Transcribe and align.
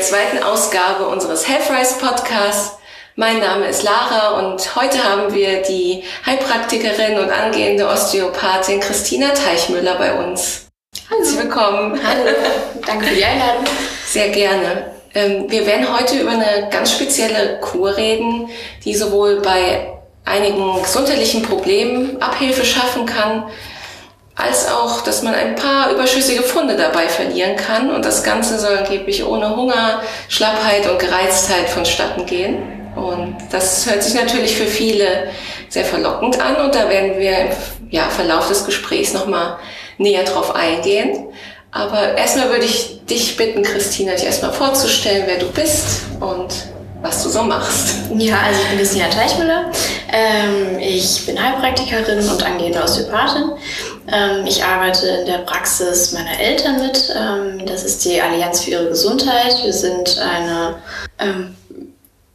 der 0.00 0.06
zweiten 0.06 0.42
Ausgabe 0.42 1.06
unseres 1.08 1.46
Healthrise 1.46 1.98
Podcasts. 1.98 2.78
Mein 3.16 3.38
Name 3.38 3.66
ist 3.66 3.82
Lara 3.82 4.38
und 4.38 4.74
heute 4.74 5.04
haben 5.04 5.34
wir 5.34 5.60
die 5.60 6.02
Heilpraktikerin 6.24 7.18
und 7.18 7.30
angehende 7.30 7.86
Osteopathin 7.86 8.80
Christina 8.80 9.28
Teichmüller 9.34 9.96
bei 9.96 10.14
uns. 10.14 10.68
Hallo. 11.10 11.20
Herzlich 11.20 11.42
willkommen. 11.42 12.00
Hallo, 12.02 12.34
danke 12.86 13.08
für 13.08 13.14
die 13.14 13.24
Einladung. 13.26 13.64
Sehr 14.06 14.30
gerne. 14.30 14.94
Ähm, 15.14 15.50
wir 15.50 15.66
werden 15.66 15.94
heute 15.94 16.18
über 16.18 16.30
eine 16.30 16.70
ganz 16.70 16.92
spezielle 16.92 17.60
Kur 17.60 17.94
reden, 17.94 18.48
die 18.86 18.94
sowohl 18.94 19.42
bei 19.42 19.98
einigen 20.24 20.82
gesundheitlichen 20.82 21.42
Problemen 21.42 22.22
Abhilfe 22.22 22.64
schaffen 22.64 23.04
kann, 23.04 23.50
als 24.34 24.68
auch, 24.68 25.02
dass 25.02 25.22
man 25.22 25.34
ein 25.34 25.54
paar 25.54 25.90
überschüssige 25.90 26.42
Funde 26.42 26.76
dabei 26.76 27.08
verlieren 27.08 27.56
kann. 27.56 27.90
Und 27.90 28.04
das 28.04 28.22
Ganze 28.22 28.58
soll 28.58 28.78
angeblich 28.78 29.24
ohne 29.24 29.54
Hunger, 29.56 30.02
Schlappheit 30.28 30.88
und 30.88 30.98
Gereiztheit 30.98 31.68
vonstatten 31.68 32.26
gehen. 32.26 32.58
Und 32.96 33.36
das 33.50 33.88
hört 33.88 34.02
sich 34.02 34.14
natürlich 34.14 34.56
für 34.56 34.66
viele 34.66 35.28
sehr 35.68 35.84
verlockend 35.84 36.40
an. 36.40 36.56
Und 36.56 36.74
da 36.74 36.88
werden 36.88 37.18
wir 37.18 37.38
im 37.38 37.48
ja, 37.90 38.04
Verlauf 38.04 38.48
des 38.48 38.64
Gesprächs 38.64 39.12
nochmal 39.12 39.58
näher 39.98 40.24
drauf 40.24 40.54
eingehen. 40.54 41.28
Aber 41.72 42.16
erstmal 42.16 42.50
würde 42.50 42.64
ich 42.64 43.04
dich 43.06 43.36
bitten, 43.36 43.62
Christina, 43.62 44.12
dich 44.12 44.24
erstmal 44.24 44.52
vorzustellen, 44.52 45.24
wer 45.26 45.38
du 45.38 45.46
bist 45.46 46.02
und 46.18 46.52
was 47.02 47.22
du 47.22 47.30
so 47.30 47.42
machst. 47.42 47.96
Ja, 48.16 48.40
also 48.46 48.60
ich 48.60 48.68
bin 48.68 48.78
Christina 48.78 49.08
Teichmüller. 49.08 49.70
Ähm, 50.12 50.78
ich 50.78 51.24
bin 51.26 51.42
Heilpraktikerin 51.42 52.28
und 52.28 52.42
angehende 52.44 52.82
Osteopathin. 52.82 53.52
Ähm, 54.12 54.46
ich 54.46 54.62
arbeite 54.62 55.06
in 55.06 55.26
der 55.26 55.38
Praxis 55.38 56.12
meiner 56.12 56.38
Eltern 56.38 56.80
mit. 56.84 57.14
Ähm, 57.16 57.64
das 57.66 57.84
ist 57.84 58.04
die 58.04 58.20
Allianz 58.20 58.64
für 58.64 58.70
ihre 58.72 58.88
Gesundheit. 58.88 59.56
Wir 59.62 59.72
sind 59.72 60.18
eine 60.18 60.76
ähm, 61.18 61.56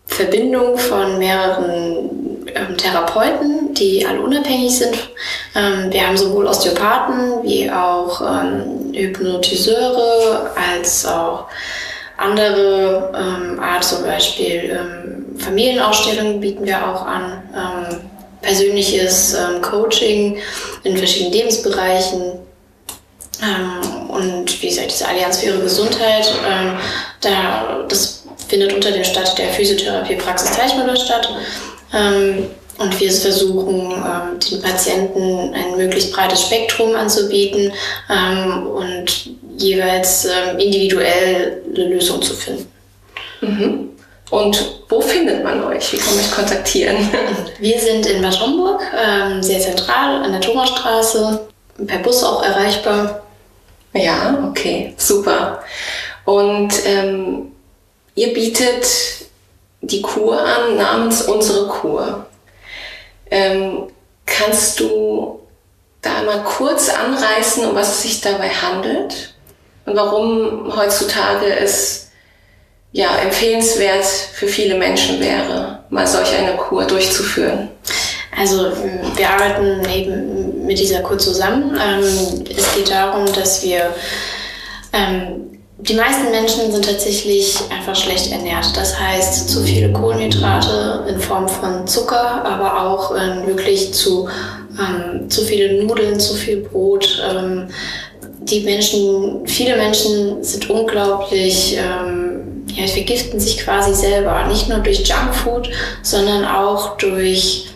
Verbindung 0.08 0.78
von 0.78 1.20
mehreren 1.20 2.46
ähm, 2.56 2.78
Therapeuten, 2.78 3.74
die 3.74 4.06
alle 4.06 4.22
unabhängig 4.22 4.78
sind. 4.78 4.96
Ähm, 5.56 5.92
wir 5.92 6.08
haben 6.08 6.18
sowohl 6.18 6.48
Osteopathen 6.48 7.44
wie 7.44 7.70
auch 7.70 8.22
Hypnotiseure 8.94 10.52
als 10.56 11.06
auch 11.06 11.48
andere 12.18 13.12
ähm, 13.16 13.60
Art, 13.60 13.84
zum 13.84 14.04
Beispiel 14.04 14.78
ähm, 14.80 15.40
Familienausstellungen 15.40 16.40
bieten 16.40 16.66
wir 16.66 16.78
auch 16.88 17.06
an, 17.06 17.44
ähm, 17.54 18.00
persönliches 18.42 19.34
ähm, 19.34 19.62
Coaching 19.62 20.38
in 20.84 20.98
verschiedenen 20.98 21.34
Lebensbereichen 21.34 22.40
ähm, 23.42 24.10
und 24.10 24.62
wie 24.62 24.70
gesagt, 24.70 24.92
diese 24.92 25.08
Allianz 25.08 25.40
für 25.40 25.48
ihre 25.48 25.60
Gesundheit, 25.60 26.32
ähm, 26.48 26.78
da, 27.22 27.86
das 27.90 28.24
findet 28.48 28.74
unter 28.74 28.92
dem 28.92 29.04
Stadt 29.04 29.38
der 29.38 29.50
Physiotherapie 29.50 30.16
Praxis 30.16 30.52
Teichmüller 30.52 30.96
statt. 30.96 31.30
Und 32.78 33.00
wir 33.00 33.12
versuchen, 33.12 34.04
den 34.52 34.62
Patienten 34.62 35.54
ein 35.54 35.78
möglichst 35.78 36.12
breites 36.14 36.42
Spektrum 36.42 36.94
anzubieten 36.94 37.72
und 38.10 39.30
jeweils 39.58 40.26
ähm, 40.26 40.60
individuell 40.60 41.62
eine 41.74 41.86
Lösung 41.86 42.22
zu 42.22 42.34
finden. 42.34 42.72
Mhm. 43.42 43.90
Und 44.32 44.82
wo 44.90 45.02
findet 45.02 45.44
man 45.44 45.64
euch? 45.64 45.94
Wie 45.94 45.98
kann 45.98 46.16
man 46.16 46.26
euch 46.26 46.32
kontaktieren? 46.32 46.98
Wir 47.60 47.80
sind 47.80 48.06
in 48.06 48.22
Bad 48.22 48.40
Homburg, 48.40 48.82
ähm, 48.98 49.42
sehr 49.42 49.60
zentral 49.60 50.24
an 50.24 50.32
der 50.32 50.42
Thomasstraße, 50.42 51.48
per 51.86 52.00
Bus 52.00 52.24
auch 52.24 52.44
erreichbar. 52.44 53.24
Ja, 53.94 54.46
okay, 54.50 54.94
super. 54.98 55.64
Und 56.26 56.74
ähm, 56.86 57.52
ihr 58.16 58.34
bietet 58.34 58.86
die 59.82 60.02
Kur 60.02 60.42
an 60.42 60.76
namens 60.78 61.22
Unsere 61.22 61.68
Kur. 61.68 62.26
Ähm, 63.30 63.88
kannst 64.26 64.80
du 64.80 65.40
da 66.02 66.24
mal 66.24 66.44
kurz 66.44 66.90
anreißen, 66.90 67.66
um 67.66 67.76
was 67.76 67.96
es 67.96 68.02
sich 68.02 68.22
dabei 68.22 68.50
handelt? 68.50 69.35
Und 69.86 69.96
warum 69.96 70.76
heutzutage 70.76 71.46
es 71.60 72.10
ja 72.92 73.18
empfehlenswert 73.18 74.06
für 74.06 74.48
viele 74.48 74.76
Menschen 74.76 75.20
wäre, 75.20 75.84
mal 75.90 76.08
solch 76.08 76.34
eine 76.34 76.56
Kur 76.56 76.86
durchzuführen. 76.86 77.70
Also 78.38 78.72
wir 79.16 79.30
arbeiten 79.30 79.88
eben 79.90 80.66
mit 80.66 80.80
dieser 80.80 81.00
Kur 81.02 81.18
zusammen. 81.18 81.78
Ähm, 81.82 82.44
es 82.56 82.76
geht 82.76 82.90
darum, 82.90 83.32
dass 83.34 83.64
wir 83.64 83.94
ähm, 84.92 85.56
die 85.78 85.94
meisten 85.94 86.32
Menschen 86.32 86.72
sind 86.72 86.86
tatsächlich 86.86 87.60
einfach 87.70 87.96
schlecht 87.96 88.32
ernährt. 88.32 88.76
Das 88.76 89.00
heißt, 89.00 89.50
zu 89.50 89.62
viele 89.62 89.92
Kohlenhydrate 89.92 91.06
in 91.08 91.20
Form 91.20 91.48
von 91.48 91.86
Zucker, 91.86 92.46
aber 92.46 92.82
auch 92.82 93.16
ähm, 93.16 93.46
wirklich 93.46 93.94
zu, 93.94 94.28
ähm, 94.80 95.30
zu 95.30 95.42
viele 95.42 95.84
Nudeln, 95.84 96.20
zu 96.20 96.34
viel 96.34 96.62
Brot, 96.62 97.22
ähm, 97.30 97.68
die 98.42 98.62
Menschen, 98.62 99.46
viele 99.48 99.76
Menschen 99.78 100.44
sind 100.44 100.70
unglaublich, 100.70 101.78
ähm, 101.78 102.66
ja, 102.76 102.88
vergiften 102.88 103.40
sich 103.40 103.58
quasi 103.58 103.94
selber. 103.94 104.46
Nicht 104.48 104.70
nur 104.70 104.80
durch 104.80 105.08
Junkfood, 105.08 105.70
sondern 106.02 106.46
auch 106.46 106.98
durch 106.98 107.68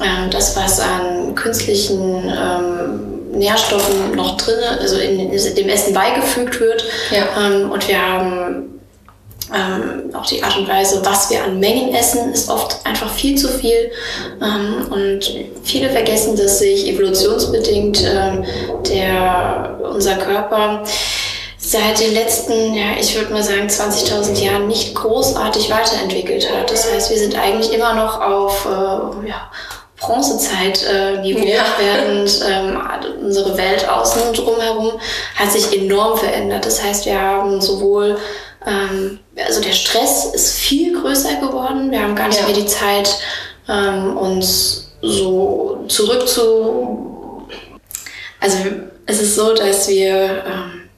ähm, 0.00 0.30
das, 0.30 0.56
was 0.56 0.80
an 0.80 1.34
künstlichen 1.34 2.24
ähm, 2.24 3.38
Nährstoffen 3.38 4.14
noch 4.16 4.36
drin, 4.36 4.58
also 4.80 4.96
in, 4.98 5.30
in, 5.30 5.54
dem 5.54 5.68
Essen 5.68 5.92
beigefügt 5.94 6.60
wird. 6.60 6.84
Ja. 7.10 7.26
Ähm, 7.40 7.70
und 7.70 7.86
wir 7.88 8.00
haben 8.00 8.73
ähm, 9.54 10.14
auch 10.14 10.26
die 10.26 10.42
Art 10.42 10.56
und 10.56 10.68
Weise, 10.68 11.00
was 11.04 11.30
wir 11.30 11.44
an 11.44 11.60
Mengen 11.60 11.94
essen, 11.94 12.32
ist 12.32 12.50
oft 12.50 12.84
einfach 12.84 13.12
viel 13.12 13.36
zu 13.36 13.48
viel. 13.48 13.90
Ähm, 14.42 14.86
und 14.90 15.34
viele 15.62 15.90
vergessen, 15.90 16.36
dass 16.36 16.58
sich 16.58 16.88
evolutionsbedingt 16.88 18.02
ähm, 18.04 18.44
der, 18.88 19.78
unser 19.92 20.16
Körper 20.16 20.82
seit 21.58 21.98
den 21.98 22.12
letzten, 22.14 22.74
ja, 22.74 22.96
ich 23.00 23.16
würde 23.16 23.32
mal 23.32 23.42
sagen, 23.42 23.66
20.000 23.66 24.44
Jahren 24.44 24.68
nicht 24.68 24.94
großartig 24.94 25.70
weiterentwickelt 25.70 26.50
hat. 26.52 26.70
Das 26.70 26.90
heißt, 26.92 27.10
wir 27.10 27.18
sind 27.18 27.38
eigentlich 27.38 27.72
immer 27.72 27.94
noch 27.94 28.20
auf 28.20 28.66
äh, 28.66 29.28
ja, 29.28 29.50
Bronzezeit-Niveau, 29.98 31.44
äh, 31.44 31.54
ja. 31.54 31.64
während 31.78 32.40
ähm, 32.46 32.82
unsere 33.22 33.56
Welt 33.56 33.88
außen 33.88 34.34
drumherum 34.34 35.00
hat 35.34 35.50
sich 35.50 35.80
enorm 35.80 36.18
verändert. 36.18 36.66
Das 36.66 36.82
heißt, 36.82 37.06
wir 37.06 37.20
haben 37.20 37.60
sowohl 37.60 38.18
ähm, 38.66 39.20
also 39.36 39.60
der 39.60 39.72
Stress 39.72 40.26
ist 40.26 40.58
viel 40.58 41.00
größer 41.00 41.36
geworden. 41.36 41.90
Wir 41.90 42.02
haben 42.02 42.14
gar 42.14 42.28
nicht 42.28 42.40
ja. 42.40 42.46
mehr 42.46 42.54
die 42.54 42.66
Zeit, 42.66 43.18
ähm, 43.68 44.16
uns 44.16 44.92
so 45.00 45.84
zurück 45.88 46.28
zu. 46.28 47.46
Also 48.40 48.58
es 49.06 49.20
ist 49.20 49.34
so, 49.34 49.54
dass 49.54 49.88
wir 49.88 50.44
ähm, 50.46 50.88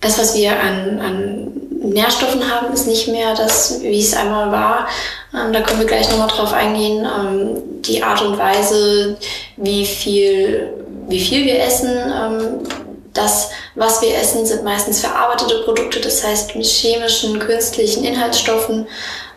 das, 0.00 0.18
was 0.18 0.36
wir 0.36 0.58
an, 0.58 1.00
an 1.00 1.52
Nährstoffen 1.82 2.48
haben, 2.50 2.72
ist 2.72 2.86
nicht 2.86 3.08
mehr 3.08 3.34
das, 3.34 3.80
wie 3.82 4.00
es 4.00 4.14
einmal 4.14 4.50
war. 4.52 4.88
Ähm, 5.34 5.52
da 5.52 5.60
können 5.60 5.80
wir 5.80 5.86
gleich 5.86 6.08
nochmal 6.10 6.28
drauf 6.28 6.52
eingehen. 6.52 7.04
Ähm, 7.04 7.62
die 7.82 8.02
Art 8.02 8.22
und 8.22 8.38
Weise, 8.38 9.16
wie 9.56 9.84
viel, 9.84 10.72
wie 11.08 11.20
viel 11.20 11.44
wir 11.44 11.62
essen, 11.62 11.90
ähm, 11.90 12.60
das, 13.12 13.50
was 13.74 14.00
wir 14.02 14.16
essen, 14.16 14.46
sind 14.46 14.64
meistens 14.64 15.00
verarbeitete 15.00 15.62
Produkte, 15.64 16.00
das 16.00 16.24
heißt 16.24 16.56
mit 16.56 16.66
chemischen, 16.66 17.38
künstlichen 17.38 18.04
Inhaltsstoffen. 18.04 18.86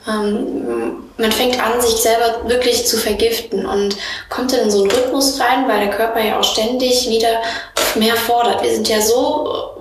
Ähm, 0.08 1.04
man 1.18 1.32
fängt 1.32 1.62
an, 1.62 1.82
sich 1.82 1.96
selber 1.96 2.48
wirklich 2.48 2.86
zu 2.86 2.98
vergiften 2.98 3.66
und 3.66 3.98
kommt 4.30 4.54
dann 4.54 4.62
in 4.62 4.72
so 4.72 4.82
einen 4.82 4.92
Rhythmus 4.92 5.40
rein, 5.40 5.68
weil 5.68 5.80
der 5.80 5.96
Körper 5.96 6.22
ja 6.22 6.40
auch 6.40 6.44
ständig 6.44 7.10
wieder 7.10 7.42
mehr 7.96 8.16
fordert. 8.16 8.64
Wir 8.64 8.74
sind 8.74 8.88
ja 8.88 9.02
so 9.02 9.72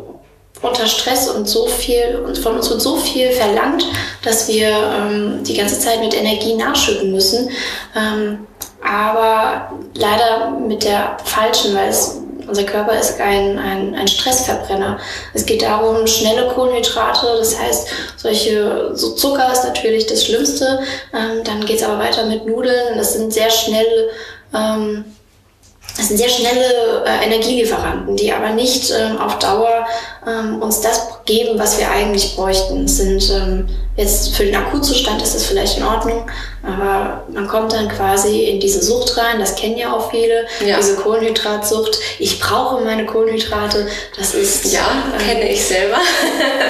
unter 0.63 0.87
Stress 0.87 1.29
und 1.29 1.47
so 1.47 1.67
viel, 1.67 2.35
von 2.43 2.57
uns 2.57 2.71
wird 2.71 2.81
so 2.81 2.97
viel 2.97 3.31
verlangt, 3.33 3.85
dass 4.23 4.49
wir 4.49 4.69
ähm, 4.69 5.45
die 5.45 5.55
ganze 5.55 5.79
Zeit 5.79 6.01
mit 6.01 6.15
Energie 6.15 6.55
nachschütten 6.55 7.13
müssen. 7.13 7.51
Ähm, 7.95 8.47
aber 8.83 9.73
leider 9.95 10.51
mit 10.51 10.85
der 10.85 11.17
falschen, 11.25 11.75
weil 11.75 11.89
es 11.89 12.21
unser 12.47 12.65
Körper 12.65 12.99
ist 12.99 13.21
ein, 13.21 13.59
ein, 13.59 13.95
ein 13.95 14.09
Stressverbrenner. 14.09 14.99
Es 15.33 15.47
geht 15.47 15.63
darum, 15.63 16.07
schnelle 16.07 16.49
Kohlenhydrate, 16.49 17.27
das 17.39 17.59
heißt, 17.59 17.89
solche, 18.17 18.91
so 18.95 19.15
Zucker 19.15 19.53
ist 19.53 19.65
natürlich 19.65 20.07
das 20.07 20.25
Schlimmste. 20.25 20.81
Ähm, 21.13 21.45
dann 21.45 21.65
geht 21.65 21.77
es 21.77 21.83
aber 21.83 21.99
weiter 21.99 22.27
mit 22.27 22.47
Nudeln. 22.47 22.97
Das 22.97 23.15
sind 23.15 23.33
sehr 23.33 23.51
schnelle, 23.51 24.11
ähm, 24.55 25.05
das 25.97 26.09
sind 26.09 26.17
sehr 26.17 26.29
schnelle 26.29 27.05
äh, 27.07 27.25
Energielieferanten, 27.27 28.17
die 28.17 28.33
aber 28.33 28.51
nicht 28.51 28.91
ähm, 28.91 29.19
auf 29.19 29.39
Dauer 29.39 29.87
ähm, 30.27 30.61
uns 30.61 30.81
das 30.81 31.09
geben, 31.25 31.59
was 31.59 31.79
wir 31.79 31.91
eigentlich 31.91 32.35
bräuchten. 32.37 32.85
Es 32.85 32.97
sind 32.97 33.31
ähm, 33.31 33.69
Jetzt 33.97 34.35
für 34.35 34.45
den 34.45 34.57
Akutzustand 34.57 35.23
ist 35.23 35.37
es 35.37 35.47
vielleicht 35.47 35.79
in 35.79 35.85
Ordnung, 35.85 36.29
aber 36.65 37.23
man 37.33 37.47
kommt 37.47 37.73
dann 37.73 37.89
quasi 37.89 38.47
in 38.47 38.59
diese 38.59 38.83
Sucht 38.83 39.17
rein, 39.17 39.39
das 39.39 39.55
kennen 39.55 39.77
ja 39.77 39.93
auch 39.93 40.11
viele, 40.11 40.47
ja. 40.67 40.77
diese 40.79 40.97
Kohlenhydratsucht. 40.97 42.01
Ich 42.19 42.41
brauche 42.41 42.83
meine 42.83 43.07
Kohlenhydrate, 43.07 43.87
das 44.17 44.35
ist... 44.35 44.73
Ja, 44.73 45.05
ähm, 45.13 45.25
kenne 45.25 45.49
ich 45.49 45.65
selber. 45.65 45.99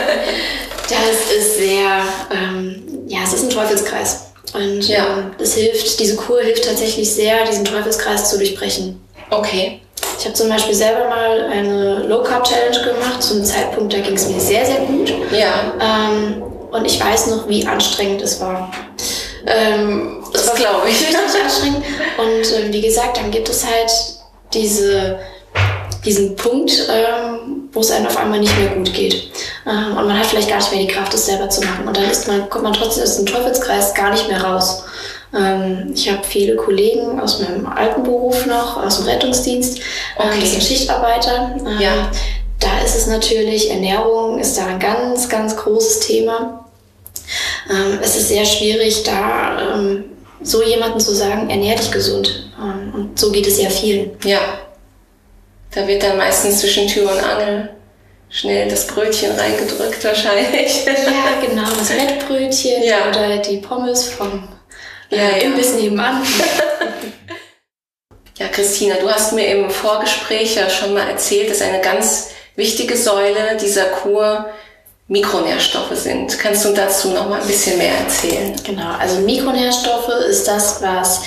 das 0.82 1.34
ist 1.34 1.56
sehr, 1.56 2.02
ähm, 2.30 2.82
ja, 3.08 3.20
es 3.24 3.32
ist 3.32 3.44
ein 3.44 3.50
Teufelskreis. 3.50 4.26
Und 4.52 4.86
ja. 4.86 5.06
ähm, 5.06 5.30
das 5.38 5.54
hilft, 5.54 5.98
diese 5.98 6.16
Kur 6.16 6.42
hilft 6.42 6.66
tatsächlich 6.66 7.10
sehr, 7.10 7.46
diesen 7.46 7.64
Teufelskreis 7.64 8.28
zu 8.28 8.36
durchbrechen. 8.36 9.02
Okay. 9.30 9.80
Ich 10.18 10.26
habe 10.26 10.34
zum 10.34 10.50
Beispiel 10.50 10.74
selber 10.74 11.08
mal 11.08 11.40
eine 11.50 12.06
Low 12.06 12.22
Carb 12.22 12.44
Challenge 12.44 12.84
gemacht, 12.84 13.22
zu 13.22 13.34
einem 13.34 13.44
Zeitpunkt, 13.44 13.94
da 13.94 13.98
ging 13.98 14.14
es 14.14 14.28
mir 14.28 14.38
sehr, 14.38 14.66
sehr 14.66 14.80
gut. 14.80 15.12
Ja. 15.32 15.72
Ähm, 15.80 16.42
und 16.74 16.84
ich 16.84 17.02
weiß 17.02 17.28
noch, 17.28 17.48
wie 17.48 17.64
anstrengend 17.64 18.20
es 18.20 18.40
war. 18.40 18.72
Ähm, 19.46 20.24
das 20.32 20.52
glaube 20.56 20.88
ich. 20.88 21.00
Richtig 21.00 21.16
anstrengend. 21.16 21.84
Und 22.18 22.58
ähm, 22.58 22.72
wie 22.72 22.80
gesagt, 22.80 23.16
dann 23.16 23.30
gibt 23.30 23.48
es 23.48 23.64
halt 23.64 23.92
diese, 24.52 25.20
diesen 26.04 26.34
Punkt, 26.34 26.72
ähm, 26.90 27.68
wo 27.72 27.78
es 27.78 27.92
einem 27.92 28.08
auf 28.08 28.16
einmal 28.16 28.40
nicht 28.40 28.58
mehr 28.58 28.70
gut 28.74 28.92
geht. 28.92 29.30
Ähm, 29.66 29.96
und 29.96 30.08
man 30.08 30.18
hat 30.18 30.26
vielleicht 30.26 30.48
gar 30.48 30.56
nicht 30.56 30.72
mehr 30.72 30.80
die 30.80 30.88
Kraft, 30.88 31.14
es 31.14 31.26
selber 31.26 31.48
zu 31.48 31.60
machen. 31.60 31.86
Und 31.86 31.96
dann 31.96 32.10
ist 32.10 32.26
man, 32.26 32.50
kommt 32.50 32.64
man 32.64 32.72
trotzdem 32.72 33.04
aus 33.04 33.18
dem 33.18 33.26
Teufelskreis 33.26 33.94
gar 33.94 34.10
nicht 34.10 34.26
mehr 34.26 34.42
raus. 34.42 34.82
Ähm, 35.32 35.92
ich 35.94 36.10
habe 36.10 36.24
viele 36.24 36.56
Kollegen 36.56 37.20
aus 37.20 37.38
meinem 37.38 37.66
alten 37.66 38.02
Beruf 38.02 38.46
noch, 38.46 38.84
aus 38.84 38.96
dem 38.96 39.06
Rettungsdienst, 39.06 39.78
ähm, 39.78 40.28
okay. 40.28 40.40
das 40.40 40.50
sind 40.50 40.64
Schichtarbeiter. 40.64 41.54
Ähm, 41.56 41.80
ja. 41.80 42.10
Da 42.58 42.84
ist 42.84 42.96
es 42.96 43.06
natürlich, 43.06 43.70
Ernährung 43.70 44.38
ist 44.38 44.56
da 44.56 44.66
ein 44.66 44.78
ganz, 44.78 45.28
ganz 45.28 45.56
großes 45.56 46.00
Thema. 46.00 46.63
Ähm, 47.70 47.98
es 48.02 48.16
ist 48.16 48.28
sehr 48.28 48.44
schwierig, 48.44 49.02
da 49.04 49.74
ähm, 49.74 50.04
so 50.42 50.62
jemanden 50.62 51.00
zu 51.00 51.14
sagen, 51.14 51.48
ernähr 51.50 51.76
dich 51.76 51.90
gesund. 51.90 52.50
Ähm, 52.58 52.92
und 52.94 53.18
so 53.18 53.30
geht 53.30 53.46
es 53.46 53.60
ja 53.60 53.70
vielen. 53.70 54.16
Ja. 54.24 54.40
Da 55.74 55.86
wird 55.88 56.02
dann 56.02 56.16
meistens 56.16 56.60
zwischen 56.60 56.86
Tür 56.86 57.10
und 57.10 57.22
Angel 57.22 57.70
schnell 58.28 58.68
das 58.68 58.86
Brötchen 58.86 59.32
reingedrückt 59.32 60.04
wahrscheinlich. 60.04 60.84
Ja, 60.86 61.46
genau, 61.46 61.68
das 61.78 61.90
Mettbrötchen 61.90 62.82
ja. 62.82 63.08
oder 63.08 63.38
die 63.38 63.58
Pommes 63.58 64.08
vom 64.08 64.48
äh, 65.10 65.16
ja, 65.16 65.28
Imbiss 65.38 65.74
nebenan. 65.74 66.22
Ja, 68.36 68.48
Christina, 68.48 68.96
du 68.96 69.08
hast 69.08 69.32
mir 69.32 69.46
im 69.46 69.70
Vorgespräch 69.70 70.56
ja 70.56 70.68
schon 70.68 70.92
mal 70.92 71.08
erzählt, 71.08 71.50
dass 71.50 71.62
eine 71.62 71.80
ganz 71.80 72.30
wichtige 72.56 72.96
Säule 72.96 73.56
dieser 73.62 73.84
Kur 73.84 74.46
Mikronährstoffe 75.06 75.96
sind. 75.96 76.38
Kannst 76.38 76.64
du 76.64 76.72
dazu 76.72 77.10
noch 77.10 77.28
mal 77.28 77.40
ein 77.40 77.46
bisschen 77.46 77.76
mehr 77.76 77.98
erzählen? 77.98 78.54
Genau, 78.64 78.90
also 78.98 79.20
Mikronährstoffe 79.20 80.08
ist 80.28 80.48
das, 80.48 80.80
was 80.80 81.20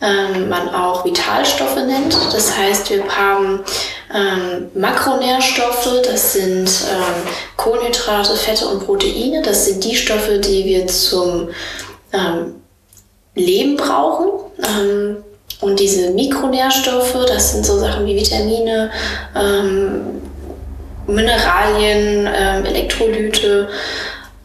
ähm, 0.00 0.48
man 0.48 0.74
auch 0.74 1.04
Vitalstoffe 1.04 1.76
nennt. 1.76 2.16
Das 2.32 2.56
heißt, 2.56 2.88
wir 2.88 3.04
haben 3.06 3.60
ähm, 4.14 4.70
Makronährstoffe, 4.74 6.02
das 6.04 6.32
sind 6.32 6.70
ähm, 6.90 7.30
Kohlenhydrate, 7.58 8.34
Fette 8.34 8.66
und 8.66 8.86
Proteine. 8.86 9.42
Das 9.42 9.66
sind 9.66 9.84
die 9.84 9.94
Stoffe, 9.94 10.38
die 10.38 10.64
wir 10.64 10.86
zum 10.86 11.50
ähm, 12.14 12.54
Leben 13.34 13.76
brauchen. 13.76 14.30
Ähm, 14.62 15.16
und 15.60 15.80
diese 15.80 16.10
Mikronährstoffe, 16.10 17.26
das 17.26 17.52
sind 17.52 17.66
so 17.66 17.78
Sachen 17.78 18.06
wie 18.06 18.16
Vitamine, 18.16 18.90
ähm, 19.34 20.22
Mineralien, 21.08 22.28
ähm, 22.32 22.64
Elektrolyte, 22.66 23.68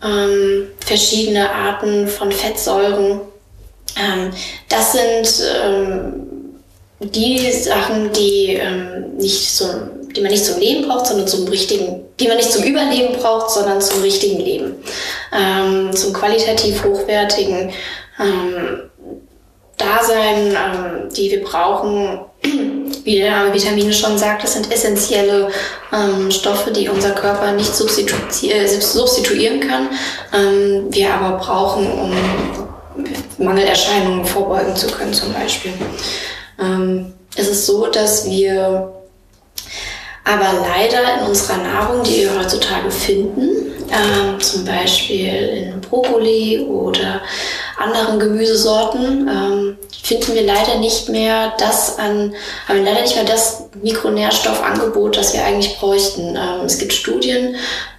ähm, 0.03 0.67
verschiedene 0.79 1.49
Arten 1.49 2.07
von 2.07 2.31
Fettsäuren. 2.31 3.21
Ähm, 3.97 4.31
das 4.69 4.93
sind 4.93 5.45
ähm, 5.63 6.13
die 6.99 7.51
Sachen, 7.51 8.11
die 8.13 8.53
ähm, 8.53 9.17
nicht 9.17 9.51
so, 9.51 9.65
die 10.15 10.21
man 10.21 10.31
nicht 10.31 10.45
zum 10.45 10.59
Leben 10.59 10.87
braucht, 10.87 11.07
sondern 11.07 11.27
zum 11.27 11.47
richtigen, 11.47 12.05
die 12.19 12.27
man 12.27 12.37
nicht 12.37 12.51
zum 12.51 12.63
Überleben 12.63 13.13
braucht, 13.13 13.51
sondern 13.51 13.81
zum 13.81 14.01
richtigen 14.01 14.39
Leben, 14.39 14.75
zum 15.91 16.13
qualitativ 16.13 16.83
hochwertigen 16.83 17.71
Dasein, 19.75 21.09
die 21.17 21.31
wir 21.31 21.43
brauchen, 21.43 22.19
wie 23.03 23.17
der 23.17 23.31
Name 23.31 23.53
Vitamine 23.53 23.93
schon 23.93 24.17
sagt, 24.17 24.43
das 24.43 24.53
sind 24.53 24.71
essentielle 24.71 25.49
ähm, 25.91 26.31
Stoffe, 26.31 26.71
die 26.71 26.89
unser 26.89 27.11
Körper 27.11 27.51
nicht 27.51 27.75
substitu 27.75 28.15
äh, 28.47 28.67
substituieren 28.67 29.59
kann, 29.59 29.89
ähm, 30.33 30.87
wir 30.89 31.13
aber 31.13 31.37
brauchen, 31.37 31.91
um 31.91 32.13
Mangelerscheinungen 33.37 34.25
vorbeugen 34.25 34.75
zu 34.75 34.87
können 34.87 35.13
zum 35.13 35.33
Beispiel. 35.33 35.73
Ähm, 36.59 37.13
es 37.35 37.47
ist 37.47 37.65
so, 37.65 37.87
dass 37.87 38.25
wir 38.25 38.93
aber 40.23 40.53
leider 40.61 41.19
in 41.19 41.27
unserer 41.27 41.57
Nahrung, 41.57 42.03
die 42.03 42.21
wir 42.21 42.39
heutzutage 42.39 42.89
finden, 42.89 43.62
ähm, 43.93 44.39
zum 44.39 44.65
Beispiel 44.65 45.27
in 45.27 45.81
Brokkoli 45.81 46.59
oder 46.59 47.21
anderen 47.77 48.19
Gemüsesorten, 48.19 49.27
ähm, 49.27 49.77
finden 50.01 50.33
wir 50.33 50.43
leider 50.43 50.79
nicht 50.79 51.09
mehr 51.09 51.53
das 51.57 51.97
an, 51.97 52.33
haben 52.67 52.77
wir 52.77 52.83
leider 52.83 53.01
nicht 53.01 53.15
mehr 53.15 53.23
das 53.23 53.69
Mikronährstoffangebot, 53.81 55.15
das 55.15 55.33
wir 55.33 55.45
eigentlich 55.45 55.77
bräuchten. 55.77 56.35
Ähm, 56.35 56.65
es 56.65 56.77
gibt 56.77 56.93
Studien, 56.93 57.55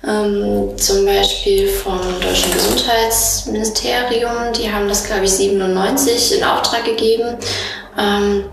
ähm, 0.06 0.76
zum 0.76 1.06
Beispiel 1.06 1.68
vom 1.68 2.00
Deutschen 2.20 2.52
Gesundheitsministerium, 2.52 4.52
die 4.56 4.70
haben 4.70 4.88
das, 4.88 5.04
glaube 5.04 5.24
ich, 5.24 5.32
97 5.32 6.38
in 6.38 6.44
Auftrag 6.44 6.84
gegeben. 6.84 7.36
Ähm, 7.98 8.44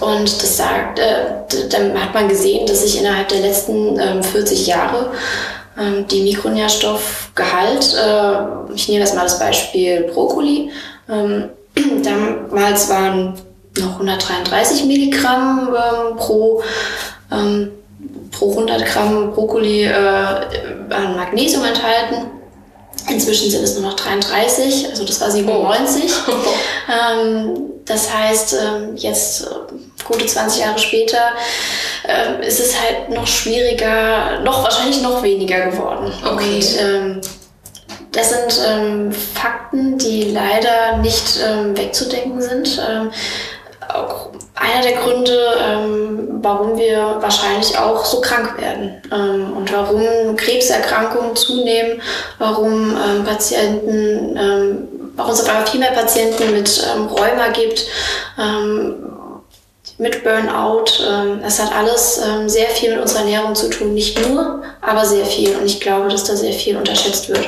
und 0.00 0.42
das 0.42 0.56
sagt, 0.56 0.98
äh, 0.98 1.68
dann 1.70 2.00
hat 2.00 2.12
man 2.12 2.28
gesehen, 2.28 2.66
dass 2.66 2.82
sich 2.82 2.98
innerhalb 2.98 3.28
der 3.28 3.40
letzten 3.40 3.98
ähm, 3.98 4.22
40 4.22 4.66
Jahre 4.66 5.12
ähm, 5.78 6.06
die 6.08 6.22
Mikronährstoffgehalt, 6.22 7.94
äh, 7.94 8.74
ich 8.74 8.88
nehme 8.88 9.00
das 9.00 9.14
mal 9.14 9.22
das 9.22 9.38
Beispiel 9.38 10.10
Brokkoli, 10.12 10.70
ähm, 11.08 11.50
Damals 12.02 12.88
waren 12.88 13.34
noch 13.78 13.94
133 13.94 14.84
Milligramm 14.84 15.68
ähm, 15.68 16.16
pro, 16.16 16.62
ähm, 17.30 17.70
pro 18.30 18.50
100 18.50 18.86
Gramm 18.86 19.32
Brokkoli 19.32 19.84
äh, 19.84 19.94
an 19.94 21.16
Magnesium 21.16 21.64
enthalten. 21.64 22.30
Inzwischen 23.08 23.50
sind 23.50 23.62
es 23.62 23.74
nur 23.74 23.90
noch 23.90 23.96
33, 23.96 24.88
also 24.90 25.04
das 25.04 25.20
war 25.20 25.30
97. 25.30 26.12
Oh. 26.26 26.32
ähm, 26.92 27.56
das 27.84 28.12
heißt, 28.12 28.56
ähm, 28.60 28.96
jetzt 28.96 29.42
äh, 29.42 29.46
gute 30.04 30.26
20 30.26 30.62
Jahre 30.62 30.78
später 30.78 31.32
äh, 32.06 32.46
ist 32.46 32.60
es 32.60 32.74
halt 32.80 33.10
noch 33.10 33.26
schwieriger, 33.26 34.40
noch 34.40 34.64
wahrscheinlich 34.64 35.02
noch 35.02 35.22
weniger 35.22 35.70
geworden. 35.70 36.12
Okay. 36.24 36.56
Und, 36.56 36.80
ähm, 36.80 37.20
das 38.10 38.30
sind 38.30 38.60
ähm, 38.66 39.12
Fakten, 39.12 39.98
die 39.98 40.30
leider 40.30 40.96
nicht 40.98 41.38
ähm, 41.46 41.76
wegzudenken 41.76 42.40
sind. 42.40 42.80
Einer 44.54 44.82
der 44.82 44.96
Gründe, 44.96 45.38
ähm, 45.60 46.38
warum 46.42 46.78
wir 46.78 47.18
wahrscheinlich 47.20 47.78
auch 47.78 48.04
so 48.04 48.20
krank 48.20 48.60
werden 48.60 49.02
ähm, 49.12 49.56
und 49.56 49.72
warum 49.72 50.36
Krebserkrankungen 50.36 51.36
zunehmen, 51.36 52.00
warum 52.38 52.96
ähm, 52.96 53.24
Patienten, 53.24 54.36
ähm, 54.36 54.88
warum 55.14 55.32
es 55.32 55.44
einmal 55.44 55.66
viel 55.66 55.80
mehr 55.80 55.92
Patienten 55.92 56.52
mit 56.52 56.84
ähm, 56.94 57.06
Rheuma 57.06 57.48
gibt, 57.52 57.86
ähm, 58.38 59.06
mit 59.98 60.24
Burnout. 60.24 60.84
Ähm, 61.06 61.40
es 61.44 61.60
hat 61.60 61.74
alles 61.74 62.20
ähm, 62.26 62.48
sehr 62.48 62.68
viel 62.68 62.90
mit 62.90 63.00
unserer 63.00 63.20
Ernährung 63.20 63.54
zu 63.54 63.68
tun. 63.70 63.94
Nicht 63.94 64.28
nur, 64.28 64.62
aber 64.80 65.04
sehr 65.04 65.24
viel. 65.24 65.56
Und 65.56 65.66
ich 65.66 65.80
glaube, 65.80 66.08
dass 66.08 66.24
da 66.24 66.36
sehr 66.36 66.52
viel 66.52 66.76
unterschätzt 66.76 67.28
wird. 67.28 67.46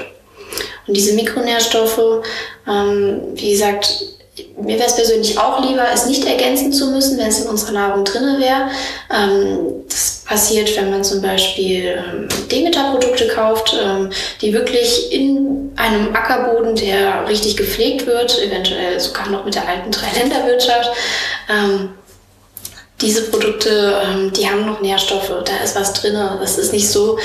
Und 0.87 0.97
diese 0.97 1.15
Mikronährstoffe, 1.15 2.23
ähm, 2.67 3.21
wie 3.35 3.53
gesagt, 3.53 4.18
mir 4.61 4.79
wäre 4.79 4.89
es 4.89 4.97
persönlich 4.97 5.39
auch 5.39 5.65
lieber, 5.65 5.85
es 5.93 6.07
nicht 6.07 6.27
ergänzen 6.27 6.73
zu 6.73 6.91
müssen, 6.91 7.19
wenn 7.19 7.29
es 7.29 7.41
in 7.41 7.49
unserer 7.49 7.73
Nahrung 7.73 8.05
drin 8.05 8.39
wäre. 8.39 8.71
Ähm, 9.13 9.59
das 9.89 10.23
passiert, 10.27 10.77
wenn 10.77 10.91
man 10.91 11.05
zum 11.05 11.23
Beispiel 11.23 11.99
ähm, 11.99 12.29
Demeter-Produkte 12.51 13.29
kauft, 13.29 13.77
ähm, 13.83 14.11
die 14.41 14.53
wirklich 14.53 15.13
in 15.13 15.73
einem 15.77 16.15
Ackerboden, 16.15 16.75
der 16.77 17.29
richtig 17.29 17.57
gepflegt 17.57 18.07
wird, 18.07 18.39
eventuell 18.43 18.99
sogar 19.01 19.29
noch 19.29 19.45
mit 19.45 19.55
der 19.55 19.69
alten 19.69 19.91
Dreiländerwirtschaft, 19.91 20.91
ähm, 21.49 21.91
diese 23.01 23.31
Produkte, 23.31 24.01
ähm, 24.05 24.33
die 24.33 24.49
haben 24.49 24.67
noch 24.67 24.81
Nährstoffe, 24.81 25.33
da 25.45 25.65
ist 25.65 25.77
was 25.77 25.93
drin. 25.93 26.15
Das 26.41 26.59
ist 26.59 26.73
nicht 26.73 26.91
so, 26.91 27.17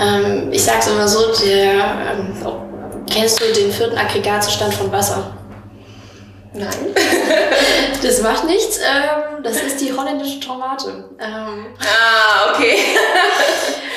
ähm, 0.00 0.48
ich 0.52 0.62
sage 0.62 0.78
es 0.80 0.86
immer 0.86 1.06
so, 1.06 1.20
der, 1.44 1.74
ähm, 1.74 2.34
Kennst 3.10 3.40
du 3.40 3.52
den 3.52 3.72
vierten 3.72 3.96
Aggregatzustand 3.96 4.74
von 4.74 4.92
Wasser? 4.92 5.37
Nein. 6.58 6.94
das 8.02 8.20
macht 8.20 8.44
nichts. 8.44 8.78
Ähm, 8.78 9.42
das 9.42 9.62
ist 9.62 9.80
die 9.80 9.92
holländische 9.92 10.40
Tomate. 10.40 11.04
Ähm, 11.20 11.66
ah, 11.80 12.50
okay. 12.52 12.76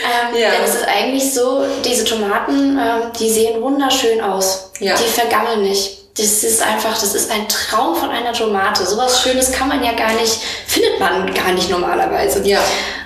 ähm, 0.04 0.40
ja. 0.40 0.52
Denn 0.52 0.64
es 0.64 0.76
ist 0.76 0.88
eigentlich 0.88 1.34
so, 1.34 1.64
diese 1.84 2.06
Tomaten, 2.06 2.78
ähm, 2.78 3.12
die 3.20 3.30
sehen 3.30 3.62
wunderschön 3.62 4.22
aus. 4.22 4.72
Ja. 4.80 4.96
Die 4.96 5.10
vergammeln 5.10 5.64
nicht. 5.64 5.98
Das 6.18 6.44
ist 6.44 6.62
einfach, 6.62 7.00
das 7.00 7.16
ist 7.16 7.32
ein 7.32 7.48
Traum 7.48 7.96
von 7.96 8.10
einer 8.10 8.34
Tomate. 8.34 8.86
Sowas 8.86 9.22
Schönes 9.22 9.52
kann 9.52 9.70
man 9.70 9.84
ja 9.84 9.94
gar 9.94 10.14
nicht, 10.14 10.42
findet 10.68 11.00
man 11.00 11.34
gar 11.34 11.54
nicht 11.54 11.70
normalerweise. 11.70 12.46
Ja. 12.48 12.60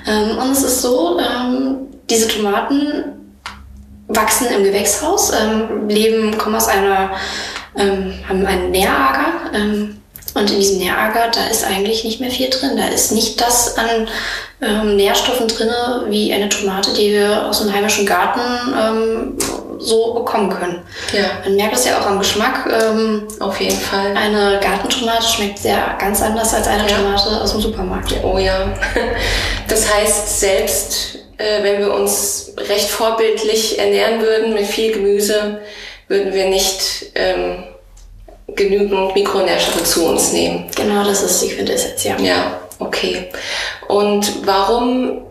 Ähm, 0.08 0.38
und 0.38 0.52
es 0.52 0.64
ist 0.64 0.82
so, 0.82 1.20
ähm, 1.20 1.88
diese 2.10 2.28
Tomaten 2.28 3.16
wachsen 4.08 4.48
im 4.48 4.64
Gewächshaus, 4.64 5.32
ähm, 5.32 5.88
leben, 5.88 6.38
kommen 6.38 6.56
aus 6.56 6.68
einer, 6.68 7.12
ähm, 7.78 8.14
haben 8.28 8.46
einen 8.46 8.72
Nährager. 8.72 9.52
Ähm, 9.54 10.02
und 10.34 10.52
in 10.52 10.60
diesem 10.60 10.80
Nährager, 10.80 11.32
da 11.34 11.48
ist 11.48 11.64
eigentlich 11.64 12.04
nicht 12.04 12.20
mehr 12.20 12.30
viel 12.30 12.50
drin. 12.50 12.76
Da 12.76 12.88
ist 12.88 13.14
nicht 13.14 13.40
das 13.40 13.78
an 13.78 14.08
ähm, 14.62 14.98
Nährstoffen 14.98 15.48
drin, 15.48 15.70
wie 16.10 16.34
eine 16.34 16.50
Tomate, 16.50 16.94
die 16.94 17.14
wir 17.14 17.46
aus 17.46 17.62
einem 17.62 17.74
heimischen 17.74 18.06
Garten 18.06 18.42
ähm, 18.78 19.38
so 19.80 20.14
bekommen 20.14 20.50
können. 20.50 20.82
Ja. 21.14 21.40
Man 21.46 21.56
merkt 21.56 21.76
es 21.76 21.86
ja 21.86 22.00
auch 22.00 22.06
am 22.06 22.20
Geschmack. 22.20 22.68
Ähm, 22.70 23.28
Auf 23.40 23.62
jeden 23.62 23.80
Fall. 23.80 24.16
Eine 24.16 24.60
Gartentomate 24.62 25.26
schmeckt 25.26 25.60
sehr 25.60 25.96
ganz 26.00 26.22
anders 26.22 26.54
als 26.54 26.68
eine 26.68 26.90
ja. 26.90 26.98
Tomate 26.98 27.42
aus 27.42 27.52
dem 27.52 27.62
Supermarkt. 27.62 28.14
Oh 28.24 28.38
ja. 28.38 28.74
Das 29.68 29.94
heißt, 29.94 30.40
selbst 30.40 31.18
äh, 31.38 31.64
wenn 31.64 31.80
wir 31.80 31.94
uns 31.94 32.54
recht 32.58 32.90
vorbildlich 32.90 33.80
ernähren 33.80 34.22
würden 34.22 34.54
mit 34.54 34.66
viel 34.66 34.94
Gemüse, 34.94 35.60
würden 36.08 36.34
wir 36.34 36.48
nicht 36.48 37.12
ähm, 37.16 37.64
genügend 38.48 39.16
Mikronährstoffe 39.16 39.84
zu 39.84 40.06
uns 40.06 40.32
nehmen. 40.32 40.70
Genau, 40.76 41.04
das 41.04 41.24
ist 41.24 41.42
die 41.42 41.50
Quintessenz, 41.50 42.04
ja. 42.04 42.18
Ja, 42.20 42.60
okay. 42.80 43.30
Und 43.88 44.46
warum, 44.46 45.26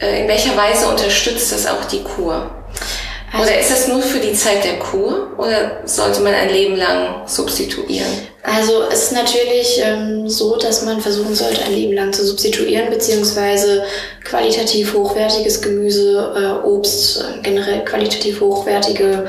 äh, 0.00 0.22
in 0.22 0.28
welcher 0.28 0.56
Weise 0.56 0.88
unterstützt 0.88 1.52
das 1.52 1.66
auch 1.66 1.84
die 1.86 2.02
Kur? 2.02 2.50
Also 3.32 3.44
oder 3.50 3.58
ist 3.58 3.70
das 3.70 3.88
nur 3.88 4.02
für 4.02 4.18
die 4.18 4.34
Zeit 4.34 4.62
der 4.62 4.78
Kur 4.78 5.30
oder 5.38 5.80
sollte 5.86 6.20
man 6.20 6.34
ein 6.34 6.50
Leben 6.50 6.76
lang 6.76 7.26
substituieren? 7.26 8.28
Also 8.42 8.82
es 8.90 9.04
ist 9.04 9.12
natürlich 9.12 9.80
ähm, 9.82 10.28
so, 10.28 10.56
dass 10.56 10.82
man 10.82 11.00
versuchen 11.00 11.34
sollte, 11.34 11.62
ein 11.62 11.72
Leben 11.72 11.94
lang 11.94 12.12
zu 12.12 12.26
substituieren, 12.26 12.90
beziehungsweise 12.90 13.84
qualitativ 14.24 14.92
hochwertiges 14.92 15.62
Gemüse, 15.62 16.34
äh, 16.36 16.66
Obst, 16.66 17.20
äh, 17.20 17.40
generell 17.42 17.84
qualitativ 17.84 18.40
hochwertige, 18.40 19.26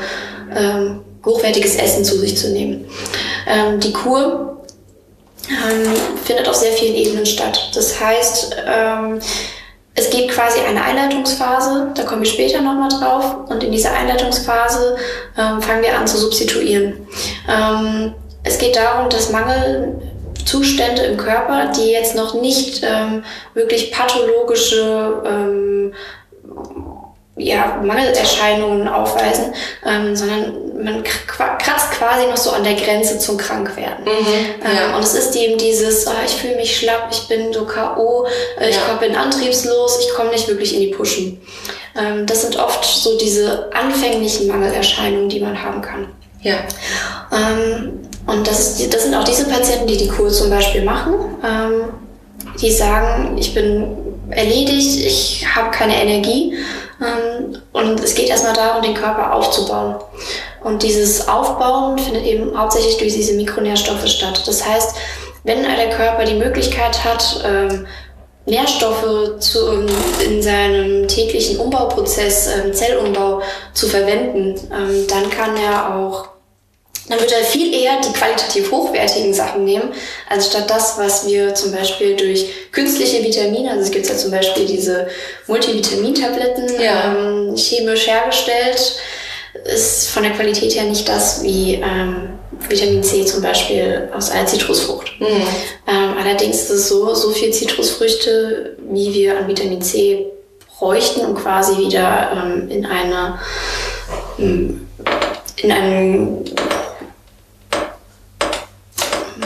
ähm, 0.55 1.01
hochwertiges 1.25 1.75
Essen 1.75 2.03
zu 2.03 2.17
sich 2.19 2.37
zu 2.37 2.49
nehmen. 2.49 2.89
Ähm, 3.47 3.79
die 3.79 3.93
Kur 3.93 4.63
ähm, 5.49 5.93
findet 6.23 6.47
auf 6.47 6.55
sehr 6.55 6.73
vielen 6.73 6.95
Ebenen 6.95 7.25
statt. 7.25 7.71
Das 7.75 7.99
heißt, 7.99 8.55
ähm, 8.67 9.19
es 9.95 10.09
gibt 10.09 10.31
quasi 10.31 10.59
eine 10.59 10.83
Einleitungsphase, 10.83 11.91
da 11.95 12.03
komme 12.03 12.23
ich 12.23 12.31
später 12.31 12.61
nochmal 12.61 12.89
drauf. 12.89 13.49
Und 13.49 13.63
in 13.63 13.71
dieser 13.71 13.93
Einleitungsphase 13.93 14.97
ähm, 15.37 15.61
fangen 15.61 15.83
wir 15.83 15.97
an 15.97 16.07
zu 16.07 16.17
substituieren. 16.17 17.07
Es 18.43 18.57
geht 18.57 18.75
darum, 18.75 19.09
dass 19.09 19.31
Mangelzustände 19.31 21.03
im 21.03 21.17
Körper, 21.17 21.71
die 21.71 21.91
jetzt 21.91 22.15
noch 22.15 22.33
nicht 22.33 22.83
ähm, 22.83 23.23
wirklich 23.53 23.91
pathologische 23.91 25.21
ähm, 25.25 25.93
ja, 27.35 27.81
Mangelerscheinungen 27.83 28.87
aufweisen, 28.87 29.53
ähm, 29.85 30.15
sondern 30.15 30.83
man 30.83 31.03
kratzt 31.03 31.91
quasi 31.91 32.27
noch 32.27 32.37
so 32.37 32.51
an 32.51 32.63
der 32.63 32.75
Grenze 32.75 33.17
zum 33.17 33.37
Krankwerden. 33.37 34.05
Mhm, 34.05 34.63
ja. 34.63 34.89
ähm, 34.89 34.95
und 34.95 35.03
es 35.03 35.15
ist 35.15 35.35
eben 35.35 35.57
dieses, 35.57 36.05
oh, 36.05 36.11
ich 36.23 36.33
fühle 36.33 36.57
mich 36.57 36.77
schlapp, 36.77 37.09
ich 37.11 37.27
bin 37.27 37.51
so 37.51 37.65
K.O., 37.65 38.27
äh, 38.59 38.69
ich 38.69 38.75
ja. 38.75 38.93
bin 38.99 39.15
antriebslos, 39.15 39.99
ich 39.99 40.13
komme 40.13 40.29
nicht 40.29 40.47
wirklich 40.47 40.75
in 40.75 40.81
die 40.81 40.87
Pushen. 40.87 41.41
Ähm, 41.97 42.25
das 42.27 42.41
sind 42.41 42.57
oft 42.57 42.85
so 42.85 43.17
diese 43.17 43.69
anfänglichen 43.73 44.47
Mangelerscheinungen, 44.47 45.29
die 45.29 45.39
man 45.39 45.61
haben 45.61 45.81
kann. 45.81 46.09
Ja. 46.41 46.57
Ähm, 47.31 47.99
und 48.27 48.47
das, 48.47 48.87
das 48.89 49.03
sind 49.03 49.15
auch 49.15 49.23
diese 49.23 49.45
Patienten, 49.45 49.87
die 49.87 49.97
die 49.97 50.07
Kur 50.07 50.29
zum 50.29 50.49
Beispiel 50.49 50.83
machen, 50.83 51.15
ähm, 51.43 51.93
die 52.61 52.71
sagen, 52.71 53.37
ich 53.37 53.53
bin 53.53 54.02
erledigt, 54.29 54.99
ich 55.05 55.45
habe 55.55 55.71
keine 55.71 56.01
Energie 56.01 56.57
ähm, 57.01 57.57
und 57.71 57.99
es 57.99 58.15
geht 58.15 58.29
erstmal 58.29 58.53
darum, 58.53 58.81
den 58.81 58.93
Körper 58.93 59.33
aufzubauen. 59.33 59.95
Und 60.63 60.83
dieses 60.83 61.27
Aufbauen 61.27 61.97
findet 61.99 62.25
eben 62.25 62.57
hauptsächlich 62.57 62.97
durch 62.97 63.13
diese 63.13 63.33
Mikronährstoffe 63.33 64.07
statt. 64.07 64.43
Das 64.45 64.65
heißt, 64.65 64.95
wenn 65.43 65.63
der 65.63 65.89
Körper 65.89 66.23
die 66.23 66.35
Möglichkeit 66.35 67.03
hat, 67.03 67.43
ähm, 67.45 67.85
Nährstoffe 68.45 69.39
zu, 69.39 69.87
in 70.25 70.41
seinem 70.41 71.07
täglichen 71.07 71.59
Umbauprozess, 71.59 72.47
ähm, 72.47 72.73
Zellumbau 72.73 73.41
zu 73.73 73.87
verwenden, 73.87 74.55
dann 75.07 75.29
kann 75.29 75.55
er 75.55 75.95
auch 75.95 76.32
dann 77.09 77.19
wird 77.19 77.31
er 77.31 77.43
viel 77.43 77.73
eher 77.73 77.99
die 77.99 78.13
qualitativ 78.13 78.71
hochwertigen 78.71 79.33
Sachen 79.33 79.65
nehmen, 79.65 79.91
als 80.29 80.47
statt 80.47 80.69
das, 80.69 80.97
was 80.97 81.27
wir 81.27 81.53
zum 81.53 81.71
Beispiel 81.71 82.15
durch 82.15 82.45
künstliche 82.71 83.23
Vitamine, 83.23 83.71
also 83.71 83.83
es 83.83 83.91
gibt 83.91 84.07
ja 84.07 84.15
zum 84.15 84.31
Beispiel 84.31 84.65
diese 84.65 85.07
Multivitamintabletten, 85.47 86.81
ja. 86.81 87.13
ähm, 87.13 87.55
chemisch 87.57 88.07
hergestellt, 88.07 88.99
ist 89.65 90.09
von 90.09 90.23
der 90.23 90.31
Qualität 90.31 90.75
her 90.75 90.83
nicht 90.83 91.07
das 91.07 91.43
wie 91.43 91.75
ähm, 91.75 92.39
Vitamin 92.69 93.03
C 93.03 93.25
zum 93.25 93.41
Beispiel 93.41 94.09
aus 94.15 94.31
einer 94.31 94.47
Zitrusfrucht. 94.47 95.19
Mhm. 95.19 95.25
Ähm, 95.87 96.15
allerdings 96.17 96.63
ist 96.63 96.69
es 96.69 96.89
so, 96.89 97.13
so 97.13 97.31
viel 97.31 97.51
Zitrusfrüchte, 97.51 98.77
wie 98.89 99.13
wir 99.13 99.37
an 99.37 99.47
Vitamin 99.47 99.81
C 99.81 100.27
bräuchten, 100.79 101.21
um 101.21 101.35
quasi 101.35 101.77
wieder 101.77 102.31
ähm, 102.33 102.69
in 102.69 102.85
eine 102.85 103.39
in 104.37 105.71
einem 105.71 106.43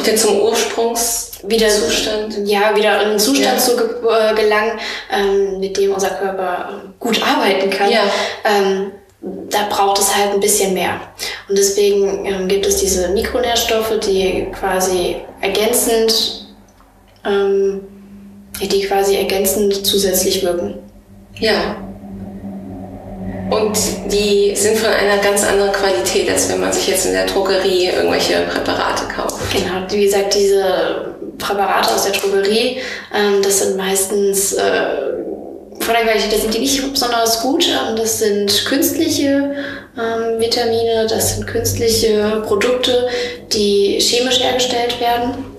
wieder 0.08 0.18
zum 0.18 0.40
Ursprungszustand. 0.42 2.48
Ja, 2.48 2.76
wieder 2.76 3.02
in 3.02 3.10
einen 3.10 3.20
Zustand 3.20 3.58
ja. 3.58 3.58
zu 3.58 3.74
äh, 3.74 4.34
gelangen, 4.36 4.80
ähm, 5.12 5.60
mit 5.60 5.78
dem 5.78 5.94
unser 5.94 6.12
Körper 6.12 6.70
ähm, 6.72 6.94
gut 7.00 7.22
arbeiten 7.22 7.70
kann. 7.70 7.92
Ja. 7.92 8.04
Ähm, 8.44 8.92
da 9.22 9.68
braucht 9.70 10.00
es 10.00 10.16
halt 10.16 10.34
ein 10.34 10.40
bisschen 10.40 10.74
mehr. 10.74 11.00
Und 11.50 11.58
deswegen 11.58 12.26
ähm, 12.26 12.48
gibt 12.48 12.66
es 12.66 12.78
diese 12.78 13.10
Mikronährstoffe, 13.10 14.00
die 14.00 14.48
quasi 14.58 15.18
ergänzend, 15.42 16.48
ähm, 17.26 17.82
die 18.62 18.82
quasi 18.82 19.18
ergänzend 19.18 19.86
zusätzlich 19.86 20.44
wirken. 20.44 20.80
Ja. 21.40 21.76
Und 23.50 23.78
die 24.12 24.56
sind 24.56 24.78
von 24.78 24.90
einer 24.90 25.22
ganz 25.22 25.44
anderen 25.46 25.72
Qualität, 25.72 26.30
als 26.30 26.50
wenn 26.50 26.60
man 26.60 26.74
sich 26.74 26.88
jetzt 26.88 27.06
in 27.06 27.14
der 27.14 27.26
Drogerie 27.26 27.88
irgendwelche 27.88 28.42
Präparate 28.42 29.06
kauft. 29.14 29.52
Genau, 29.52 29.86
wie 29.90 30.06
gesagt, 30.06 30.36
diese 30.36 31.16
Präparate 31.38 31.94
aus 31.94 32.04
der 32.04 32.14
Drogerie, 32.14 32.80
ähm, 33.16 33.42
das 33.42 33.60
sind 33.60 33.78
meistens 33.78 34.54
äh, 34.54 34.62
von 35.80 35.94
der 35.94 36.04
Qualität 36.04 36.42
sind 36.42 36.54
die 36.54 36.60
nicht 36.60 36.92
besonders 36.92 37.42
gut. 37.42 37.66
Ähm, 37.68 37.96
das 37.96 38.20
sind 38.20 38.66
künstliche 38.66 39.56
ähm, 39.98 40.40
Vitamine, 40.40 41.08
das 41.08 41.36
sind 41.36 41.48
künstliche 41.48 42.44
Produkte, 42.46 43.08
die 43.54 44.00
chemisch 44.02 44.42
hergestellt 44.42 45.00
werden 45.00 45.57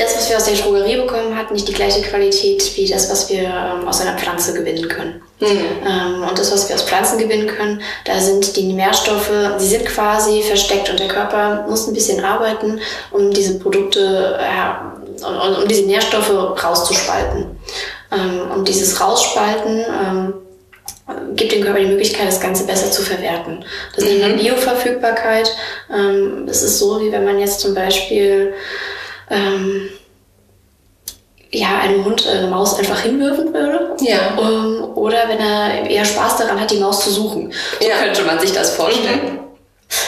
das, 0.00 0.16
was 0.16 0.30
wir 0.30 0.36
aus 0.36 0.44
der 0.44 0.54
Drogerie 0.54 0.96
bekommen, 0.96 1.36
hat 1.36 1.50
nicht 1.50 1.68
die 1.68 1.72
gleiche 1.72 2.00
Qualität 2.02 2.76
wie 2.76 2.86
das, 2.86 3.10
was 3.10 3.28
wir 3.28 3.42
ähm, 3.42 3.86
aus 3.86 4.00
einer 4.00 4.16
Pflanze 4.16 4.54
gewinnen 4.54 4.88
können. 4.88 5.20
Mhm. 5.40 5.66
Ähm, 5.86 6.28
und 6.28 6.38
das, 6.38 6.52
was 6.52 6.68
wir 6.68 6.76
aus 6.76 6.82
Pflanzen 6.82 7.18
gewinnen 7.18 7.46
können, 7.46 7.82
da 8.04 8.18
sind 8.18 8.56
die 8.56 8.72
Nährstoffe, 8.72 9.30
die 9.60 9.66
sind 9.66 9.84
quasi 9.86 10.42
versteckt 10.42 10.88
und 10.90 10.98
der 10.98 11.08
Körper 11.08 11.66
muss 11.68 11.86
ein 11.86 11.94
bisschen 11.94 12.24
arbeiten, 12.24 12.80
um 13.10 13.30
diese 13.30 13.58
Produkte, 13.58 14.38
äh, 14.40 15.24
um, 15.24 15.68
diese 15.68 15.82
Nährstoffe 15.82 16.30
rauszuspalten. 16.30 17.58
Ähm, 18.12 18.50
und 18.54 18.68
dieses 18.68 19.00
Rausspalten, 19.00 19.78
ähm, 19.78 20.34
gibt 21.34 21.52
dem 21.52 21.62
Körper 21.62 21.80
die 21.80 21.86
Möglichkeit, 21.86 22.28
das 22.28 22.40
Ganze 22.40 22.66
besser 22.66 22.90
zu 22.90 23.02
verwerten. 23.02 23.64
Das 23.96 24.04
nennt 24.04 24.20
man 24.20 24.32
mhm. 24.32 24.38
Bioverfügbarkeit. 24.38 25.50
Es 26.46 26.62
ist 26.62 26.78
so, 26.78 27.00
wie 27.00 27.10
wenn 27.10 27.24
man 27.24 27.40
jetzt 27.40 27.58
zum 27.58 27.74
Beispiel 27.74 28.54
ähm, 29.30 29.88
ja, 31.52 31.78
einem 31.80 32.04
Hund 32.04 32.26
eine 32.26 32.46
Maus 32.46 32.78
einfach 32.78 33.00
hinwürfen 33.00 33.52
würde. 33.52 33.96
Ja. 34.00 34.36
Um, 34.36 34.96
oder 34.96 35.28
wenn 35.28 35.38
er 35.38 35.88
eher 35.88 36.04
Spaß 36.04 36.38
daran 36.38 36.60
hat, 36.60 36.70
die 36.70 36.78
Maus 36.78 37.04
zu 37.04 37.10
suchen. 37.10 37.52
So 37.80 37.88
ja. 37.88 37.96
könnte 37.96 38.22
man 38.22 38.38
sich 38.38 38.52
das 38.52 38.74
vorstellen. 38.76 39.34
Mhm. 39.34 39.49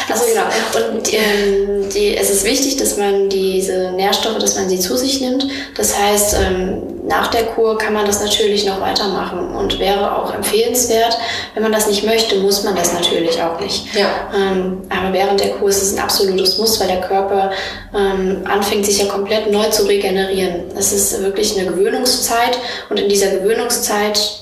Also 0.09 0.25
genau. 0.27 0.43
Und 0.91 1.13
ähm, 1.13 1.89
die, 1.89 2.17
es 2.17 2.31
ist 2.31 2.45
wichtig, 2.45 2.77
dass 2.77 2.97
man 2.97 3.29
diese 3.29 3.93
Nährstoffe, 3.93 4.39
dass 4.39 4.57
man 4.57 4.69
sie 4.69 4.79
zu 4.79 4.97
sich 4.97 5.21
nimmt. 5.21 5.47
Das 5.77 5.99
heißt, 5.99 6.37
ähm, 6.41 6.83
nach 7.07 7.29
der 7.29 7.45
Kur 7.47 7.79
kann 7.79 7.93
man 7.93 8.07
das 8.07 8.21
natürlich 8.21 8.65
noch 8.65 8.81
weitermachen 8.81 9.55
und 9.55 9.79
wäre 9.81 10.17
auch 10.17 10.33
empfehlenswert. 10.33 11.19
Wenn 11.55 11.63
man 11.63 11.73
das 11.73 11.89
nicht 11.89 12.05
möchte, 12.05 12.37
muss 12.37 12.63
man 12.63 12.77
das 12.77 12.93
natürlich 12.93 13.43
auch 13.43 13.61
nicht. 13.61 13.95
Ja. 13.95 14.09
Ähm, 14.35 14.83
aber 14.89 15.13
während 15.13 15.41
der 15.41 15.51
Kur 15.51 15.69
ist 15.69 15.83
es 15.83 15.95
ein 15.95 16.01
absolutes 16.01 16.59
Muss, 16.59 16.81
weil 16.81 16.89
der 16.89 17.01
Körper 17.01 17.51
ähm, 17.95 18.43
anfängt, 18.45 18.87
sich 18.87 18.99
ja 18.99 19.07
komplett 19.07 19.51
neu 19.51 19.69
zu 19.71 19.87
regenerieren. 19.87 20.65
Es 20.77 20.93
ist 20.93 21.21
wirklich 21.23 21.59
eine 21.59 21.69
Gewöhnungszeit 21.69 22.59
und 22.89 23.01
in 23.01 23.09
dieser 23.09 23.31
Gewöhnungszeit 23.31 24.42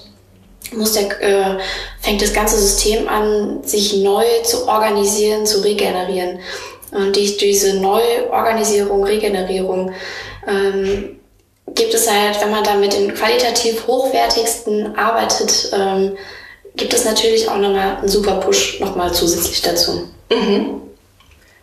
muss 0.73 0.93
der, 0.93 1.21
äh, 1.21 1.59
fängt 2.00 2.23
das 2.23 2.33
ganze 2.33 2.59
System 2.59 3.09
an, 3.09 3.62
sich 3.65 3.97
neu 3.97 4.25
zu 4.45 4.69
organisieren, 4.69 5.47
zu 5.47 5.62
regenerieren. 5.62 6.41
Und 6.93 7.15
durch 7.17 7.37
diese 7.37 7.75
Neuorganisierung, 7.75 9.05
Regenerierung 9.05 9.93
ähm, 10.47 11.21
gibt 11.75 11.95
es 11.95 12.11
halt, 12.11 12.41
wenn 12.41 12.50
man 12.50 12.65
da 12.65 12.75
mit 12.75 12.93
den 12.93 13.15
qualitativ 13.15 13.87
hochwertigsten 13.87 14.97
arbeitet, 14.97 15.71
ähm, 15.73 16.17
gibt 16.77 16.93
es 16.93 17.05
natürlich 17.05 17.49
auch 17.49 17.59
nochmal 17.59 17.97
einen 17.97 18.09
super 18.09 18.37
Push 18.37 18.81
nochmal 18.81 19.12
zusätzlich 19.12 19.62
dazu. 19.62 20.09
Mhm. 20.33 20.81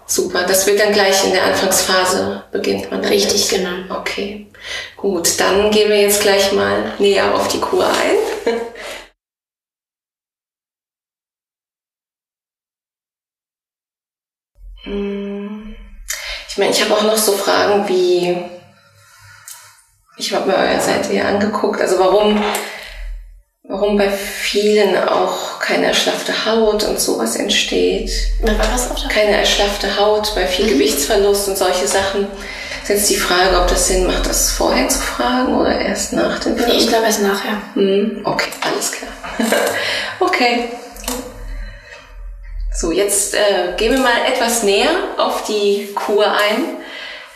Super, 0.06 0.44
das 0.48 0.66
wird 0.66 0.80
dann 0.80 0.94
gleich 0.94 1.26
in 1.26 1.32
der 1.32 1.44
Anfangsphase 1.44 2.44
beginnt 2.54 2.90
man. 2.90 3.04
Richtig, 3.04 3.40
jetzt. 3.40 3.50
genau. 3.50 4.00
Okay, 4.00 4.48
gut, 4.96 5.38
dann 5.38 5.70
gehen 5.70 5.90
wir 5.90 6.00
jetzt 6.00 6.22
gleich 6.22 6.54
mal 6.54 6.94
näher 6.98 7.36
auf 7.36 7.50
die 7.50 7.60
Kur 7.60 7.86
ein. 7.86 8.37
Hm. 14.84 15.75
ich 16.48 16.58
meine, 16.58 16.72
ich 16.72 16.82
habe 16.82 16.94
auch 16.96 17.04
noch 17.04 17.18
so 17.18 17.34
Fragen 17.34 17.88
wie, 17.89 18.38
ich 20.18 20.34
habe 20.34 20.50
mir 20.50 20.56
eure 20.56 20.80
Seite 20.80 21.10
hier 21.10 21.27
angeguckt, 21.27 21.82
also 21.82 22.00
warum 22.00 22.42
warum 23.68 23.98
bei 23.98 24.10
vielen 24.10 24.98
auch 24.98 25.60
keine 25.60 25.88
erschlaffte 25.88 26.46
Haut 26.46 26.84
und 26.84 27.00
sowas 27.00 27.36
entsteht. 27.36 28.10
Was 28.72 28.92
auch 28.92 29.10
keine 29.10 29.38
erschlaffte 29.38 30.00
Haut 30.00 30.34
bei 30.36 30.48
viel 30.48 30.66
mhm. 30.66 30.70
Gewichtsverlust 30.70 31.50
und 31.50 31.58
solche 31.58 31.88
Sachen. 31.88 32.27
Ist 32.88 33.00
jetzt 33.00 33.10
die 33.10 33.17
Frage, 33.17 33.60
ob 33.60 33.67
das 33.67 33.89
Sinn 33.89 34.08
macht, 34.08 34.25
das 34.29 34.50
vorher 34.50 34.88
zu 34.88 35.00
fragen 35.00 35.58
oder 35.58 35.77
erst 35.77 36.13
nach 36.13 36.39
dem 36.39 36.56
Film? 36.56 36.70
Nee, 36.70 36.77
ich 36.77 36.88
glaube 36.88 37.03
erst 37.03 37.22
nachher. 37.22 37.62
Mhm. 37.75 38.22
Okay, 38.24 38.50
alles 38.62 38.94
klar. 38.94 39.12
okay. 40.22 40.70
So, 42.74 42.94
jetzt 42.94 43.34
äh, 43.34 43.75
gehen 43.75 43.91
wir 43.91 44.00
mal 44.00 44.25
etwas 44.32 44.63
näher 44.63 44.91
auf 45.17 45.44
die 45.44 45.89
Kur 45.96 46.27
ein. 46.27 46.77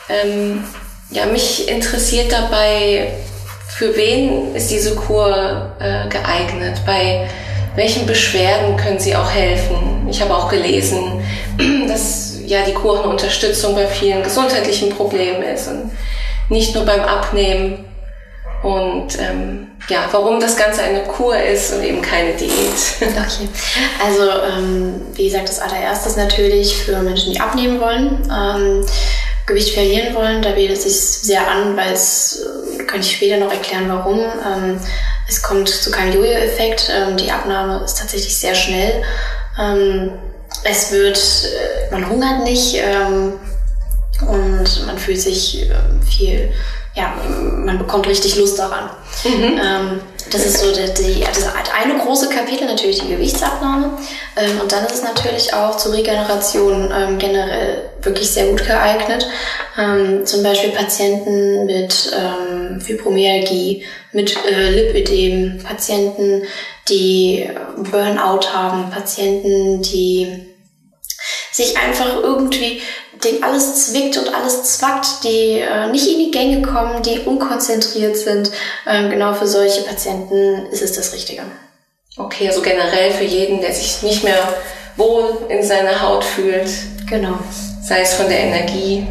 Ähm, 0.07 0.63
ja, 1.09 1.25
mich 1.25 1.67
interessiert 1.67 2.31
dabei, 2.31 3.11
für 3.67 3.93
wen 3.97 4.55
ist 4.55 4.71
diese 4.71 4.95
Kur 4.95 5.75
äh, 5.79 6.07
geeignet? 6.07 6.79
Bei 6.85 7.27
welchen 7.75 8.05
Beschwerden 8.05 8.77
können 8.77 8.99
sie 8.99 9.17
auch 9.17 9.29
helfen? 9.29 10.07
Ich 10.09 10.21
habe 10.21 10.33
auch 10.33 10.47
gelesen, 10.47 11.21
dass 11.89 12.30
ja 12.45 12.63
die 12.63 12.73
Kur 12.73 12.99
eine 12.99 13.09
Unterstützung 13.09 13.75
bei 13.75 13.87
vielen 13.87 14.23
gesundheitlichen 14.23 14.89
Problemen 14.89 15.43
ist 15.43 15.67
und 15.67 15.91
nicht 16.49 16.75
nur 16.75 16.85
beim 16.85 17.01
Abnehmen. 17.01 17.85
Und 18.63 19.17
ähm, 19.19 19.71
ja, 19.89 20.07
warum 20.11 20.39
das 20.39 20.55
Ganze 20.55 20.83
eine 20.83 21.01
Kur 21.03 21.35
ist 21.35 21.73
und 21.73 21.83
eben 21.83 22.01
keine 22.01 22.33
Diät. 22.33 22.51
Okay. 23.01 23.49
Also, 24.03 24.29
ähm, 24.29 25.01
wie 25.15 25.25
gesagt, 25.25 25.49
das 25.49 25.59
allererstes 25.59 26.15
natürlich 26.15 26.75
für 26.75 26.99
Menschen, 26.99 27.33
die 27.33 27.39
abnehmen 27.39 27.79
wollen. 27.79 28.21
Ähm, 28.31 28.85
Gewicht 29.47 29.73
verlieren 29.73 30.15
wollen. 30.15 30.41
Da 30.41 30.51
bietet 30.51 30.77
es 30.77 30.83
sich 30.83 31.27
sehr 31.27 31.47
an, 31.47 31.75
weil 31.75 31.93
es, 31.93 32.45
äh, 32.79 32.83
kann 32.83 32.99
ich 32.99 33.15
später 33.15 33.37
noch 33.37 33.51
erklären, 33.51 33.85
warum. 33.89 34.19
Ähm, 34.19 34.79
es 35.27 35.41
kommt 35.41 35.69
zu 35.69 35.91
keinem 35.91 36.13
Jojo-Effekt. 36.13 36.91
Ähm, 36.93 37.17
die 37.17 37.31
Abnahme 37.31 37.83
ist 37.83 37.97
tatsächlich 37.97 38.37
sehr 38.37 38.55
schnell. 38.55 39.03
Ähm, 39.59 40.11
es 40.63 40.91
wird, 40.91 41.17
äh, 41.17 41.91
man 41.91 42.09
hungert 42.09 42.43
nicht 42.43 42.75
ähm, 42.75 43.33
und 44.21 44.85
man 44.85 44.97
fühlt 44.97 45.21
sich 45.21 45.69
äh, 45.69 45.73
viel, 46.09 46.51
ja, 46.95 47.13
man 47.55 47.77
bekommt 47.77 48.07
richtig 48.07 48.35
Lust 48.35 48.59
daran. 48.59 48.89
Mhm. 49.23 49.59
Ähm, 49.63 50.01
das 50.31 50.45
ist 50.45 50.59
so 50.59 50.71
die, 50.71 51.03
die, 51.03 51.21
das 51.21 51.45
eine 51.73 51.97
große 51.97 52.29
Kapitel, 52.29 52.65
natürlich 52.65 53.01
die 53.01 53.09
Gewichtsabnahme. 53.09 53.97
Ähm, 54.37 54.61
und 54.61 54.71
dann 54.71 54.85
ist 54.85 54.95
es 54.95 55.03
natürlich 55.03 55.53
auch 55.53 55.77
zur 55.77 55.93
Regeneration 55.93 56.91
ähm, 56.95 57.17
generell 57.17 57.89
wirklich 58.01 58.29
sehr 58.29 58.47
gut 58.47 58.65
geeignet. 58.65 59.27
Ähm, 59.77 60.25
zum 60.25 60.43
Beispiel 60.43 60.71
Patienten 60.71 61.65
mit 61.65 62.11
ähm, 62.15 62.79
Fibromyalgie, 62.79 63.83
mit 64.11 64.37
äh, 64.45 64.69
Lipödem, 64.69 65.59
Patienten, 65.63 66.43
die 66.87 67.49
Burnout 67.77 68.47
haben, 68.53 68.89
Patienten, 68.89 69.81
die 69.81 70.50
sich 71.61 71.77
einfach 71.77 72.17
irgendwie 72.21 72.81
den 73.23 73.43
alles 73.43 73.87
zwickt 73.87 74.17
und 74.17 74.33
alles 74.33 74.63
zwackt, 74.63 75.23
die 75.23 75.59
äh, 75.59 75.87
nicht 75.91 76.07
in 76.07 76.19
die 76.19 76.31
Gänge 76.31 76.61
kommen, 76.61 77.03
die 77.03 77.19
unkonzentriert 77.19 78.17
sind. 78.17 78.51
Ähm, 78.87 79.09
genau 79.09 79.33
für 79.33 79.47
solche 79.47 79.81
Patienten 79.83 80.65
ist 80.71 80.81
es 80.81 80.93
das 80.93 81.13
Richtige. 81.13 81.43
Okay, 82.17 82.47
also 82.47 82.61
generell 82.61 83.11
für 83.11 83.23
jeden, 83.23 83.61
der 83.61 83.73
sich 83.73 84.01
nicht 84.01 84.23
mehr 84.23 84.53
wohl 84.97 85.45
in 85.49 85.63
seiner 85.63 86.01
Haut 86.01 86.23
fühlt. 86.23 86.69
Genau. 87.09 87.35
Sei 87.83 88.01
es 88.01 88.13
von 88.13 88.27
der 88.27 88.39
Energie 88.39 89.05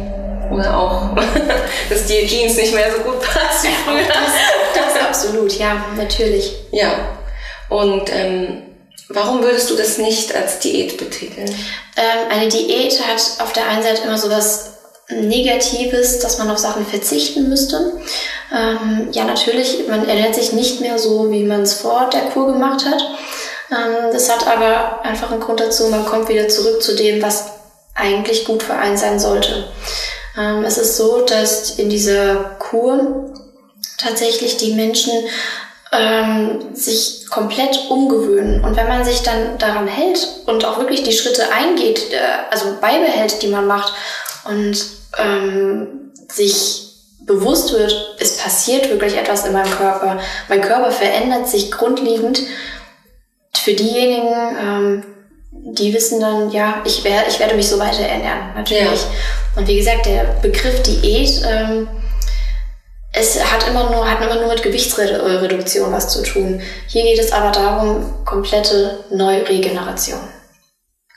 oder 0.51 0.77
auch, 0.77 1.15
dass 1.89 2.05
die 2.05 2.27
Jeans 2.27 2.55
nicht 2.57 2.73
mehr 2.73 2.91
so 2.91 3.01
gut 3.01 3.21
passen 3.21 3.69
wie 3.69 3.89
früher. 3.89 4.07
Das, 4.07 4.93
das 4.93 5.03
absolut, 5.03 5.57
ja, 5.57 5.85
natürlich. 5.95 6.53
Ja. 6.71 7.17
Und 7.69 8.11
ähm, 8.13 8.63
Warum 9.13 9.43
würdest 9.43 9.69
du 9.69 9.75
das 9.75 9.97
nicht 9.97 10.33
als 10.35 10.59
Diät 10.59 10.97
betiteln? 10.97 11.49
Ähm, 11.97 12.29
eine 12.29 12.49
Diät 12.49 13.01
hat 13.05 13.21
auf 13.39 13.53
der 13.53 13.67
einen 13.67 13.83
Seite 13.83 14.03
immer 14.03 14.17
so 14.17 14.29
was 14.29 14.71
Negatives, 15.09 16.19
dass 16.19 16.37
man 16.37 16.49
auf 16.49 16.57
Sachen 16.57 16.85
verzichten 16.85 17.49
müsste. 17.49 17.99
Ähm, 18.53 19.09
ja, 19.11 19.25
natürlich, 19.25 19.87
man 19.87 20.07
ernährt 20.07 20.35
sich 20.35 20.53
nicht 20.53 20.81
mehr 20.81 20.97
so, 20.97 21.31
wie 21.31 21.43
man 21.43 21.63
es 21.63 21.73
vor 21.73 22.09
der 22.11 22.21
Kur 22.31 22.47
gemacht 22.53 22.85
hat. 22.85 23.01
Ähm, 23.71 24.11
das 24.11 24.29
hat 24.29 24.47
aber 24.47 25.03
einfach 25.03 25.31
einen 25.31 25.41
Grund 25.41 25.59
dazu, 25.59 25.87
man 25.87 26.05
kommt 26.05 26.29
wieder 26.29 26.47
zurück 26.47 26.81
zu 26.81 26.95
dem, 26.95 27.21
was 27.21 27.45
eigentlich 27.95 28.45
gut 28.45 28.63
für 28.63 28.73
einen 28.73 28.97
sein 28.97 29.19
sollte. 29.19 29.65
Ähm, 30.37 30.63
es 30.63 30.77
ist 30.77 30.97
so, 30.97 31.25
dass 31.25 31.71
in 31.71 31.89
dieser 31.89 32.55
Kur 32.59 33.33
tatsächlich 33.97 34.57
die 34.57 34.73
Menschen 34.73 35.11
ähm, 35.91 36.73
sich 36.73 37.25
komplett 37.29 37.89
umgewöhnen. 37.89 38.63
Und 38.63 38.75
wenn 38.77 38.87
man 38.87 39.03
sich 39.03 39.23
dann 39.23 39.57
daran 39.57 39.87
hält 39.87 40.25
und 40.45 40.63
auch 40.65 40.77
wirklich 40.77 41.03
die 41.03 41.11
Schritte 41.11 41.51
eingeht, 41.51 42.11
äh, 42.11 42.17
also 42.49 42.77
beibehält, 42.79 43.41
die 43.41 43.47
man 43.47 43.67
macht 43.67 43.93
und 44.45 44.77
ähm, 45.17 46.11
sich 46.29 46.91
bewusst 47.25 47.73
wird, 47.73 48.15
es 48.19 48.37
passiert 48.37 48.89
wirklich 48.89 49.17
etwas 49.17 49.45
in 49.45 49.53
meinem 49.53 49.71
Körper. 49.71 50.19
Mein 50.49 50.61
Körper 50.61 50.91
verändert 50.91 51.47
sich 51.47 51.71
grundlegend. 51.71 52.41
Für 53.53 53.73
diejenigen, 53.73 54.33
ähm, 54.59 55.03
die 55.51 55.93
wissen 55.93 56.19
dann, 56.19 56.51
ja, 56.51 56.81
ich, 56.85 57.03
werde 57.03 57.29
ich 57.29 57.39
werde 57.39 57.55
mich 57.55 57.67
so 57.67 57.77
weiter 57.77 58.03
ernähren, 58.03 58.53
natürlich. 58.55 59.01
Ja. 59.01 59.57
Und 59.57 59.67
wie 59.67 59.77
gesagt, 59.77 60.05
der 60.05 60.23
Begriff 60.41 60.81
Diät, 60.83 61.41
ähm, 61.45 61.87
es 63.13 63.43
hat 63.43 63.67
immer 63.67 63.89
nur, 63.89 64.09
hat 64.09 64.21
immer 64.21 64.35
nur 64.35 64.47
mit 64.47 64.63
Gewichtsreduktion 64.63 65.91
was 65.91 66.09
zu 66.09 66.23
tun. 66.23 66.61
Hier 66.87 67.03
geht 67.03 67.19
es 67.19 67.31
aber 67.31 67.51
darum, 67.51 68.23
komplette 68.25 69.03
Neuregeneration. 69.09 70.21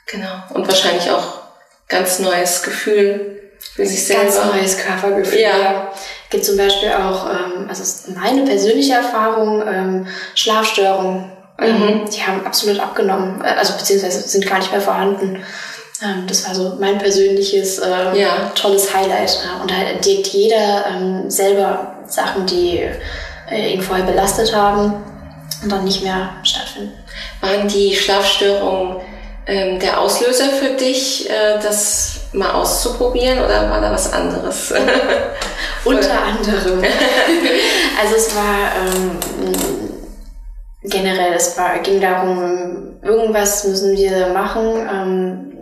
Genau. 0.07 0.43
Und 0.53 0.67
wahrscheinlich 0.67 1.09
auch 1.09 1.41
ganz 1.87 2.19
neues 2.19 2.63
Gefühl 2.63 3.41
für 3.73 3.85
sich 3.85 4.05
selber. 4.05 4.23
Ganz 4.23 4.39
neues 4.53 4.77
Körpergefühl. 4.77 5.39
Ja. 5.39 5.91
Gibt 6.29 6.45
zum 6.45 6.57
Beispiel 6.57 6.91
auch, 6.91 7.29
ähm, 7.29 7.67
also 7.69 7.81
ist 7.81 8.09
meine 8.09 8.43
persönliche 8.43 8.93
Erfahrung, 8.93 9.63
ähm, 9.67 10.07
Schlafstörungen. 10.35 11.31
Ähm, 11.59 11.79
mhm. 11.79 12.09
Die 12.09 12.21
haben 12.21 12.45
absolut 12.45 12.79
abgenommen, 12.81 13.41
äh, 13.41 13.55
also 13.57 13.73
beziehungsweise 13.73 14.27
sind 14.27 14.45
gar 14.45 14.57
nicht 14.59 14.71
mehr 14.71 14.81
vorhanden. 14.81 15.41
Ähm, 16.01 16.25
das 16.27 16.47
war 16.47 16.55
so 16.55 16.77
mein 16.79 16.97
persönliches 16.97 17.79
ähm, 17.79 18.15
ja. 18.15 18.51
tolles 18.55 18.93
Highlight. 18.93 19.37
Und 19.61 19.71
da 19.71 19.75
entdeckt 19.75 20.27
jeder 20.27 20.85
ähm, 20.89 21.29
selber 21.29 21.95
Sachen, 22.07 22.45
die 22.45 22.81
äh, 23.49 23.73
ihn 23.73 23.81
vorher 23.81 24.05
belastet 24.05 24.53
haben 24.55 25.03
und 25.63 25.71
dann 25.71 25.85
nicht 25.85 26.03
mehr 26.03 26.29
stattfinden. 26.43 26.93
Waren 27.41 27.67
die 27.67 27.95
Schlafstörungen 27.95 28.97
ähm, 29.47 29.79
der 29.79 29.99
Auslöser 29.99 30.49
für 30.49 30.75
dich, 30.75 31.29
äh, 31.29 31.59
das 31.61 32.21
mal 32.33 32.51
auszuprobieren 32.51 33.39
oder 33.39 33.69
war 33.69 33.79
da 33.79 33.91
was 33.91 34.11
anderes? 34.11 34.73
Unter 35.85 36.21
anderem. 36.21 36.83
also 38.01 38.15
es 38.15 38.35
war 38.35 38.71
ähm, 38.81 39.19
generell, 40.83 41.33
es 41.33 41.57
war, 41.57 41.79
ging 41.79 42.01
darum, 42.01 42.97
irgendwas 43.01 43.65
müssen 43.65 43.95
wir 43.95 44.27
machen. 44.27 44.89
Ähm, 44.91 45.54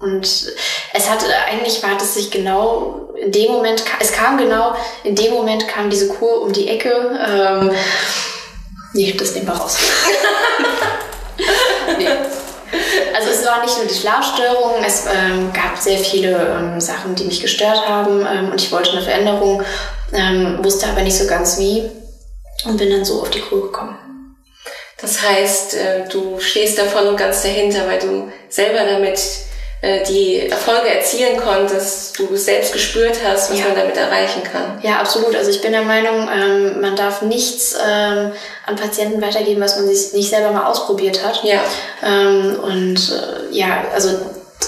Und 0.00 0.52
es 0.92 1.10
hat 1.10 1.24
eigentlich 1.48 1.82
war 1.82 1.96
das 1.98 2.14
sich 2.14 2.30
genau 2.30 3.08
in 3.20 3.32
dem 3.32 3.50
Moment, 3.50 3.82
es 3.98 4.12
kam 4.12 4.38
genau 4.38 4.76
in 5.02 5.16
dem 5.16 5.32
Moment 5.32 5.66
kam 5.66 5.90
diese 5.90 6.08
Kur 6.08 6.42
um 6.42 6.52
die 6.52 6.68
Ecke. 6.68 7.18
Ähm, 7.26 7.72
nee, 8.92 9.12
das 9.12 9.34
nehmen 9.34 9.48
wir 9.48 9.54
raus. 9.54 9.76
nee. 11.98 12.06
Also 13.14 13.30
es 13.30 13.44
war 13.44 13.62
nicht 13.62 13.76
nur 13.76 13.86
die 13.86 13.94
Schlafstörung, 13.94 14.84
es 14.86 15.06
ähm, 15.06 15.52
gab 15.52 15.76
sehr 15.78 15.98
viele 15.98 16.36
ähm, 16.36 16.80
Sachen, 16.80 17.16
die 17.16 17.24
mich 17.24 17.40
gestört 17.40 17.88
haben 17.88 18.24
ähm, 18.24 18.52
und 18.52 18.60
ich 18.60 18.70
wollte 18.70 18.92
eine 18.92 19.02
Veränderung, 19.02 19.64
ähm, 20.12 20.62
wusste 20.62 20.86
aber 20.86 21.00
nicht 21.00 21.18
so 21.18 21.26
ganz 21.26 21.58
wie 21.58 21.90
und 22.66 22.76
bin 22.76 22.90
dann 22.90 23.04
so 23.04 23.22
auf 23.22 23.30
die 23.30 23.40
Kur 23.40 23.62
gekommen. 23.62 24.36
Das 25.00 25.22
heißt, 25.22 25.74
äh, 25.74 26.08
du 26.08 26.38
stehst 26.38 26.78
da 26.78 26.84
voll 26.84 27.06
und 27.06 27.16
ganz 27.16 27.42
dahinter, 27.42 27.88
weil 27.88 27.98
du 27.98 28.30
selber 28.48 28.84
damit 28.84 29.18
die 29.80 30.48
Erfolge 30.48 30.88
erzielen 30.88 31.38
konntest, 31.40 32.18
du 32.18 32.34
selbst 32.36 32.72
gespürt 32.72 33.18
hast, 33.24 33.50
was 33.50 33.58
ja. 33.60 33.66
man 33.66 33.76
damit 33.76 33.96
erreichen 33.96 34.42
kann. 34.42 34.80
Ja, 34.82 34.98
absolut. 34.98 35.36
Also 35.36 35.50
ich 35.50 35.60
bin 35.60 35.70
der 35.70 35.82
Meinung, 35.82 36.28
ähm, 36.28 36.80
man 36.80 36.96
darf 36.96 37.22
nichts 37.22 37.74
ähm, 37.74 38.32
an 38.66 38.76
Patienten 38.76 39.22
weitergeben, 39.22 39.60
was 39.60 39.76
man 39.76 39.86
sich 39.86 40.12
nicht 40.14 40.30
selber 40.30 40.50
mal 40.50 40.66
ausprobiert 40.66 41.24
hat. 41.24 41.44
Ja. 41.44 41.60
Ähm, 42.02 42.58
und 42.60 43.12
äh, 43.12 43.54
ja, 43.54 43.84
also 43.94 44.18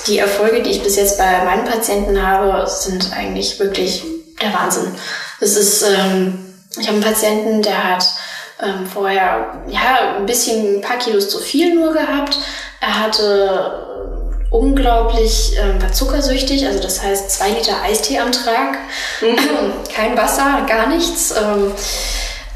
die 0.07 0.18
Erfolge, 0.18 0.62
die 0.62 0.70
ich 0.70 0.83
bis 0.83 0.94
jetzt 0.94 1.18
bei 1.18 1.44
meinen 1.44 1.64
Patienten 1.64 2.25
habe, 2.25 2.68
sind 2.68 3.11
eigentlich 3.12 3.59
wirklich 3.59 4.05
der 4.40 4.55
Wahnsinn. 4.55 4.94
Es 5.40 5.57
ist, 5.57 5.83
ähm, 5.83 6.55
ich 6.79 6.87
habe 6.87 6.99
einen 6.99 7.05
Patienten, 7.05 7.62
der 7.62 7.83
hat 7.83 8.07
ähm, 8.62 8.87
vorher 8.87 9.62
ja 9.68 10.16
ein 10.16 10.27
bisschen 10.27 10.77
ein 10.77 10.81
paar 10.81 10.99
Kilos 10.99 11.29
zu 11.29 11.38
viel 11.38 11.75
nur 11.75 11.92
gehabt. 11.92 12.38
Er 12.81 13.01
hatte 13.01 14.19
unglaublich, 14.50 15.56
ähm, 15.56 15.80
war 15.80 15.92
zuckersüchtig, 15.92 16.66
also 16.66 16.80
das 16.80 17.02
heißt 17.02 17.30
zwei 17.30 17.50
Liter 17.50 17.80
Eistee 17.82 18.18
am 18.18 18.32
Tag, 18.32 18.78
mhm. 19.20 19.72
kein 19.94 20.16
Wasser, 20.16 20.66
gar 20.66 20.88
nichts. 20.88 21.32
Ähm, 21.32 21.72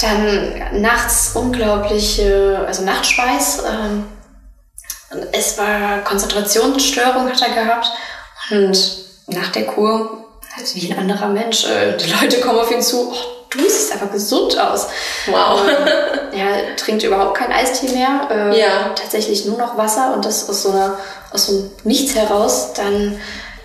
dann 0.00 0.82
nachts 0.82 1.32
unglaubliche, 1.34 2.64
also 2.66 2.82
Nachtschweiß. 2.84 3.62
Ähm, 3.64 4.06
es 5.32 5.56
war 5.56 6.00
Konzentrationsstörung 6.00 7.30
hat 7.30 7.40
er 7.40 7.54
gehabt 7.64 7.90
und 8.50 8.76
nach 9.28 9.48
der 9.52 9.64
Kur, 9.66 10.24
also 10.58 10.74
wie 10.74 10.92
ein 10.92 10.98
anderer 10.98 11.28
Mensch, 11.28 11.64
äh, 11.64 11.96
die 11.96 12.10
Leute 12.10 12.40
kommen 12.40 12.58
auf 12.58 12.70
ihn 12.70 12.82
zu, 12.82 13.12
oh, 13.12 13.33
du 13.56 13.62
siehst 13.62 13.92
einfach 13.92 14.10
gesund 14.10 14.58
aus. 14.58 14.88
Wow. 15.26 15.60
Ähm, 15.68 16.38
er 16.38 16.76
trinkt 16.76 17.02
überhaupt 17.02 17.36
kein 17.36 17.52
Eistee 17.52 17.88
mehr, 17.88 18.28
äh, 18.30 18.60
ja. 18.60 18.90
tatsächlich 18.94 19.44
nur 19.46 19.58
noch 19.58 19.76
Wasser 19.76 20.14
und 20.14 20.24
das 20.24 20.48
aus 20.48 20.62
so 20.62 20.70
einer 20.70 20.98
aus 21.32 21.46
dem 21.46 21.70
Nichts 21.84 22.14
heraus, 22.14 22.72
dann 22.74 23.18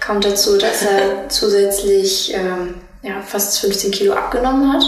kommt 0.05 0.25
dazu, 0.25 0.57
dass 0.57 0.81
er 0.81 1.29
zusätzlich 1.29 2.33
ähm, 2.33 2.75
ja, 3.01 3.21
fast 3.25 3.59
15 3.59 3.91
Kilo 3.91 4.13
abgenommen 4.13 4.73
hat. 4.73 4.83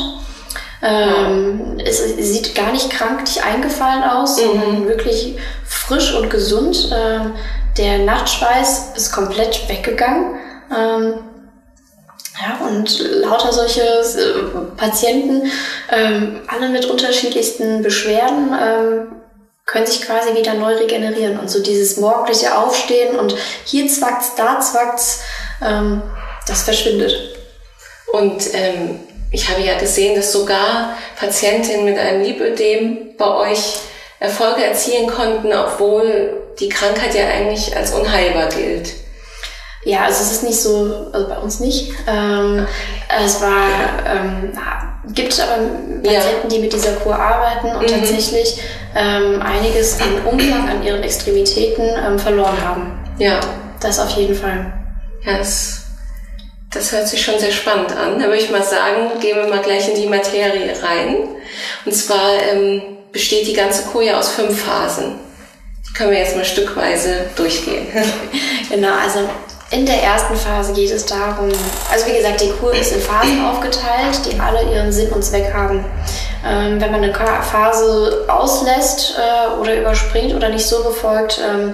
Ähm, 0.83 1.77
es, 1.85 1.99
es, 1.99 2.33
sieht 2.33 2.55
gar 2.55 2.71
nicht 2.71 2.89
krank, 2.89 3.21
nicht 3.21 3.43
eingefallen 3.43 4.03
aus, 4.03 4.37
mhm. 4.37 4.47
sondern 4.47 4.87
wirklich 4.87 5.37
frisch 5.63 6.13
und 6.15 6.29
gesund. 6.29 6.89
Ähm, 6.91 7.33
der 7.77 7.99
Nachtschweiß 7.99 8.93
ist 8.95 9.11
komplett 9.11 9.69
weggegangen. 9.69 10.35
Ähm, 10.75 11.13
ja, 12.41 12.65
und 12.65 12.99
lauter 12.99 13.53
solche 13.53 13.81
äh, 13.81 14.77
Patienten, 14.77 15.51
ähm, 15.91 16.41
alle 16.47 16.69
mit 16.69 16.85
unterschiedlichsten 16.85 17.83
Beschwerden, 17.83 18.55
ähm, 18.59 19.07
können 19.65 19.85
sich 19.85 20.01
quasi 20.01 20.35
wieder 20.35 20.53
neu 20.55 20.75
regenerieren. 20.75 21.39
Und 21.39 21.49
so 21.49 21.61
dieses 21.61 21.97
morgendliche 21.97 22.57
Aufstehen 22.57 23.17
und 23.17 23.35
hier 23.65 23.87
zwackt's, 23.87 24.35
da 24.35 24.59
zwackt's, 24.59 25.21
ähm, 25.63 26.01
das 26.47 26.63
verschwindet. 26.63 27.15
Und 28.11 28.53
ähm, 28.53 28.99
ich 29.31 29.49
habe 29.49 29.61
ja 29.61 29.77
gesehen, 29.77 30.15
dass 30.15 30.33
sogar 30.33 30.97
Patientinnen 31.17 31.85
mit 31.85 31.97
einem 31.97 32.23
Lipödem 32.23 33.15
bei 33.17 33.51
euch 33.51 33.77
Erfolge 34.19 34.63
erzielen 34.63 35.07
konnten, 35.07 35.53
obwohl 35.53 36.41
die 36.59 36.69
Krankheit 36.69 37.15
ja 37.15 37.27
eigentlich 37.27 37.75
als 37.75 37.91
unheilbar 37.91 38.49
gilt. 38.49 38.89
Ja, 39.83 40.05
also 40.05 40.21
es 40.21 40.31
ist 40.31 40.43
nicht 40.43 40.59
so, 40.59 41.09
also 41.11 41.27
bei 41.27 41.37
uns 41.37 41.59
nicht. 41.59 41.91
Ähm, 42.07 42.67
es 43.23 43.41
war, 43.41 43.67
ähm, 44.05 44.53
gibt 45.13 45.39
aber 45.39 45.57
Patienten, 46.03 46.03
ja. 46.03 46.49
die 46.49 46.59
mit 46.59 46.73
dieser 46.73 46.93
Kur 46.93 47.15
arbeiten 47.15 47.75
und 47.75 47.81
mhm. 47.81 47.87
tatsächlich 47.87 48.61
ähm, 48.95 49.41
einiges 49.41 49.99
an 49.99 50.25
Umfang 50.25 50.69
an 50.69 50.83
ihren 50.83 51.01
Extremitäten 51.01 51.83
ähm, 52.05 52.19
verloren 52.19 52.61
haben. 52.63 52.99
Ja. 53.17 53.39
Das 53.81 53.99
auf 53.99 54.11
jeden 54.11 54.35
Fall. 54.35 54.71
Ja, 55.25 55.39
das, 55.39 55.85
das 56.71 56.91
hört 56.91 57.07
sich 57.07 57.21
schon 57.21 57.39
sehr 57.39 57.51
spannend 57.51 57.91
an. 57.91 58.19
Da 58.19 58.25
würde 58.25 58.37
ich 58.37 58.51
mal 58.51 58.63
sagen, 58.63 59.19
gehen 59.19 59.37
wir 59.37 59.47
mal 59.47 59.61
gleich 59.63 59.89
in 59.89 59.95
die 59.95 60.07
Materie 60.07 60.75
rein. 60.83 61.27
Und 61.85 61.91
zwar 61.91 62.33
ähm, 62.51 62.83
besteht 63.11 63.47
die 63.47 63.53
ganze 63.53 63.83
Kur 63.89 64.03
ja 64.03 64.19
aus 64.19 64.29
fünf 64.29 64.63
Phasen. 64.63 65.15
Können 65.95 66.11
wir 66.11 66.19
jetzt 66.19 66.35
mal 66.35 66.45
stückweise 66.45 67.25
durchgehen. 67.35 67.87
genau, 68.69 68.93
also 69.03 69.27
in 69.71 69.85
der 69.85 70.03
ersten 70.03 70.35
Phase 70.35 70.73
geht 70.73 70.91
es 70.91 71.05
darum, 71.05 71.49
also 71.89 72.05
wie 72.05 72.17
gesagt, 72.17 72.41
die 72.41 72.51
Kur 72.51 72.73
ist 72.73 72.91
in 72.91 73.01
Phasen 73.01 73.45
aufgeteilt, 73.49 74.19
die 74.25 74.39
alle 74.39 74.63
ihren 74.71 74.91
Sinn 74.91 75.09
und 75.09 75.23
Zweck 75.23 75.53
haben. 75.53 75.85
Ähm, 76.45 76.81
wenn 76.81 76.91
man 76.91 77.03
eine 77.03 77.13
Phase 77.13 78.25
auslässt 78.27 79.15
äh, 79.17 79.59
oder 79.59 79.79
überspringt 79.79 80.35
oder 80.35 80.49
nicht 80.49 80.65
so 80.65 80.83
befolgt, 80.83 81.39
ähm, 81.39 81.73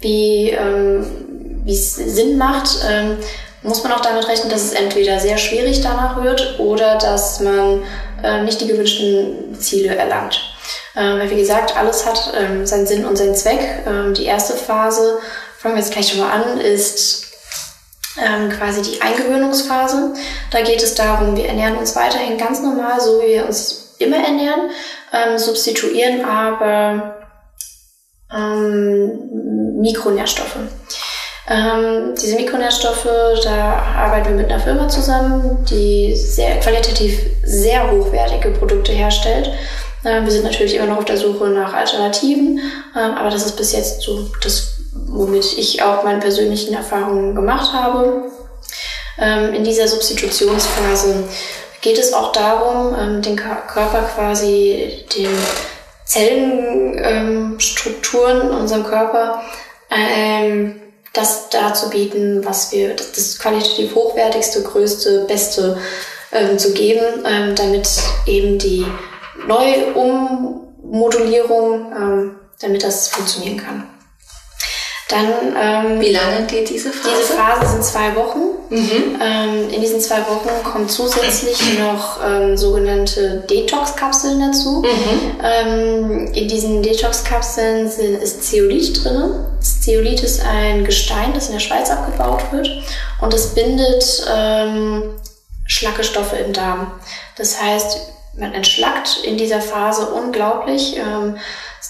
wie 0.00 0.50
ähm, 0.50 1.64
es 1.66 1.94
Sinn 1.94 2.38
macht, 2.38 2.78
ähm, 2.88 3.18
muss 3.62 3.82
man 3.82 3.92
auch 3.92 4.00
damit 4.00 4.26
rechnen, 4.28 4.50
dass 4.50 4.64
es 4.64 4.72
entweder 4.72 5.20
sehr 5.20 5.38
schwierig 5.38 5.80
danach 5.80 6.22
wird 6.22 6.58
oder 6.58 6.96
dass 6.96 7.40
man 7.40 7.82
äh, 8.22 8.42
nicht 8.42 8.60
die 8.60 8.66
gewünschten 8.66 9.56
Ziele 9.60 9.94
erlangt. 9.94 10.40
Äh, 10.94 11.18
weil 11.18 11.30
wie 11.30 11.36
gesagt, 11.36 11.76
alles 11.76 12.04
hat 12.04 12.32
ähm, 12.36 12.66
seinen 12.66 12.86
Sinn 12.86 13.04
und 13.04 13.16
seinen 13.16 13.34
Zweck. 13.34 13.84
Ähm, 13.86 14.14
die 14.14 14.24
erste 14.24 14.54
Phase, 14.54 15.18
fangen 15.58 15.74
wir 15.76 15.82
jetzt 15.82 15.92
gleich 15.92 16.08
schon 16.08 16.20
mal 16.20 16.30
an, 16.30 16.60
ist 16.60 17.27
ähm, 18.22 18.50
quasi 18.50 18.82
die 18.82 19.00
Eingewöhnungsphase. 19.00 20.14
Da 20.50 20.62
geht 20.62 20.82
es 20.82 20.94
darum, 20.94 21.36
wir 21.36 21.46
ernähren 21.46 21.76
uns 21.76 21.94
weiterhin 21.96 22.38
ganz 22.38 22.60
normal, 22.60 23.00
so 23.00 23.20
wie 23.20 23.34
wir 23.34 23.46
uns 23.46 23.94
immer 23.98 24.16
ernähren, 24.16 24.70
ähm, 25.12 25.38
substituieren 25.38 26.24
aber 26.24 27.16
ähm, 28.34 29.80
Mikronährstoffe. 29.80 30.56
Ähm, 31.50 32.14
diese 32.20 32.36
Mikronährstoffe, 32.36 33.08
da 33.42 33.82
arbeiten 33.96 34.30
wir 34.30 34.36
mit 34.36 34.52
einer 34.52 34.60
Firma 34.60 34.88
zusammen, 34.88 35.64
die 35.70 36.14
sehr 36.14 36.60
qualitativ 36.60 37.18
sehr 37.42 37.90
hochwertige 37.90 38.50
Produkte 38.50 38.92
herstellt. 38.92 39.50
Ähm, 40.04 40.24
wir 40.24 40.30
sind 40.30 40.44
natürlich 40.44 40.74
immer 40.74 40.86
noch 40.86 40.98
auf 40.98 41.04
der 41.06 41.16
Suche 41.16 41.48
nach 41.48 41.72
Alternativen, 41.72 42.60
ähm, 42.94 43.14
aber 43.14 43.30
das 43.30 43.46
ist 43.46 43.56
bis 43.56 43.72
jetzt 43.72 44.02
so 44.02 44.28
das 44.42 44.77
womit 45.18 45.58
ich 45.58 45.82
auch 45.82 46.04
meine 46.04 46.20
persönlichen 46.20 46.72
Erfahrungen 46.74 47.34
gemacht 47.34 47.72
habe. 47.72 48.30
Ähm, 49.18 49.52
in 49.52 49.64
dieser 49.64 49.88
Substitutionsphase 49.88 51.24
geht 51.80 51.98
es 51.98 52.12
auch 52.12 52.30
darum, 52.32 52.94
ähm, 52.98 53.20
den 53.20 53.34
Körper 53.36 54.08
quasi 54.14 55.04
den 55.16 55.36
Zellenstrukturen 56.04 58.42
in 58.42 58.50
unserem 58.50 58.84
Körper 58.84 59.42
ähm, 59.90 60.80
das 61.12 61.48
darzubieten, 61.48 62.44
was 62.44 62.70
wir, 62.72 62.94
das, 62.94 63.10
das 63.12 63.38
qualitativ 63.38 63.94
hochwertigste, 63.94 64.62
größte, 64.62 65.24
beste 65.26 65.78
ähm, 66.32 66.58
zu 66.58 66.74
geben, 66.74 67.24
ähm, 67.26 67.54
damit 67.56 67.88
eben 68.26 68.58
die 68.58 68.86
Neuummodulierung, 69.46 71.92
ähm, 71.92 72.36
damit 72.60 72.84
das 72.84 73.08
funktionieren 73.08 73.56
kann. 73.56 73.97
Dann, 75.08 75.56
ähm, 75.58 76.00
Wie 76.02 76.12
lange 76.12 76.44
geht 76.46 76.68
diese 76.68 76.92
Phase? 76.92 77.14
Diese 77.18 77.32
Phase 77.32 77.72
sind 77.72 77.84
zwei 77.84 78.14
Wochen. 78.14 78.40
Mhm. 78.68 79.18
Ähm, 79.22 79.70
in 79.70 79.80
diesen 79.80 80.00
zwei 80.00 80.18
Wochen 80.18 80.50
kommen 80.62 80.86
zusätzlich 80.86 81.58
noch 81.78 82.18
ähm, 82.22 82.58
sogenannte 82.58 83.42
Detox-Kapseln 83.48 84.38
dazu. 84.38 84.82
Mhm. 84.82 85.40
Ähm, 85.42 86.26
in 86.34 86.48
diesen 86.48 86.82
Detox-Kapseln 86.82 87.86
ist 87.86 88.44
Zeolit 88.44 89.02
drin. 89.02 89.46
Das 89.58 89.80
Zeolit 89.80 90.22
ist 90.22 90.44
ein 90.44 90.84
Gestein, 90.84 91.32
das 91.32 91.46
in 91.46 91.54
der 91.54 91.60
Schweiz 91.60 91.90
abgebaut 91.90 92.42
wird 92.52 92.68
und 93.22 93.32
es 93.32 93.54
bindet 93.54 94.26
ähm, 94.30 95.14
Schlackestoffe 95.66 96.36
im 96.36 96.52
Darm. 96.52 96.92
Das 97.36 97.60
heißt, 97.60 97.98
man 98.36 98.52
entschlackt 98.52 99.20
in 99.24 99.38
dieser 99.38 99.62
Phase 99.62 100.06
unglaublich. 100.10 100.96
Ähm, 100.96 101.38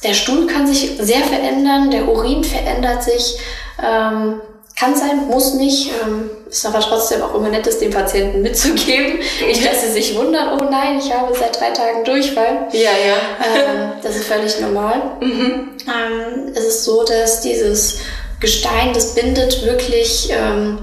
der 0.03 0.15
Stuhl 0.15 0.47
kann 0.47 0.67
sich 0.67 0.97
sehr 1.01 1.23
verändern, 1.23 1.91
der 1.91 2.09
Urin 2.09 2.45
verändert 2.45 3.03
sich. 3.03 3.39
Ähm, 3.83 4.41
kann 4.79 4.95
sein, 4.95 5.27
muss 5.29 5.55
nicht. 5.55 5.91
Ähm, 6.03 6.31
ist 6.49 6.65
aber 6.65 6.81
trotzdem 6.81 7.21
auch 7.23 7.35
immer 7.35 7.49
nett, 7.49 7.67
es 7.67 7.79
dem 7.79 7.91
Patienten 7.91 8.43
mitzugeben. 8.43 9.19
Nicht, 9.45 9.67
dass 9.67 9.83
sie 9.83 9.93
sich 9.93 10.17
wundern, 10.17 10.59
oh 10.59 10.65
nein, 10.71 10.99
ich 10.99 11.13
habe 11.13 11.35
seit 11.35 11.59
drei 11.59 11.71
Tagen 11.71 12.05
Durchfall. 12.05 12.69
Ja, 12.73 12.81
ja. 12.81 13.17
Ähm, 13.45 13.93
das 14.03 14.17
ist 14.17 14.27
völlig 14.27 14.61
normal. 14.61 15.03
Mhm. 15.21 15.71
Ähm, 15.87 16.53
es 16.55 16.65
ist 16.65 16.85
so, 16.85 17.03
dass 17.05 17.41
dieses 17.41 17.99
Gestein, 18.41 18.93
das 18.95 19.15
bindet 19.15 19.65
wirklich 19.65 20.31
ähm, 20.31 20.79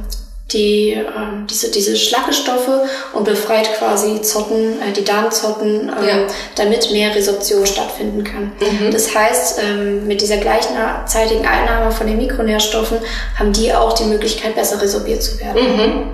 die, 0.51 0.91
äh, 0.91 1.05
diese, 1.49 1.71
diese 1.71 1.95
Schlackestoffe 1.95 2.83
und 3.13 3.23
befreit 3.23 3.73
quasi 3.77 4.21
Zotten, 4.21 4.79
äh, 4.81 4.91
die 4.95 5.03
Darmzotten, 5.03 5.89
ähm, 5.89 6.07
ja. 6.07 6.27
damit 6.55 6.91
mehr 6.91 7.15
Resorption 7.15 7.65
stattfinden 7.65 8.23
kann. 8.23 8.51
Mhm. 8.59 8.91
Das 8.91 9.15
heißt, 9.15 9.59
ähm, 9.63 10.07
mit 10.07 10.21
dieser 10.21 10.37
gleichzeitigen 10.37 11.45
Einnahme 11.45 11.91
von 11.91 12.05
den 12.05 12.17
Mikronährstoffen 12.17 12.99
haben 13.39 13.53
die 13.53 13.73
auch 13.73 13.93
die 13.93 14.05
Möglichkeit, 14.05 14.55
besser 14.55 14.79
resorbiert 14.81 15.23
zu 15.23 15.39
werden. 15.39 15.77
Mhm. 15.77 16.11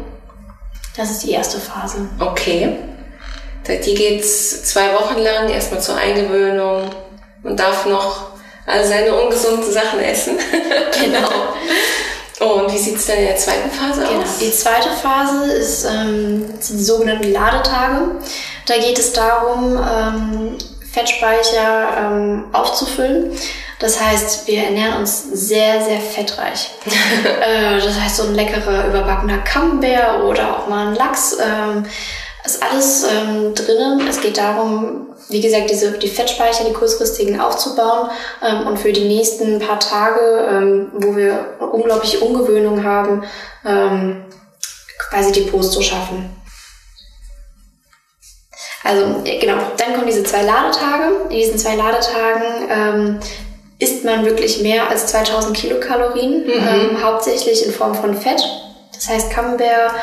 Das 0.96 1.12
ist 1.12 1.24
die 1.24 1.32
erste 1.32 1.58
Phase. 1.58 1.98
Okay. 2.20 2.78
Die 3.68 3.94
geht's 3.94 4.64
zwei 4.64 4.94
Wochen 4.94 5.20
lang 5.20 5.50
erstmal 5.50 5.82
zur 5.82 5.96
Eingewöhnung. 5.96 6.90
Man 7.44 7.56
darf 7.56 7.86
noch 7.86 8.32
all 8.66 8.84
seine 8.86 9.14
ungesunden 9.14 9.72
Sachen 9.72 10.00
essen. 10.00 10.38
Genau. 11.02 11.30
Oh, 12.42 12.62
und 12.62 12.74
wie 12.74 12.78
sieht 12.78 12.96
es 12.96 13.06
dann 13.06 13.18
in 13.18 13.26
der 13.26 13.36
zweiten 13.36 13.70
Phase 13.70 14.02
genau. 14.02 14.22
aus? 14.22 14.40
Die 14.40 14.52
zweite 14.52 14.90
Phase 14.90 15.52
ist, 15.54 15.86
ähm, 15.86 16.46
sind 16.60 16.80
die 16.80 16.84
sogenannten 16.84 17.32
Ladetage. 17.32 18.16
Da 18.66 18.78
geht 18.78 18.98
es 18.98 19.14
darum, 19.14 19.78
ähm, 19.78 20.58
Fettspeicher 20.92 21.98
ähm, 22.00 22.46
aufzufüllen. 22.52 23.32
Das 23.80 24.02
heißt, 24.02 24.48
wir 24.48 24.64
ernähren 24.64 24.98
uns 24.98 25.24
sehr, 25.24 25.84
sehr 25.84 26.00
fettreich. 26.00 26.72
äh, 27.26 27.80
das 27.80 28.00
heißt, 28.00 28.18
so 28.18 28.24
ein 28.24 28.36
leckerer 28.36 28.88
überbackener 28.88 29.40
Camembert 29.40 30.24
oder 30.24 30.58
auch 30.58 30.68
mal 30.68 30.88
ein 30.88 30.96
Lachs. 30.96 31.38
Ähm, 31.40 31.86
ist 32.44 32.64
alles 32.64 33.04
ähm, 33.04 33.54
drinnen. 33.54 34.08
Es 34.08 34.20
geht 34.20 34.38
darum, 34.38 35.11
wie 35.32 35.42
gesagt, 35.42 35.70
diese, 35.70 35.92
die 35.94 36.08
Fettspeicher, 36.08 36.66
die 36.66 36.74
kurzfristigen 36.74 37.40
aufzubauen 37.40 38.10
ähm, 38.46 38.68
und 38.68 38.78
für 38.78 38.92
die 38.92 39.06
nächsten 39.06 39.60
paar 39.60 39.80
Tage, 39.80 40.20
ähm, 40.50 40.92
wo 40.94 41.16
wir 41.16 41.58
unglaubliche 41.72 42.20
Umgewöhnung 42.20 42.84
haben, 42.84 43.24
ähm, 43.66 44.26
quasi 45.10 45.32
Depots 45.32 45.72
zu 45.72 45.82
schaffen. 45.82 46.30
Also 48.84 49.22
genau, 49.24 49.58
dann 49.78 49.94
kommen 49.94 50.08
diese 50.08 50.24
zwei 50.24 50.44
Ladetage. 50.44 51.26
In 51.30 51.38
diesen 51.38 51.58
zwei 51.58 51.76
Ladetagen 51.76 52.70
ähm, 52.70 53.20
isst 53.80 54.04
man 54.04 54.26
wirklich 54.26 54.62
mehr 54.62 54.90
als 54.90 55.08
2000 55.08 55.56
Kilokalorien, 55.56 56.46
mhm. 56.46 56.52
ähm, 56.52 57.04
hauptsächlich 57.04 57.66
in 57.66 57.72
Form 57.72 57.96
von 57.96 58.16
Fett. 58.16 58.44
Das 58.94 59.10
heißt 59.10 59.32
Camembert 59.32 59.94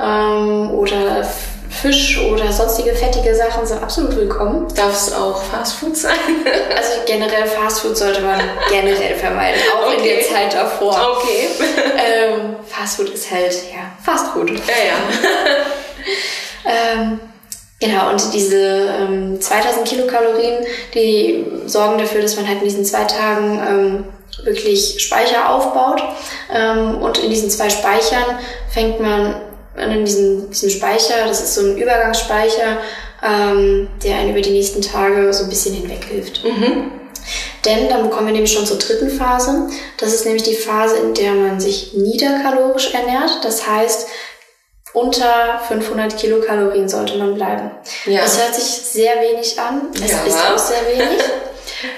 ähm, 0.00 0.70
oder 0.70 1.24
Fisch 1.70 2.18
oder 2.18 2.50
sonstige 2.50 2.94
fettige 2.94 3.34
Sachen 3.34 3.66
sind 3.66 3.82
absolut 3.82 4.16
willkommen. 4.16 4.66
Darf 4.74 4.94
es 4.94 5.12
auch 5.12 5.42
Fastfood 5.42 5.96
sein? 5.96 6.16
also 6.76 6.92
generell 7.06 7.46
Fastfood 7.46 7.96
sollte 7.96 8.20
man 8.22 8.40
generell 8.70 9.14
vermeiden, 9.14 9.60
auch 9.74 9.86
okay. 9.86 9.96
in 9.96 10.04
der 10.04 10.22
Zeit 10.22 10.54
davor. 10.54 11.18
Okay. 11.18 11.48
ähm, 11.96 12.56
Fastfood 12.66 13.10
ist 13.10 13.30
halt, 13.30 13.52
ja, 13.72 13.92
Fastfood. 14.02 14.50
Ja, 14.50 14.56
ja. 14.86 14.96
ähm, 17.00 17.20
genau, 17.78 18.10
und 18.10 18.32
diese 18.32 18.94
ähm, 19.00 19.40
2000 19.40 19.86
Kilokalorien, 19.86 20.64
die 20.94 21.46
sorgen 21.66 21.98
dafür, 21.98 22.22
dass 22.22 22.36
man 22.36 22.48
halt 22.48 22.58
in 22.58 22.64
diesen 22.64 22.84
zwei 22.84 23.04
Tagen 23.04 23.60
ähm, 23.68 24.04
wirklich 24.44 25.00
Speicher 25.00 25.50
aufbaut. 25.50 26.02
Ähm, 26.52 26.96
und 27.02 27.18
in 27.18 27.30
diesen 27.30 27.50
zwei 27.50 27.70
Speichern 27.70 28.38
fängt 28.72 29.00
man 29.00 29.36
in 29.78 30.04
diesem, 30.04 30.50
diesem 30.50 30.70
Speicher, 30.70 31.26
das 31.26 31.40
ist 31.40 31.54
so 31.54 31.62
ein 31.62 31.76
Übergangsspeicher, 31.76 32.78
ähm, 33.22 33.88
der 34.02 34.16
einen 34.16 34.30
über 34.30 34.40
die 34.40 34.50
nächsten 34.50 34.82
Tage 34.82 35.32
so 35.32 35.44
ein 35.44 35.50
bisschen 35.50 35.74
hinweg 35.74 36.04
hilft. 36.04 36.44
Mhm. 36.44 36.92
Denn 37.64 37.88
dann 37.88 38.08
kommen 38.10 38.26
wir 38.26 38.32
nämlich 38.32 38.52
schon 38.52 38.66
zur 38.66 38.78
dritten 38.78 39.10
Phase. 39.10 39.68
Das 39.98 40.14
ist 40.14 40.24
nämlich 40.24 40.44
die 40.44 40.54
Phase, 40.54 40.96
in 40.98 41.14
der 41.14 41.32
man 41.32 41.60
sich 41.60 41.92
niederkalorisch 41.94 42.94
ernährt. 42.94 43.40
Das 43.42 43.66
heißt, 43.66 44.08
unter 44.92 45.60
500 45.68 46.16
Kilokalorien 46.16 46.88
sollte 46.88 47.18
man 47.18 47.34
bleiben. 47.34 47.70
Ja. 48.06 48.22
Das 48.22 48.40
hört 48.40 48.54
sich 48.54 48.64
sehr 48.64 49.20
wenig 49.20 49.58
an. 49.58 49.90
Es 49.94 50.10
ja. 50.10 50.24
ist 50.24 50.38
auch 50.38 50.58
sehr 50.58 50.86
wenig. 50.88 51.20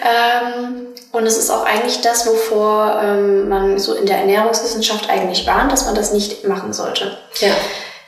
ähm, 0.03 0.87
und 1.13 1.27
es 1.27 1.37
ist 1.37 1.51
auch 1.51 1.65
eigentlich 1.65 2.01
das, 2.03 2.27
wovor 2.27 3.01
ähm, 3.03 3.49
man 3.49 3.79
so 3.79 3.95
in 3.95 4.07
der 4.07 4.19
Ernährungswissenschaft 4.19 5.11
eigentlich 5.11 5.47
warnt, 5.47 5.73
dass 5.73 5.87
man 5.87 5.95
das 5.95 6.13
nicht 6.13 6.47
machen 6.47 6.73
sollte. 6.73 7.17
Ja. 7.41 7.51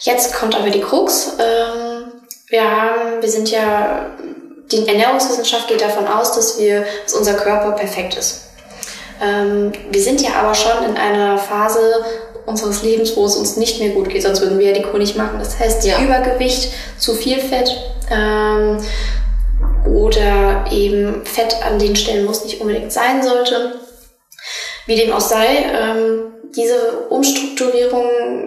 Jetzt 0.01 0.35
kommt 0.35 0.55
aber 0.55 0.71
die 0.71 0.81
Krux. 0.81 1.33
Ähm, 1.39 2.13
wir 2.49 2.63
haben, 2.63 3.21
wir 3.21 3.29
sind 3.29 3.51
ja, 3.51 4.07
die 4.71 4.87
Ernährungswissenschaft 4.87 5.69
geht 5.69 5.81
davon 5.81 6.07
aus, 6.07 6.33
dass 6.33 6.59
wir, 6.59 6.85
dass 7.05 7.15
unser 7.15 7.35
Körper 7.35 7.73
perfekt 7.73 8.17
ist. 8.17 8.43
Ähm, 9.21 9.73
wir 9.91 10.03
sind 10.03 10.21
ja 10.21 10.35
aber 10.35 10.55
schon 10.55 10.85
in 10.85 10.97
einer 10.97 11.39
Phase 11.39 12.05
unseres 12.47 12.83
Lebens, 12.83 13.17
wo 13.17 13.25
es 13.25 13.37
uns 13.37 13.57
nicht 13.57 13.81
mehr 13.81 13.91
gut 13.91 14.09
geht, 14.09 14.23
sonst 14.23 14.41
würden 14.41 14.59
wir 14.59 14.69
ja 14.69 14.75
die 14.75 14.83
Kur 14.83 14.99
nicht 14.99 15.17
machen. 15.17 15.39
Das 15.39 15.59
heißt, 15.59 15.85
ja. 15.85 16.01
Übergewicht, 16.01 16.73
zu 16.99 17.15
viel 17.15 17.39
Fett, 17.39 17.77
ähm, 18.11 18.79
oder 19.87 20.65
eben 20.71 21.25
Fett 21.25 21.57
an 21.65 21.79
den 21.79 21.97
Stellen, 21.97 22.27
wo 22.27 22.31
es 22.31 22.45
nicht 22.45 22.61
unbedingt 22.61 22.93
sein 22.93 23.23
sollte. 23.23 23.75
Wie 24.87 24.97
dem 24.97 25.13
auch 25.13 25.21
sei, 25.21 25.47
ähm, 25.47 26.33
diese 26.57 27.07
Umstrukturierung, 27.09 28.07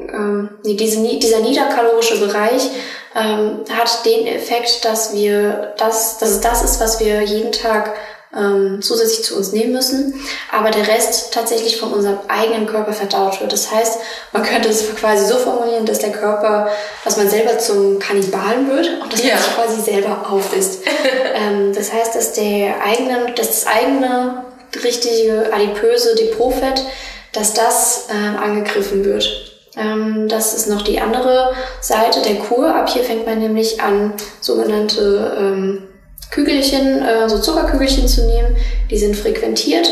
ähm, 0.10 0.50
nee, 0.64 0.76
diese, 0.76 1.02
dieser 1.18 1.40
niederkalorische 1.40 2.20
Bereich 2.20 2.70
ähm, 3.16 3.60
hat 3.72 4.06
den 4.06 4.28
Effekt, 4.28 4.86
dass 4.86 5.14
wir 5.14 5.74
das, 5.78 6.18
dass 6.18 6.32
es 6.32 6.42
das 6.42 6.64
ist, 6.64 6.80
was 6.80 7.00
wir 7.00 7.22
jeden 7.22 7.52
Tag 7.52 7.96
ähm, 8.36 8.82
zusätzlich 8.82 9.24
zu 9.24 9.36
uns 9.36 9.52
nehmen 9.52 9.74
müssen, 9.74 10.14
aber 10.52 10.72
der 10.72 10.88
Rest 10.88 11.34
tatsächlich 11.34 11.78
von 11.78 11.94
unserem 11.94 12.20
eigenen 12.28 12.66
Körper 12.66 12.94
verdaut 12.94 13.40
wird. 13.40 13.52
Das 13.52 13.72
heißt, 13.72 14.00
man 14.34 14.44
könnte 14.44 14.70
es 14.70 14.96
quasi 14.96 15.26
so 15.26 15.38
formulieren, 15.38 15.86
dass 15.86 16.00
der 16.00 16.12
Körper, 16.12 16.70
dass 17.04 17.18
man 17.18 17.30
selber 17.30 17.58
zum 17.58 18.00
Kannibalen 18.00 18.70
wird 18.70 19.02
und 19.02 19.12
dass 19.12 19.24
ja. 19.24 19.36
man 19.36 19.44
sich 19.44 19.54
quasi 19.56 19.82
selber 19.82 20.26
aufisst. 20.30 20.82
ähm, 21.36 21.74
das 21.74 21.92
heißt, 21.94 22.16
dass 22.16 22.34
der 22.34 22.84
eigene, 22.84 23.34
dass 23.36 23.48
das 23.48 23.68
eigene 23.68 24.44
richtige 24.84 25.52
adipöse 25.54 26.16
Depotfett, 26.16 26.84
dass 27.32 27.54
das 27.54 28.08
ähm, 28.12 28.38
angegriffen 28.38 29.06
wird. 29.06 29.56
Ähm, 29.78 30.28
das 30.28 30.54
ist 30.54 30.68
noch 30.68 30.82
die 30.82 31.00
andere 31.00 31.54
Seite 31.82 32.22
der 32.22 32.36
Kur. 32.36 32.74
Ab 32.74 32.90
hier 32.90 33.04
fängt 33.04 33.26
man 33.26 33.40
nämlich 33.40 33.82
an, 33.82 34.14
sogenannte 34.42 35.36
ähm, 35.38 35.88
Kügelchen, 36.32 37.02
äh, 37.02 37.30
so 37.30 37.40
Zuckerkügelchen 37.40 38.08
zu 38.08 38.26
nehmen. 38.26 38.58
Die 38.90 38.98
sind 38.98 39.16
frequentiert. 39.16 39.90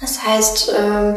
Das 0.00 0.22
heißt, 0.22 0.72
ähm, 0.78 1.16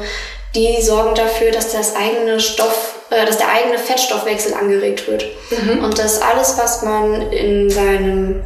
die 0.56 0.82
sorgen 0.82 1.16
dafür, 1.16 1.52
dass 1.52 1.72
das 1.72 1.96
eigene 1.96 2.40
Stoff, 2.40 3.00
äh, 3.10 3.26
dass 3.26 3.38
der 3.38 3.50
eigene 3.50 3.78
Fettstoffwechsel 3.78 4.54
angeregt 4.54 5.08
wird. 5.08 5.26
Mhm. 5.52 5.84
Und 5.84 6.00
dass 6.00 6.22
alles, 6.22 6.58
was 6.58 6.84
man 6.84 7.32
in 7.32 7.70
seinem, 7.70 8.44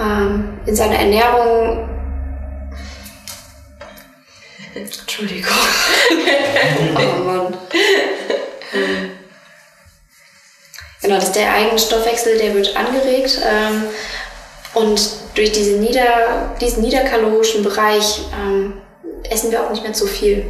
ähm, 0.00 0.60
in 0.66 0.76
seiner 0.76 0.98
Ernährung 0.98 1.88
Entschuldigung. 4.74 5.52
oh 6.96 7.24
Mann. 7.24 7.56
Genau, 11.02 11.20
dass 11.20 11.30
der 11.30 11.52
eigene 11.52 11.78
Stoffwechsel, 11.78 12.36
der 12.36 12.54
wird 12.54 12.74
angeregt. 12.74 13.38
Ähm, 13.44 13.84
und 14.76 15.00
durch 15.34 15.52
diese 15.52 15.78
nieder, 15.78 16.54
diesen 16.60 16.82
niederkalorischen 16.82 17.62
Bereich 17.62 18.20
ähm, 18.38 18.74
essen 19.30 19.50
wir 19.50 19.64
auch 19.64 19.70
nicht 19.70 19.82
mehr 19.82 19.94
zu 19.94 20.06
viel. 20.06 20.44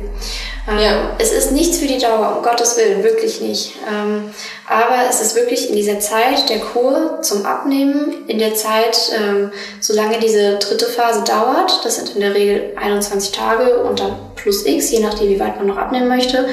Ähm, 0.69 0.79
ja. 0.79 1.17
Es 1.19 1.33
ist 1.33 1.53
nichts 1.53 1.79
für 1.79 1.87
die 1.87 1.99
Dauer, 1.99 2.37
um 2.37 2.43
Gottes 2.43 2.77
Willen, 2.77 3.03
wirklich 3.03 3.41
nicht. 3.41 3.75
Ähm, 3.89 4.31
aber 4.67 5.09
es 5.09 5.21
ist 5.21 5.37
wirklich 5.37 5.71
in 5.71 5.77
dieser 5.77 6.01
Zeit 6.01 6.49
der 6.49 6.59
Kur 6.59 7.19
zum 7.23 7.47
Abnehmen, 7.47 8.27
in 8.27 8.39
der 8.39 8.55
Zeit, 8.55 9.13
ähm, 9.17 9.53
solange 9.81 10.19
diese 10.19 10.57
dritte 10.57 10.87
Phase 10.87 11.23
dauert, 11.25 11.85
das 11.85 11.97
sind 11.97 12.11
in 12.11 12.21
der 12.21 12.35
Regel 12.35 12.73
21 12.77 13.33
Tage 13.33 13.79
und 13.81 14.01
dann 14.01 14.17
plus 14.35 14.67
X, 14.67 14.91
je 14.91 15.01
nachdem, 15.01 15.29
wie 15.29 15.41
weit 15.41 15.57
man 15.59 15.67
noch 15.67 15.77
abnehmen 15.77 16.09
möchte, 16.09 16.47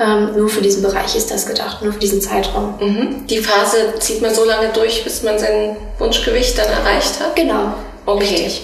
ähm, 0.00 0.36
nur 0.36 0.48
für 0.48 0.62
diesen 0.62 0.82
Bereich 0.82 1.16
ist 1.16 1.30
das 1.30 1.46
gedacht, 1.46 1.82
nur 1.82 1.92
für 1.92 1.98
diesen 1.98 2.20
Zeitraum. 2.20 2.74
Mhm. 2.80 3.26
Die 3.26 3.38
Phase 3.38 3.94
zieht 3.98 4.20
man 4.20 4.34
so 4.34 4.44
lange 4.44 4.68
durch, 4.68 5.04
bis 5.04 5.22
man 5.22 5.38
sein 5.38 5.76
Wunschgewicht 5.98 6.58
dann 6.58 6.68
erreicht 6.68 7.20
hat? 7.20 7.34
Genau. 7.36 7.74
Okay. 8.06 8.24
Richtig. 8.24 8.62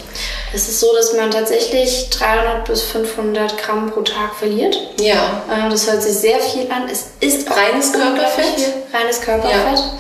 Es 0.53 0.69
ist 0.69 0.81
so, 0.81 0.95
dass 0.95 1.13
man 1.15 1.31
tatsächlich 1.31 2.11
300 2.11 2.65
bis 2.67 2.83
500 2.83 3.57
Gramm 3.57 3.91
pro 3.91 4.03
Tag 4.03 4.35
verliert. 4.35 4.77
Ja. 5.01 5.43
Ähm, 5.51 5.71
das 5.71 5.91
hört 5.91 6.03
sich 6.03 6.15
sehr 6.15 6.41
viel 6.41 6.71
an. 6.71 6.89
Es 6.91 7.11
ist 7.21 7.49
reines 7.51 7.93
Körperfett. 7.93 8.75
Reines 8.93 9.21
Körperfett. 9.21 9.79
Ja. 9.79 9.93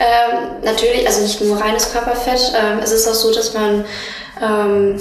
Ähm, 0.00 0.48
natürlich, 0.62 1.06
also 1.06 1.20
nicht 1.22 1.40
nur 1.40 1.60
reines 1.60 1.92
Körperfett. 1.92 2.52
Ähm, 2.56 2.80
es 2.82 2.92
ist 2.92 3.06
auch 3.06 3.14
so, 3.14 3.32
dass 3.32 3.52
man 3.52 3.84
ähm, 4.42 4.98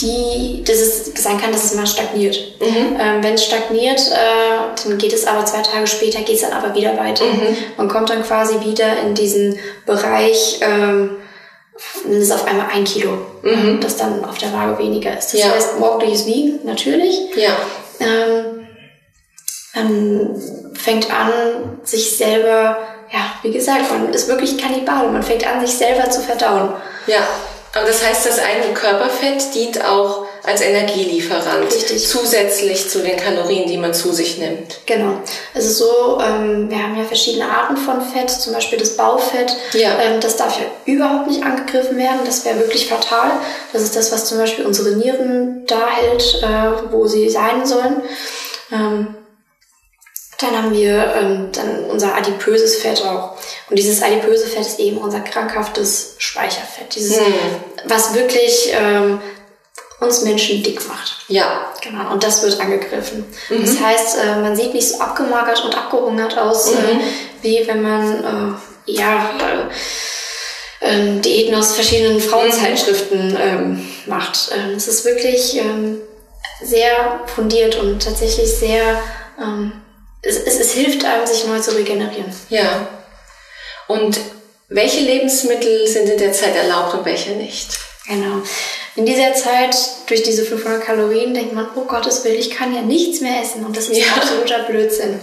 die, 0.00 0.62
dass 0.64 0.76
es 0.76 1.22
sein 1.22 1.40
kann, 1.40 1.52
dass 1.52 1.64
es 1.64 1.74
mal 1.74 1.86
stagniert. 1.86 2.36
Mhm. 2.60 2.96
Ähm, 3.00 3.22
Wenn 3.22 3.34
es 3.34 3.44
stagniert, 3.44 4.00
äh, 4.12 4.84
dann 4.84 4.98
geht 4.98 5.12
es 5.12 5.26
aber 5.26 5.44
zwei 5.46 5.62
Tage 5.62 5.86
später, 5.86 6.20
geht 6.20 6.36
es 6.36 6.42
dann 6.42 6.52
aber 6.52 6.74
wieder 6.74 6.96
weiter. 6.98 7.24
Mhm. 7.24 7.56
Man 7.76 7.88
kommt 7.88 8.10
dann 8.10 8.22
quasi 8.22 8.60
wieder 8.60 9.00
in 9.00 9.14
diesen 9.14 9.58
Bereich, 9.86 10.60
ähm, 10.60 11.16
dann 12.04 12.12
ist 12.12 12.32
auf 12.32 12.46
einmal 12.46 12.68
ein 12.72 12.84
Kilo, 12.84 13.18
mhm. 13.42 13.80
das 13.80 13.96
dann 13.96 14.24
auf 14.24 14.38
der 14.38 14.52
Waage 14.52 14.78
weniger 14.78 15.16
ist. 15.16 15.32
Das 15.32 15.40
ja. 15.40 15.50
heißt, 15.50 15.78
morgendliches 15.78 16.26
Wiegen, 16.26 16.60
natürlich. 16.64 17.20
Ja. 17.36 17.56
ähm, 18.00 18.66
man 19.74 20.42
fängt 20.74 21.10
an, 21.12 21.78
sich 21.84 22.16
selber, 22.16 22.78
ja, 23.12 23.32
wie 23.42 23.52
gesagt, 23.52 23.90
man 23.90 24.12
ist 24.12 24.28
wirklich 24.28 24.56
Kannibale. 24.56 25.08
Man 25.08 25.22
fängt 25.22 25.46
an, 25.46 25.64
sich 25.64 25.76
selber 25.76 26.08
zu 26.10 26.22
verdauen. 26.22 26.72
Ja, 27.06 27.26
aber 27.74 27.86
das 27.86 28.06
heißt, 28.06 28.26
das 28.26 28.38
eigene 28.38 28.72
Körperfett 28.72 29.54
dient 29.54 29.84
auch 29.84 30.25
als 30.46 30.60
Energielieferant 30.60 31.74
Richtig. 31.74 32.06
zusätzlich 32.06 32.88
zu 32.88 33.00
den 33.02 33.16
Kalorien, 33.16 33.68
die 33.68 33.76
man 33.76 33.92
zu 33.92 34.12
sich 34.12 34.38
nimmt. 34.38 34.78
Genau. 34.86 35.20
Ist 35.54 35.76
so, 35.76 36.20
ähm, 36.20 36.70
wir 36.70 36.80
haben 36.80 36.96
ja 36.96 37.04
verschiedene 37.04 37.48
Arten 37.48 37.76
von 37.76 38.00
Fett, 38.00 38.30
zum 38.30 38.52
Beispiel 38.52 38.78
das 38.78 38.96
Baufett. 38.96 39.56
Ja. 39.72 39.98
Ähm, 40.00 40.20
das 40.20 40.36
darf 40.36 40.56
ja 40.58 40.66
überhaupt 40.84 41.28
nicht 41.28 41.42
angegriffen 41.42 41.98
werden. 41.98 42.20
Das 42.24 42.44
wäre 42.44 42.60
wirklich 42.60 42.88
fatal. 42.88 43.32
Das 43.72 43.82
ist 43.82 43.96
das, 43.96 44.12
was 44.12 44.26
zum 44.26 44.38
Beispiel 44.38 44.64
unsere 44.64 44.90
Nieren 44.90 45.64
da 45.66 45.88
hält, 45.88 46.42
äh, 46.42 46.92
wo 46.92 47.06
sie 47.08 47.28
sein 47.28 47.66
sollen. 47.66 48.02
Ähm, 48.70 49.16
dann 50.38 50.56
haben 50.56 50.72
wir 50.72 51.14
ähm, 51.18 51.48
dann 51.52 51.84
unser 51.90 52.14
adipöses 52.14 52.76
Fett 52.76 53.02
auch. 53.04 53.36
Und 53.68 53.78
dieses 53.78 54.02
adipöse 54.02 54.46
Fett 54.46 54.60
ist 54.66 54.78
eben 54.78 54.98
unser 54.98 55.20
krankhaftes 55.20 56.14
Speicherfett. 56.18 56.94
Dieses, 56.94 57.18
Hm. 57.18 57.34
was 57.86 58.14
wirklich 58.14 58.70
ähm, 58.78 59.20
uns 60.00 60.22
Menschen 60.22 60.62
dick 60.62 60.86
macht. 60.88 61.16
Ja, 61.28 61.72
Genau, 61.82 62.10
und 62.12 62.22
das 62.24 62.42
wird 62.42 62.58
angegriffen. 62.60 63.24
Mhm. 63.48 63.60
Das 63.64 63.80
heißt, 63.80 64.18
äh, 64.18 64.36
man 64.40 64.56
sieht 64.56 64.74
nicht 64.74 64.88
so 64.88 64.98
abgemagert 65.00 65.64
und 65.64 65.76
abgehungert 65.76 66.36
aus, 66.36 66.72
Mhm. 66.72 66.76
äh, 66.78 67.00
wie 67.42 67.66
wenn 67.68 67.80
man 67.82 68.58
äh, 68.86 68.90
ja 68.92 69.30
äh, 69.38 70.84
ähm, 70.84 71.22
Diäten 71.22 71.54
aus 71.54 71.74
verschiedenen 71.74 72.20
Frauenzeitschriften 72.20 73.38
ähm, 73.40 73.88
macht. 74.06 74.50
Ähm, 74.52 74.74
es 74.76 74.88
ist 74.88 75.04
wirklich 75.04 75.56
ähm, 75.58 75.98
sehr 76.62 77.20
fundiert 77.34 77.76
und 77.76 78.02
tatsächlich 78.02 78.50
sehr, 78.52 79.00
ähm, 79.40 79.72
es, 80.22 80.36
es, 80.38 80.58
es 80.58 80.72
hilft 80.72 81.04
einem, 81.04 81.24
sich 81.26 81.46
neu 81.46 81.58
zu 81.60 81.70
regenerieren. 81.76 82.32
ja. 82.50 82.88
Und 83.88 84.18
welche 84.68 84.98
Lebensmittel 85.02 85.86
sind 85.86 86.08
in 86.08 86.18
der 86.18 86.32
Zeit 86.32 86.56
erlaubt 86.56 86.92
und 86.94 87.04
welche 87.04 87.30
nicht? 87.32 87.78
Genau. 88.08 88.42
In 88.94 89.04
dieser 89.04 89.34
Zeit, 89.34 89.76
durch 90.06 90.22
diese 90.22 90.44
500 90.44 90.82
Kalorien, 90.84 91.34
denkt 91.34 91.52
man, 91.52 91.68
oh 91.74 91.82
Gottes 91.82 92.24
Willen, 92.24 92.38
ich 92.38 92.50
kann 92.50 92.74
ja 92.74 92.82
nichts 92.82 93.20
mehr 93.20 93.42
essen. 93.42 93.64
Und 93.64 93.76
das 93.76 93.88
ist 93.88 93.98
Ja. 93.98 94.06
absoluter 94.16 94.60
Blödsinn. 94.64 95.20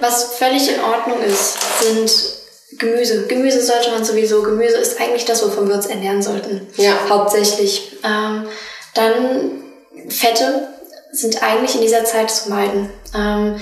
Was 0.00 0.34
völlig 0.36 0.68
in 0.68 0.80
Ordnung 0.80 1.20
ist, 1.22 1.56
sind 1.82 2.78
Gemüse. 2.78 3.26
Gemüse 3.26 3.62
sollte 3.62 3.90
man 3.90 4.04
sowieso. 4.04 4.42
Gemüse 4.42 4.76
ist 4.76 4.98
eigentlich 5.00 5.24
das, 5.24 5.42
wovon 5.44 5.68
wir 5.68 5.74
uns 5.74 5.86
ernähren 5.86 6.22
sollten. 6.22 6.66
Ja. 6.76 6.94
Hauptsächlich. 7.08 7.96
Ähm, 8.04 8.46
dann 8.94 9.62
Fette 10.08 10.68
sind 11.12 11.42
eigentlich 11.42 11.74
in 11.74 11.82
dieser 11.82 12.04
Zeit 12.04 12.30
zu 12.30 12.48
meiden. 12.48 12.90
Ähm, 13.14 13.60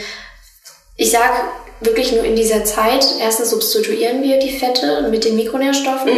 ich 0.97 1.11
sag 1.11 1.33
wirklich 1.81 2.13
nur 2.13 2.25
in 2.25 2.37
dieser 2.37 2.65
Zeit, 2.65 3.07
erstens 3.21 3.51
substituieren 3.51 4.23
wir 4.23 4.39
die 4.39 4.59
Fette 4.59 5.09
mit 5.11 5.25
den 5.25 5.37
Mikronährstoffen, 5.37 6.11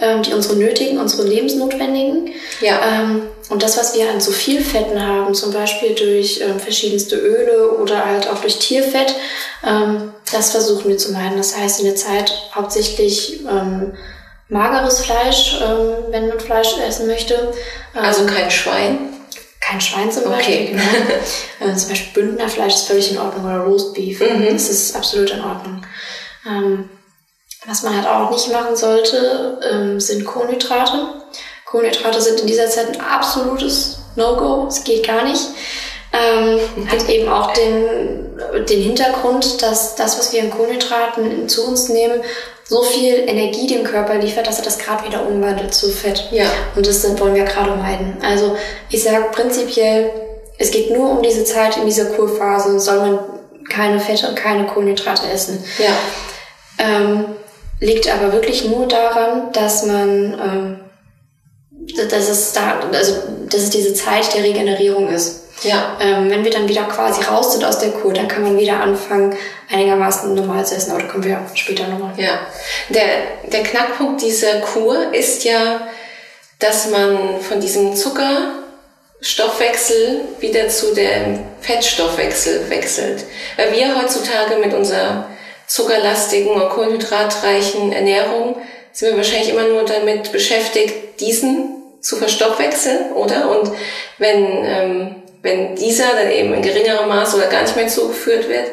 ähm, 0.00 0.22
die 0.22 0.32
unsere 0.32 0.56
nötigen, 0.56 0.98
unsere 0.98 1.26
lebensnotwendigen. 1.26 2.30
Ja. 2.60 2.80
Ähm, 2.84 3.22
und 3.48 3.62
das, 3.62 3.78
was 3.78 3.96
wir 3.96 4.10
an 4.10 4.20
so 4.20 4.32
viel 4.32 4.60
Fetten 4.60 5.00
haben, 5.00 5.34
zum 5.34 5.52
Beispiel 5.52 5.94
durch 5.94 6.40
ähm, 6.40 6.58
verschiedenste 6.58 7.16
Öle 7.16 7.70
oder 7.78 8.04
halt 8.04 8.28
auch 8.28 8.40
durch 8.40 8.58
Tierfett, 8.58 9.14
ähm, 9.64 10.12
das 10.32 10.50
versuchen 10.50 10.88
wir 10.88 10.98
zu 10.98 11.12
meiden. 11.12 11.36
Das 11.36 11.56
heißt, 11.56 11.80
in 11.80 11.86
der 11.86 11.96
Zeit 11.96 12.32
hauptsächlich 12.52 13.40
ähm, 13.44 13.92
mageres 14.48 15.00
Fleisch, 15.00 15.60
ähm, 15.62 16.10
wenn 16.10 16.28
man 16.28 16.40
Fleisch 16.40 16.76
essen 16.86 17.06
möchte. 17.06 17.52
Also 17.94 18.26
kein 18.26 18.50
Schwein. 18.50 19.15
Kein 19.66 19.80
Schwein 19.80 20.12
zum 20.12 20.26
Okay. 20.26 20.32
Beispiel. 20.36 20.66
Genau. 20.66 20.82
Äh, 21.72 21.74
zum 21.74 21.88
Beispiel 21.88 22.22
Bündnerfleisch 22.22 22.74
ist 22.74 22.86
völlig 22.86 23.10
in 23.10 23.18
Ordnung 23.18 23.44
oder 23.44 23.60
Roastbeef. 23.60 24.20
Mhm. 24.20 24.52
Das 24.52 24.68
ist 24.68 24.94
absolut 24.94 25.30
in 25.30 25.42
Ordnung. 25.42 25.82
Ähm, 26.46 26.90
was 27.66 27.82
man 27.82 27.96
halt 27.96 28.06
auch 28.06 28.30
nicht 28.30 28.52
machen 28.52 28.76
sollte, 28.76 29.58
ähm, 29.68 29.98
sind 29.98 30.24
Kohlenhydrate. 30.24 31.14
Kohlenhydrate 31.64 32.20
sind 32.20 32.40
in 32.40 32.46
dieser 32.46 32.68
Zeit 32.68 32.88
ein 32.88 33.00
absolutes 33.00 33.98
No-Go. 34.14 34.66
Es 34.68 34.84
geht 34.84 35.06
gar 35.06 35.24
nicht. 35.24 35.42
Ähm, 36.12 36.60
hat 36.88 37.08
eben 37.08 37.28
auch 37.28 37.52
den, 37.54 38.38
den 38.68 38.82
Hintergrund, 38.82 39.62
dass 39.62 39.96
das, 39.96 40.18
was 40.18 40.32
wir 40.32 40.42
an 40.42 40.50
Kohlenhydraten 40.50 41.48
zu 41.48 41.66
uns 41.66 41.88
nehmen, 41.88 42.22
so 42.68 42.82
viel 42.82 43.24
Energie 43.28 43.66
dem 43.68 43.84
Körper 43.84 44.16
liefert, 44.16 44.46
dass 44.46 44.58
er 44.58 44.64
das 44.64 44.78
gerade 44.78 45.06
wieder 45.06 45.26
umwandelt 45.26 45.72
zu 45.72 45.88
Fett. 45.88 46.28
Ja. 46.32 46.46
Und 46.74 46.86
das 46.86 47.04
wollen 47.18 47.34
wir 47.34 47.44
gerade 47.44 47.76
meiden. 47.76 48.16
Also 48.22 48.56
ich 48.90 49.02
sage 49.02 49.26
prinzipiell, 49.30 50.10
es 50.58 50.70
geht 50.70 50.90
nur 50.90 51.10
um 51.10 51.22
diese 51.22 51.44
Zeit 51.44 51.76
in 51.76 51.86
dieser 51.86 52.06
Kurphase, 52.06 52.80
soll 52.80 52.98
man 52.98 53.18
keine 53.68 54.00
Fette 54.00 54.28
und 54.28 54.36
keine 54.36 54.66
Kohlenhydrate 54.66 55.28
essen. 55.32 55.62
Ja. 55.78 55.92
Ähm, 56.78 57.26
liegt 57.78 58.12
aber 58.12 58.32
wirklich 58.32 58.64
nur 58.64 58.86
daran, 58.86 59.52
dass 59.52 59.84
man, 59.84 60.34
ähm, 60.34 60.80
dass 62.08 62.28
es 62.28 62.52
da, 62.52 62.80
also 62.92 63.14
dass 63.48 63.62
es 63.62 63.70
diese 63.70 63.94
Zeit 63.94 64.34
der 64.34 64.42
Regenerierung 64.42 65.08
ist. 65.08 65.45
Ja. 65.62 65.96
Ähm, 66.00 66.28
wenn 66.30 66.44
wir 66.44 66.50
dann 66.50 66.68
wieder 66.68 66.84
quasi 66.84 67.22
raus 67.22 67.52
sind 67.52 67.64
aus 67.64 67.78
der 67.78 67.88
Kur, 67.90 68.12
dann 68.12 68.28
kann 68.28 68.42
man 68.42 68.58
wieder 68.58 68.78
anfangen, 68.80 69.34
einigermaßen 69.70 70.34
normal 70.34 70.66
zu 70.66 70.74
essen. 70.74 70.90
Aber 70.90 71.00
da 71.00 71.08
kommen 71.08 71.24
wir 71.24 71.40
später 71.54 71.88
nochmal. 71.88 72.12
Ja, 72.18 72.40
der, 72.90 73.06
der 73.50 73.62
Knackpunkt 73.62 74.20
dieser 74.22 74.60
Kur 74.60 75.14
ist 75.14 75.44
ja, 75.44 75.88
dass 76.58 76.90
man 76.90 77.40
von 77.40 77.58
diesem 77.60 77.96
Zuckerstoffwechsel 77.96 80.20
wieder 80.40 80.68
zu 80.68 80.94
dem 80.94 81.38
Fettstoffwechsel 81.60 82.68
wechselt. 82.68 83.24
Weil 83.56 83.72
wir 83.72 83.98
heutzutage 84.00 84.56
mit 84.56 84.74
unserer 84.74 85.30
zuckerlastigen 85.66 86.52
und 86.52 86.68
kohlenhydratreichen 86.70 87.92
Ernährung 87.92 88.56
sind 88.92 89.10
wir 89.10 89.16
wahrscheinlich 89.16 89.48
immer 89.50 89.64
nur 89.64 89.84
damit 89.84 90.30
beschäftigt, 90.32 91.20
diesen 91.20 91.76
zu 92.00 92.16
verstoffwechseln, 92.16 93.12
oder? 93.12 93.50
Und 93.50 93.70
wenn, 94.18 94.64
ähm, 94.64 95.16
wenn 95.42 95.76
dieser 95.76 96.14
dann 96.14 96.30
eben 96.30 96.54
in 96.54 96.62
geringerem 96.62 97.08
Maß 97.08 97.34
oder 97.34 97.46
gar 97.46 97.62
nicht 97.62 97.76
mehr 97.76 97.88
zugeführt 97.88 98.48
wird, 98.48 98.66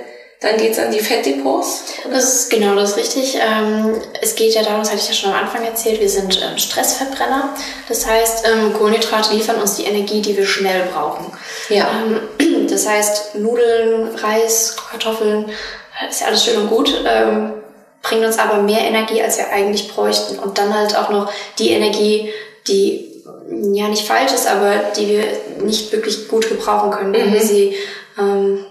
dann 0.43 0.57
geht's 0.57 0.77
an 0.77 0.91
die 0.91 0.99
Fettdepots. 0.99 1.85
Das 2.11 2.35
ist 2.35 2.49
genau 2.49 2.75
das 2.75 2.91
ist 2.91 2.97
richtig. 2.97 3.35
Ähm, 3.35 3.95
es 4.21 4.35
geht 4.35 4.53
ja 4.53 4.61
darum, 4.61 4.79
das 4.79 4.91
hatte 4.91 4.99
ich 5.01 5.07
ja 5.07 5.13
schon 5.13 5.31
am 5.31 5.37
Anfang 5.37 5.63
erzählt, 5.63 6.01
wir 6.01 6.09
sind 6.09 6.37
ähm, 6.43 6.57
Stressverbrenner. 6.57 7.55
Das 7.87 8.05
heißt, 8.05 8.45
ähm, 8.45 8.73
Kohlenhydrate 8.73 9.33
liefern 9.33 9.61
uns 9.61 9.75
die 9.75 9.85
Energie, 9.85 10.21
die 10.21 10.35
wir 10.35 10.45
schnell 10.45 10.83
brauchen. 10.93 11.31
Ja. 11.69 11.89
Das 12.69 12.87
heißt, 12.87 13.35
Nudeln, 13.35 14.15
Reis, 14.15 14.77
Kartoffeln, 14.89 15.51
ist 16.09 16.21
ja 16.21 16.27
alles 16.27 16.43
schön 16.43 16.57
und 16.57 16.69
gut, 16.69 16.91
bringen 18.01 18.25
uns 18.25 18.39
aber 18.39 18.63
mehr 18.63 18.81
Energie, 18.81 19.21
als 19.21 19.37
wir 19.37 19.49
eigentlich 19.49 19.89
bräuchten. 19.89 20.39
Und 20.39 20.57
dann 20.57 20.73
halt 20.73 20.95
auch 20.97 21.09
noch 21.09 21.31
die 21.59 21.69
Energie, 21.69 22.31
die 22.67 23.12
ja 23.73 23.87
nicht 23.87 24.07
falsch 24.07 24.33
ist, 24.33 24.47
aber 24.47 24.73
die 24.97 25.07
wir 25.07 25.23
nicht 25.63 25.91
wirklich 25.91 26.27
gut 26.27 26.47
gebrauchen 26.47 26.91
können, 26.91 27.13
wenn 27.13 27.33
wir 27.33 27.41
sie 27.41 27.75
ähm, 28.17 28.65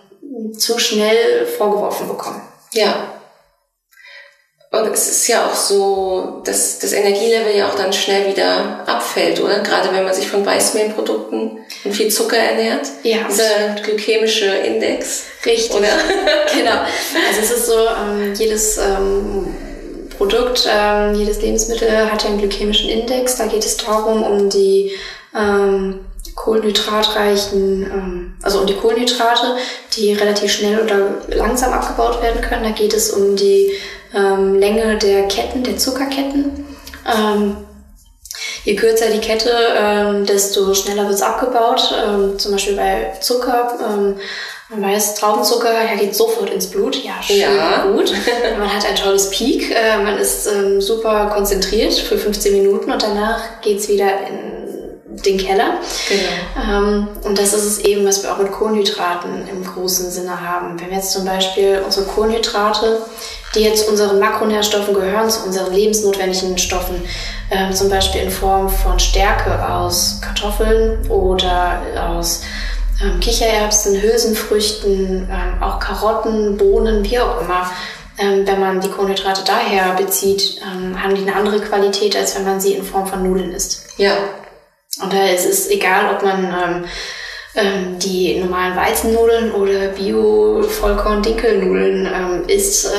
zu 0.57 0.79
schnell 0.79 1.47
vorgeworfen 1.47 2.09
bekommen. 2.09 2.43
Ja. 2.73 3.09
Und 4.71 4.91
es 4.95 5.07
ist 5.07 5.29
ja 5.29 5.45
auch 5.45 5.55
so, 5.55 6.41
dass 6.47 6.79
das 6.79 6.95
Energielevel 6.95 7.55
ja 7.55 7.69
auch 7.69 7.75
dann 7.75 7.93
schnell 7.93 8.27
wieder 8.27 8.83
abfällt, 8.87 9.39
oder? 9.39 9.61
Gerade 9.61 9.93
wenn 9.93 10.05
man 10.05 10.15
sich 10.15 10.29
von 10.29 10.47
Weißmehlprodukten 10.47 11.59
und 11.85 11.93
viel 11.93 12.09
Zucker 12.09 12.39
ernährt. 12.39 12.87
Ja, 13.03 13.19
Dieser 13.29 13.83
glykämische 13.83 14.47
Index. 14.47 15.25
Richtig. 15.45 15.77
Oder? 15.77 15.89
genau. 16.55 16.81
Also 17.29 17.41
es 17.43 17.51
ist 17.51 17.67
so, 17.67 17.87
ähm, 17.87 18.33
jedes 18.35 18.79
ähm, 18.79 19.55
Produkt, 20.17 20.69
ähm, 20.71 21.15
jedes 21.15 21.41
Lebensmittel 21.41 22.11
hat 22.11 22.23
ja 22.23 22.31
einen 22.31 22.39
glykämischen 22.39 22.89
Index. 22.89 23.37
Da 23.37 23.47
geht 23.47 23.65
es 23.65 23.77
darum, 23.77 24.23
um 24.23 24.49
die 24.49 24.93
ähm, 25.37 26.01
kohlenhydratreichen, 26.35 27.83
ähm, 27.83 28.35
also 28.43 28.61
um 28.61 28.67
die 28.67 28.77
Kohlenhydrate, 28.77 29.57
die 29.97 30.13
relativ 30.13 30.53
schnell 30.53 30.81
oder 30.81 31.23
langsam 31.29 31.73
abgebaut 31.73 32.23
werden 32.23 32.41
können. 32.41 32.65
Da 32.65 32.71
geht 32.71 32.95
es 32.95 33.11
um 33.11 33.37
die 33.37 33.73
ähm, 34.15 34.59
Länge 34.59 34.99
der 34.99 35.29
Ketten, 35.29 35.63
der 35.63 35.77
Zuckerketten. 35.77 36.67
Ähm, 37.07 37.57
Je 38.65 38.77
kürzer 38.77 39.11
die 39.11 39.19
Kette, 39.19 39.51
ähm, 39.77 40.25
desto 40.25 40.73
schneller 40.75 41.05
wird 41.05 41.15
es 41.15 41.23
abgebaut. 41.23 41.93
Ähm, 42.07 42.39
zum 42.39 42.53
Beispiel 42.53 42.77
bei 42.77 43.13
Zucker, 43.21 43.79
ähm, 43.83 44.17
man 44.73 44.83
weiß, 44.93 45.15
Traubenzucker, 45.17 45.69
der 45.73 45.97
geht 45.97 46.15
sofort 46.15 46.51
ins 46.51 46.67
Blut. 46.69 46.97
Ja, 47.05 47.23
schön 47.23 47.39
Ja. 47.41 47.85
gut. 47.85 48.13
Man 48.59 48.73
hat 48.73 48.87
ein 48.89 48.97
tolles 48.97 49.31
Peak, 49.31 49.71
äh, 49.71 49.99
man 50.03 50.17
ist 50.19 50.47
ähm, 50.47 50.81
super 50.81 51.27
konzentriert 51.35 51.93
für 51.95 52.17
15 52.17 52.53
Minuten 52.53 52.91
und 52.91 53.03
danach 53.03 53.61
geht's 53.61 53.89
wieder 53.89 54.09
in 54.29 54.53
den 55.25 55.37
Keller. 55.37 55.75
Genau. 56.09 56.79
Ähm, 56.79 57.09
und 57.25 57.39
das 57.39 57.53
ist 57.53 57.65
es 57.65 57.79
eben, 57.81 58.07
was 58.07 58.23
wir 58.23 58.33
auch 58.33 58.39
mit 58.39 58.51
Kohlenhydraten 58.51 59.47
im 59.49 59.65
großen 59.65 60.11
Sinne 60.11 60.41
haben. 60.41 60.81
Wenn 60.81 60.89
wir 60.91 60.97
jetzt 60.97 61.13
zum 61.13 61.25
Beispiel 61.25 61.83
unsere 61.85 62.07
Kohlenhydrate, 62.07 62.99
die 63.55 63.61
jetzt 63.61 63.89
unseren 63.89 64.19
Makronährstoffen 64.19 64.95
gehören, 64.95 65.29
zu 65.29 65.45
unseren 65.45 65.73
lebensnotwendigen 65.75 66.57
Stoffen, 66.57 67.03
ähm, 67.51 67.73
zum 67.75 67.91
Beispiel 67.91 68.23
in 68.23 68.31
Form 68.31 68.69
von 68.71 68.99
Stärke 68.99 69.69
aus 69.69 70.21
Kartoffeln 70.23 71.07
oder 71.11 71.83
aus 72.09 72.41
ähm, 73.03 73.21
Kichererbsen, 73.21 74.01
Hülsenfrüchten, 74.01 75.29
ähm, 75.31 75.63
auch 75.63 75.79
Karotten, 75.79 76.57
Bohnen, 76.57 77.05
wie 77.05 77.19
auch 77.19 77.41
immer. 77.41 77.71
Ähm, 78.19 78.47
wenn 78.47 78.61
man 78.61 78.81
die 78.81 78.91
Kohlenhydrate 78.91 79.43
daher 79.45 79.95
bezieht, 79.95 80.61
ähm, 80.63 81.03
haben 81.03 81.15
die 81.15 81.23
eine 81.23 81.35
andere 81.35 81.61
Qualität, 81.61 82.15
als 82.15 82.37
wenn 82.37 82.45
man 82.45 82.61
sie 82.61 82.75
in 82.75 82.85
Form 82.85 83.07
von 83.07 83.23
Nudeln 83.23 83.53
isst. 83.53 83.87
Ja. 83.97 84.15
Und 85.03 85.11
da 85.13 85.27
ist 85.27 85.47
es 85.47 85.71
egal, 85.71 86.15
ob 86.15 86.23
man 86.23 86.45
ähm, 86.45 86.85
ähm, 87.55 87.99
die 87.99 88.39
normalen 88.39 88.77
Weizennudeln 88.77 89.53
oder 89.53 89.89
Bio-Vollkorn-Dinkelnudeln 89.89 92.47
isst. 92.49 92.91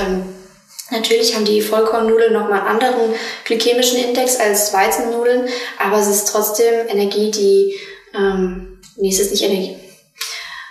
Natürlich 0.89 1.35
haben 1.35 1.45
die 1.45 1.61
Vollkornnudeln 1.61 2.33
nochmal 2.33 2.61
einen 2.61 2.67
anderen 2.67 3.13
glykämischen 3.45 3.99
Index 3.99 4.39
als 4.39 4.73
Weizennudeln, 4.73 5.47
aber 5.79 5.97
es 5.97 6.07
ist 6.07 6.25
trotzdem 6.25 6.87
Energie, 6.87 7.29
die, 7.31 7.75
ähm, 8.15 8.79
nee, 8.97 9.09
es 9.09 9.19
ist 9.19 9.29
nicht 9.31 9.43
Energie. 9.43 9.77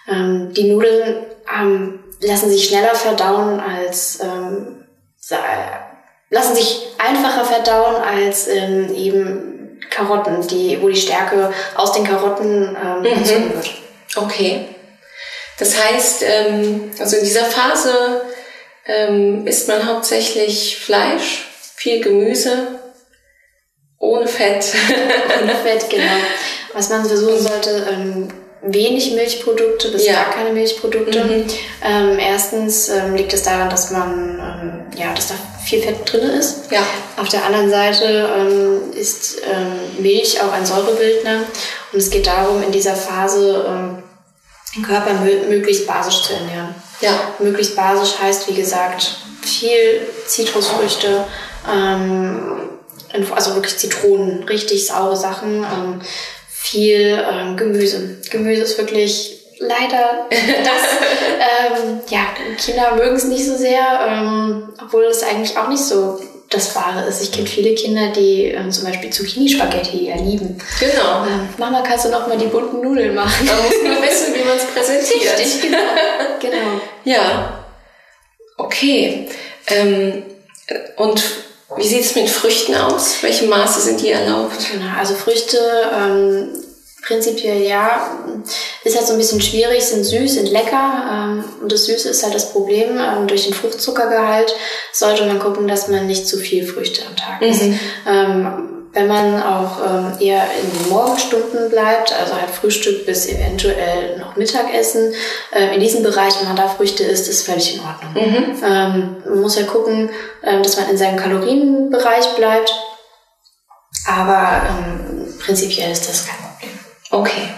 Ähm, 0.09 0.53
die 0.53 0.71
Nudeln 0.71 1.27
ähm, 1.53 2.01
lassen 2.21 2.51
sich 2.51 2.69
schneller 2.69 2.95
verdauen 2.95 3.61
als, 3.61 4.21
ähm, 4.21 4.85
lassen 6.31 6.55
sich 6.55 6.89
einfacher 6.99 7.45
verdauen 7.45 7.97
als 7.97 8.49
ähm, 8.49 8.95
eben 8.95 9.81
Karotten, 9.91 10.47
die, 10.47 10.81
wo 10.81 10.89
die 10.89 11.01
Stärke 11.01 11.53
aus 11.77 11.93
den 11.93 12.05
Karotten 12.05 12.77
ähm, 12.83 13.01
mhm. 13.01 13.19
gezogen 13.19 13.55
wird. 13.55 13.71
Okay. 14.17 14.67
Das 15.59 15.83
heißt, 15.83 16.25
ähm, 16.27 16.91
also 16.99 17.17
in 17.17 17.25
dieser 17.25 17.45
Phase 17.45 18.23
ähm, 18.87 19.47
isst 19.47 19.69
man 19.69 19.87
hauptsächlich 19.87 20.79
Fleisch, 20.79 21.47
viel 21.77 22.03
Gemüse, 22.03 22.81
ohne 23.99 24.27
Fett. 24.27 24.67
ohne 25.41 25.55
Fett, 25.55 25.87
genau. 25.91 26.17
Was 26.73 26.89
man 26.89 27.05
versuchen 27.05 27.39
sollte, 27.39 27.87
ähm, 27.93 28.29
wenig 28.63 29.13
Milchprodukte 29.13 29.89
bis 29.91 30.07
ja. 30.07 30.15
gar 30.15 30.31
keine 30.31 30.51
Milchprodukte. 30.51 31.25
Mhm. 31.25 31.47
Ähm, 31.85 32.19
erstens 32.19 32.89
ähm, 32.89 33.17
liegt 33.17 33.33
es 33.33 33.43
daran, 33.43 33.69
dass 33.69 33.91
man 33.91 34.39
ähm, 34.39 34.99
ja, 34.99 35.13
dass 35.15 35.29
da 35.29 35.35
viel 35.65 35.83
Fett 35.83 36.11
drin 36.11 36.31
ist. 36.31 36.71
Ja. 36.71 36.83
Auf 37.17 37.29
der 37.29 37.45
anderen 37.45 37.71
Seite 37.71 38.29
ähm, 38.37 38.93
ist 38.95 39.43
ähm, 39.43 40.03
Milch 40.03 40.41
auch 40.41 40.53
ein 40.53 40.65
Säurebildner 40.65 41.45
und 41.93 41.99
es 41.99 42.11
geht 42.11 42.27
darum, 42.27 42.63
in 42.63 42.73
dieser 42.73 42.95
Phase 42.95 43.65
ähm, 43.69 44.03
den 44.77 44.83
Körper 44.85 45.13
möglichst 45.49 45.87
basisch 45.87 46.23
zu 46.23 46.33
ernähren. 46.33 46.75
Ja. 47.01 47.13
Möglichst 47.41 47.77
basisch 47.77 48.19
heißt, 48.19 48.49
wie 48.49 48.55
gesagt, 48.55 49.17
viel 49.43 50.07
Zitrusfrüchte, 50.27 51.25
also 53.35 53.55
wirklich 53.55 53.77
Zitronen, 53.77 54.45
richtig 54.45 54.87
saure 54.87 55.17
Sachen 55.17 55.67
viel 56.63 57.23
ähm, 57.31 57.57
Gemüse. 57.57 58.19
Gemüse 58.31 58.63
ist 58.63 58.79
wirklich 58.79 59.39
leider 59.59 60.27
das. 60.31 61.81
ähm, 61.81 62.01
ja, 62.09 62.27
Kinder 62.57 62.95
mögen 62.95 63.17
es 63.17 63.25
nicht 63.25 63.45
so 63.45 63.57
sehr, 63.57 63.83
ähm, 64.09 64.73
obwohl 64.83 65.05
es 65.05 65.23
eigentlich 65.23 65.57
auch 65.57 65.69
nicht 65.69 65.83
so 65.83 66.21
das 66.51 66.75
Wahre 66.77 67.09
ist. 67.09 67.23
Ich 67.23 67.33
kenne 67.33 67.47
viele 67.47 67.75
Kinder, 67.75 68.09
die 68.13 68.45
ähm, 68.45 68.71
zum 68.71 68.85
Beispiel 68.85 69.11
Zucchini-Spaghetti 69.11 70.07
ja 70.09 70.17
lieben. 70.17 70.59
Genau. 70.79 71.25
Ähm, 71.25 71.49
Mama, 71.57 71.83
kannst 71.83 72.05
du 72.05 72.11
noch 72.11 72.27
mal 72.29 72.39
die 72.39 72.47
bunten 72.47 72.81
Nudeln 72.81 73.15
machen? 73.15 73.47
Man 73.47 73.57
muss 73.57 73.83
nur 73.83 74.03
wissen, 74.03 74.35
wie 74.35 74.45
man 74.45 74.57
es 74.57 74.65
präsentiert. 74.67 75.39
Richtig, 75.39 75.63
genau. 75.63 75.79
genau. 76.41 76.81
Ja. 77.05 77.65
Okay. 78.59 79.29
Ähm, 79.69 80.25
und 80.97 81.23
wie 81.77 81.87
sieht 81.87 82.05
es 82.05 82.15
mit 82.15 82.29
Früchten 82.29 82.75
aus? 82.75 83.17
Welche 83.23 83.47
Maße 83.47 83.81
sind 83.81 84.01
die 84.01 84.11
erlaubt? 84.11 84.59
Genau, 84.71 84.99
also 84.99 85.15
Früchte 85.15 85.59
ähm, 85.95 86.49
prinzipiell 87.03 87.63
ja. 87.63 88.19
Ist 88.85 88.97
halt 88.97 89.07
so 89.07 89.13
ein 89.13 89.19
bisschen 89.19 89.41
schwierig, 89.41 89.85
sind 89.85 90.05
süß, 90.05 90.35
sind 90.35 90.51
lecker. 90.51 91.05
Ähm, 91.13 91.45
und 91.63 91.71
das 91.71 91.87
Süße 91.87 92.09
ist 92.09 92.23
halt 92.23 92.35
das 92.35 92.53
Problem. 92.53 92.99
Ähm, 92.99 93.27
durch 93.27 93.45
den 93.45 93.55
Fruchtzuckergehalt 93.55 94.55
sollte 94.93 95.27
man 95.27 95.39
gucken, 95.39 95.69
dass 95.69 95.89
man 95.89 96.07
nicht 96.07 96.27
zu 96.27 96.39
viel 96.39 96.67
Früchte 96.67 97.03
am 97.07 97.17
Tag 97.17 97.43
isst. 97.43 97.63
Mhm. 97.63 98.72
Ähm, 98.95 99.09
wenn 99.09 99.09
man 99.09 99.43
auch 99.43 99.79
ähm, 99.85 100.17
eher 100.21 100.45
in 100.61 100.79
den 100.79 100.89
Morgenstunden 100.91 101.71
bleibt, 101.71 102.13
also 102.13 102.35
halt 102.35 102.51
Frühstück 102.51 103.07
bis 103.07 103.27
eventuell 103.27 104.19
noch 104.19 104.37
Mittagessen, 104.37 105.15
äh, 105.53 105.75
in 105.75 105.81
diesem 105.81 106.03
Bereich, 106.03 106.39
wenn 106.39 106.49
man 106.49 106.57
da 106.57 106.69
Früchte 106.69 107.05
isst, 107.05 107.29
ist 107.29 107.47
völlig 107.47 107.75
in 107.75 107.81
Ordnung. 107.81 108.13
Mhm. 108.15 108.63
Ähm, 108.65 109.17
man 109.25 109.41
muss 109.41 109.59
ja 109.59 109.65
gucken, 109.65 110.11
ähm, 110.45 110.63
dass 110.63 110.77
man 110.77 110.91
in 110.91 110.99
seinem 110.99 111.17
Kalorienbereich 111.17 112.35
bleibt, 112.37 112.73
aber 114.07 114.63
ähm, 114.69 115.35
prinzipiell 115.39 115.91
ist 115.91 116.09
das 116.09 116.27
kein 116.27 116.37
Problem. 116.37 116.79
Okay. 117.11 117.49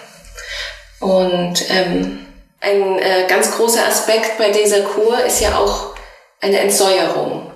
Und 1.01 1.71
ähm, 1.71 2.27
ein 2.61 2.99
äh, 2.99 3.27
ganz 3.29 3.51
großer 3.53 3.87
Aspekt 3.87 4.39
bei 4.39 4.51
dieser 4.51 4.81
Kur 4.83 5.23
ist 5.25 5.41
ja 5.41 5.59
auch 5.59 5.95
eine 6.41 6.61
Entsäuerung. 6.61 7.51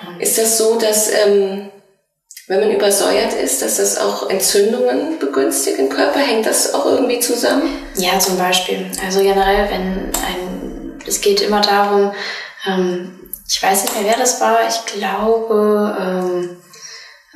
Genau. 0.00 0.18
Ist 0.18 0.38
das 0.38 0.58
so, 0.58 0.78
dass 0.78 1.10
ähm, 1.10 1.71
wenn 2.48 2.60
man 2.60 2.70
übersäuert 2.72 3.34
ist, 3.34 3.62
dass 3.62 3.76
das 3.76 3.98
auch 3.98 4.28
Entzündungen 4.28 5.18
begünstigt 5.18 5.78
im 5.78 5.88
Körper? 5.88 6.18
Hängt 6.18 6.46
das 6.46 6.74
auch 6.74 6.86
irgendwie 6.86 7.20
zusammen? 7.20 7.70
Ja, 7.96 8.18
zum 8.18 8.36
Beispiel. 8.36 8.90
Also 9.04 9.20
generell, 9.20 9.70
wenn 9.70 10.10
ein, 10.26 11.00
es 11.06 11.20
geht 11.20 11.40
immer 11.40 11.60
darum, 11.60 12.12
ähm, 12.66 13.18
ich 13.48 13.62
weiß 13.62 13.82
nicht 13.82 13.94
mehr, 13.94 14.12
wer 14.12 14.18
das 14.18 14.40
war, 14.40 14.58
ich 14.68 14.84
glaube, 14.86 15.96
ähm, 16.00 16.56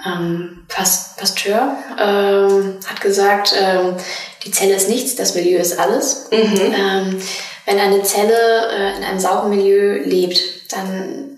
ähm, 0.05 0.67
Pasteur 0.69 1.77
ähm, 1.99 2.79
hat 2.87 3.01
gesagt, 3.01 3.55
ähm, 3.59 3.97
die 4.45 4.51
Zelle 4.51 4.75
ist 4.75 4.89
nichts, 4.89 5.17
das 5.17 5.35
Milieu 5.35 5.59
ist 5.59 5.79
alles. 5.79 6.29
Mhm. 6.31 6.61
Ähm, 6.61 7.23
wenn 7.65 7.81
eine 7.81 8.03
Zelle 8.03 8.69
äh, 8.71 8.97
in 8.97 9.05
einem 9.05 9.19
sauren 9.19 9.51
Milieu 9.51 10.01
lebt, 10.05 10.73
dann 10.73 11.36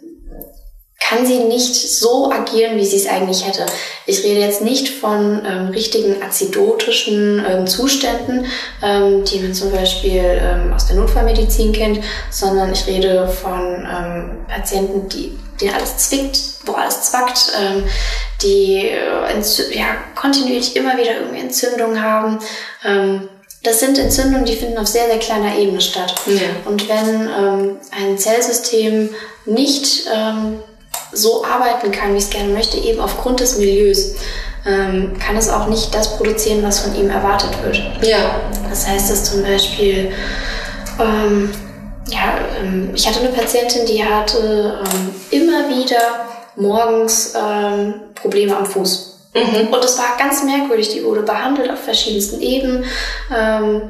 kann 0.99 1.25
sie 1.25 1.39
nicht 1.39 1.75
so 1.75 2.31
agieren, 2.31 2.77
wie 2.77 2.85
sie 2.85 2.97
es 2.97 3.07
eigentlich 3.07 3.47
hätte. 3.47 3.65
Ich 4.05 4.25
rede 4.25 4.41
jetzt 4.41 4.63
nicht 4.63 4.89
von 4.89 5.43
ähm, 5.47 5.69
richtigen 5.69 6.23
azidotischen 6.23 7.45
ähm, 7.49 7.67
Zuständen, 7.67 8.47
ähm, 8.83 9.25
die 9.25 9.39
man 9.39 9.55
zum 9.55 9.71
Beispiel 9.71 10.23
ähm, 10.23 10.73
aus 10.75 10.87
der 10.87 10.97
Notfallmedizin 10.97 11.73
kennt, 11.73 12.01
sondern 12.31 12.73
ich 12.73 12.87
rede 12.87 13.29
von 13.29 13.87
ähm, 13.87 14.47
Patienten, 14.49 15.09
die, 15.09 15.39
denen 15.61 15.75
alles 15.75 15.97
zwickt, 15.97 16.39
wo 16.67 16.73
alles 16.73 17.03
zwackt, 17.03 17.53
ähm, 17.59 17.85
die 18.43 18.89
äh, 18.89 19.79
ja, 19.79 19.97
kontinuierlich 20.15 20.77
immer 20.77 20.97
wieder 20.97 21.17
irgendwie 21.21 21.41
Entzündungen 21.41 22.03
haben. 22.03 22.39
das 23.63 23.81
sind 23.81 23.99
Entzündungen, 23.99 24.45
die 24.45 24.57
finden 24.57 24.79
auf 24.79 24.87
sehr, 24.87 25.07
sehr 25.07 25.19
kleiner 25.19 25.57
Ebene 25.57 25.81
statt. 25.81 26.15
Ja. 26.27 26.41
Und 26.65 26.89
wenn 26.89 27.29
ein 27.91 28.19
Zellsystem 28.19 29.11
nicht 29.47 30.05
so 31.13 31.45
arbeiten 31.45 31.91
kann, 31.91 32.15
wie 32.15 32.19
es 32.19 32.31
gerne 32.31 32.53
möchte, 32.53 32.77
eben 32.79 33.01
aufgrund 33.01 33.41
des 33.41 33.59
Milieus, 33.59 34.15
ähm, 34.67 35.19
kann 35.19 35.37
es 35.37 35.49
auch 35.49 35.67
nicht 35.69 35.95
das 35.95 36.17
produzieren, 36.17 36.63
was 36.63 36.81
von 36.81 36.95
ihm 36.95 37.11
erwartet 37.11 37.51
wird. 37.63 37.81
Ja. 38.03 38.41
Das 38.69 38.87
heißt, 38.87 39.11
dass 39.11 39.25
zum 39.25 39.43
Beispiel, 39.43 40.13
ähm, 41.01 41.51
ja, 42.09 42.39
ähm, 42.61 42.91
ich 42.95 43.07
hatte 43.07 43.21
eine 43.21 43.31
Patientin, 43.31 43.87
die 43.87 44.05
hatte 44.05 44.81
ähm, 44.83 45.15
immer 45.31 45.69
wieder 45.69 46.27
morgens 46.57 47.35
ähm, 47.35 47.95
Probleme 48.15 48.57
am 48.57 48.67
Fuß. 48.67 49.19
Mhm. 49.35 49.69
Und 49.69 49.85
das 49.85 49.99
war 49.99 50.17
ganz 50.19 50.43
merkwürdig. 50.43 50.91
Die 50.91 51.05
wurde 51.05 51.23
behandelt 51.23 51.71
auf 51.71 51.79
verschiedensten 51.79 52.41
Ebenen. 52.41 52.85
Ähm, 53.35 53.83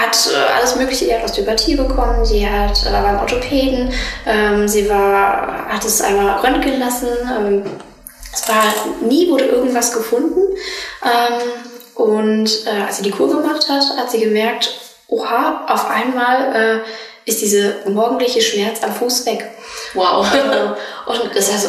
hat 0.00 0.28
äh, 0.32 0.58
alles 0.58 0.76
Mögliche, 0.76 1.04
die 1.04 1.14
hat 1.14 1.24
Osteopathie 1.24 1.76
bekommen, 1.76 2.24
sie 2.24 2.48
hat, 2.48 2.84
war 2.90 3.02
beim 3.02 3.20
Orthopäden, 3.20 3.92
ähm, 4.26 4.66
sie 4.66 4.88
war, 4.88 5.66
hat 5.68 5.84
es 5.84 6.00
einmal 6.00 6.40
röntgen 6.40 6.78
lassen, 6.78 7.08
ähm, 7.36 7.62
es 8.32 8.48
war, 8.48 8.62
nie 9.02 9.28
wurde 9.28 9.44
irgendwas 9.44 9.92
gefunden. 9.92 10.40
Ähm, 11.02 11.40
und 11.94 12.66
äh, 12.66 12.86
als 12.86 12.98
sie 12.98 13.02
die 13.02 13.10
Kur 13.10 13.28
gemacht 13.28 13.68
hat, 13.68 13.82
hat 13.96 14.10
sie 14.10 14.20
gemerkt, 14.20 14.72
oha, 15.08 15.66
auf 15.68 15.90
einmal 15.90 16.54
äh, 16.54 17.28
ist 17.28 17.42
diese 17.42 17.74
morgendliche 17.88 18.40
Schmerz 18.40 18.82
am 18.82 18.94
Fuß 18.94 19.26
weg. 19.26 19.50
Wow. 19.94 20.26
Äh, 20.34 21.10
und 21.10 21.34
das 21.34 21.48
ist 21.48 21.52
also 21.52 21.68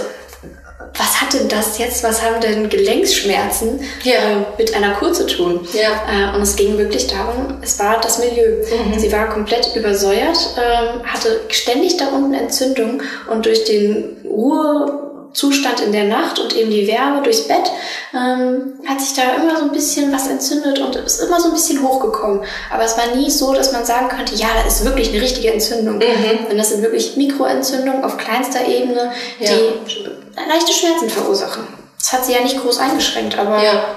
was 0.98 1.22
hat 1.22 1.34
denn 1.34 1.48
das 1.48 1.78
jetzt, 1.78 2.04
was 2.04 2.22
haben 2.22 2.42
denn 2.42 2.70
Gelenksschmerzen 2.70 3.80
ja. 4.04 4.14
äh, 4.14 4.36
mit 4.58 4.74
einer 4.76 4.94
Kur 4.96 5.14
zu 5.14 5.26
tun? 5.26 5.68
Ja. 5.74 6.32
Äh, 6.32 6.36
und 6.36 6.42
es 6.42 6.56
ging 6.56 6.78
wirklich 6.78 7.08
darum, 7.08 7.58
es 7.62 7.80
war 7.80 8.00
das 8.02 8.20
Milieu. 8.20 8.58
Mhm. 8.58 9.00
Sie 9.00 9.12
war 9.12 9.30
komplett 9.30 9.76
übersäuert, 9.76 10.56
äh, 10.58 11.08
hatte 11.08 11.42
ständig 11.50 11.98
da 11.98 12.08
unten 12.08 12.34
Entzündung 12.34 13.02
und 13.30 13.46
durch 13.46 13.64
den 13.64 14.18
Ruhe 14.26 15.11
Zustand 15.34 15.80
in 15.80 15.92
der 15.92 16.06
Nacht 16.06 16.40
und 16.40 16.56
eben 16.56 16.72
die 16.72 16.88
Wärme 16.88 17.22
durchs 17.22 17.48
Bett, 17.48 17.72
ähm, 18.14 18.80
hat 18.88 19.00
sich 19.00 19.14
da 19.16 19.36
immer 19.36 19.58
so 19.58 19.64
ein 19.64 19.72
bisschen 19.72 20.12
was 20.12 20.28
entzündet 20.28 20.80
und 20.80 20.96
ist 20.96 21.22
immer 21.22 21.40
so 21.40 21.48
ein 21.50 21.54
bisschen 21.54 21.82
hochgekommen. 21.82 22.44
Aber 22.72 22.84
es 22.84 22.98
war 22.98 23.16
nie 23.16 23.30
so, 23.30 23.54
dass 23.54 23.72
man 23.72 23.86
sagen 23.86 24.10
könnte, 24.10 24.36
ja, 24.36 24.48
da 24.54 24.68
ist 24.68 24.84
wirklich 24.84 25.10
eine 25.10 25.22
richtige 25.22 25.54
Entzündung. 25.54 25.96
Mhm. 25.96 26.48
Denn 26.50 26.58
das 26.58 26.70
sind 26.70 26.82
wirklich 26.82 27.16
Mikroentzündungen 27.16 28.04
auf 28.04 28.18
kleinster 28.18 28.68
Ebene, 28.68 29.12
die 29.40 29.46
ja. 29.46 30.46
leichte 30.48 30.74
Schmerzen 30.74 31.10
verursachen. 31.10 31.68
Das 31.98 32.14
hat 32.14 32.26
sie 32.26 32.34
ja 32.34 32.42
nicht 32.42 32.60
groß 32.62 32.80
eingeschränkt, 32.80 33.38
aber... 33.38 33.64
Ja. 33.64 33.96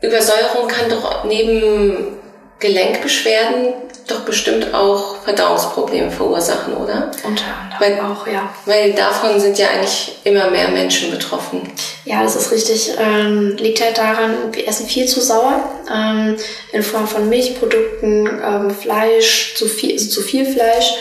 Übersäuerung 0.00 0.66
kann 0.66 0.90
doch 0.90 1.24
neben 1.24 2.16
Gelenkbeschwerden 2.58 3.74
doch 4.06 4.20
bestimmt 4.20 4.74
auch 4.74 5.16
Verdauungsprobleme 5.22 6.10
verursachen, 6.10 6.74
oder? 6.74 7.10
Unter 7.24 7.44
anderem 7.46 7.80
Weil- 7.80 8.00
auch, 8.00 8.26
ja. 8.26 8.48
Weil 8.66 8.92
davon 8.92 9.38
sind 9.40 9.58
ja 9.58 9.68
eigentlich 9.68 10.16
immer 10.24 10.50
mehr 10.50 10.68
Menschen 10.68 11.10
betroffen. 11.10 11.72
Ja, 12.04 12.22
das 12.22 12.36
ist 12.36 12.50
richtig. 12.50 12.92
Ähm, 12.98 13.56
liegt 13.56 13.80
halt 13.82 13.98
daran, 13.98 14.34
wir 14.52 14.66
essen 14.66 14.86
viel 14.86 15.06
zu 15.06 15.20
sauer 15.20 15.62
ähm, 15.92 16.36
in 16.72 16.82
Form 16.82 17.06
von 17.06 17.28
Milchprodukten, 17.28 18.28
ähm, 18.44 18.70
Fleisch, 18.70 19.54
zu 19.56 19.66
viel, 19.66 19.92
also 19.92 20.08
zu 20.10 20.20
viel 20.22 20.44
Fleisch. 20.46 20.94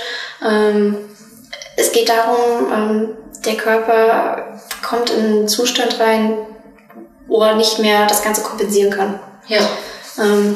Ähm, 0.47 0.97
es 1.77 1.91
geht 1.91 2.09
darum, 2.09 2.71
ähm, 2.73 3.09
der 3.45 3.55
Körper 3.55 4.59
kommt 4.87 5.09
in 5.09 5.25
einen 5.25 5.47
Zustand 5.47 5.99
rein, 5.99 6.37
wo 7.27 7.41
er 7.41 7.55
nicht 7.55 7.79
mehr 7.79 8.05
das 8.05 8.21
Ganze 8.23 8.41
kompensieren 8.41 8.91
kann. 8.91 9.19
Ja. 9.47 9.61
Ähm, 10.19 10.55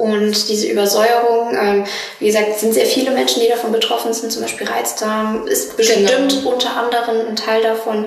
und 0.00 0.48
diese 0.48 0.66
Übersäuerung, 0.66 1.54
ähm, 1.54 1.84
wie 2.18 2.26
gesagt, 2.26 2.58
sind 2.58 2.72
sehr 2.72 2.86
viele 2.86 3.10
Menschen, 3.10 3.42
die 3.42 3.48
davon 3.48 3.70
betroffen 3.70 4.14
sind. 4.14 4.32
Zum 4.32 4.40
Beispiel 4.40 4.66
Reizdarm 4.66 5.46
ist 5.46 5.76
bestimmt 5.76 6.42
unter 6.46 6.70
anderem 6.74 7.28
ein 7.28 7.36
Teil 7.36 7.62
davon. 7.62 8.06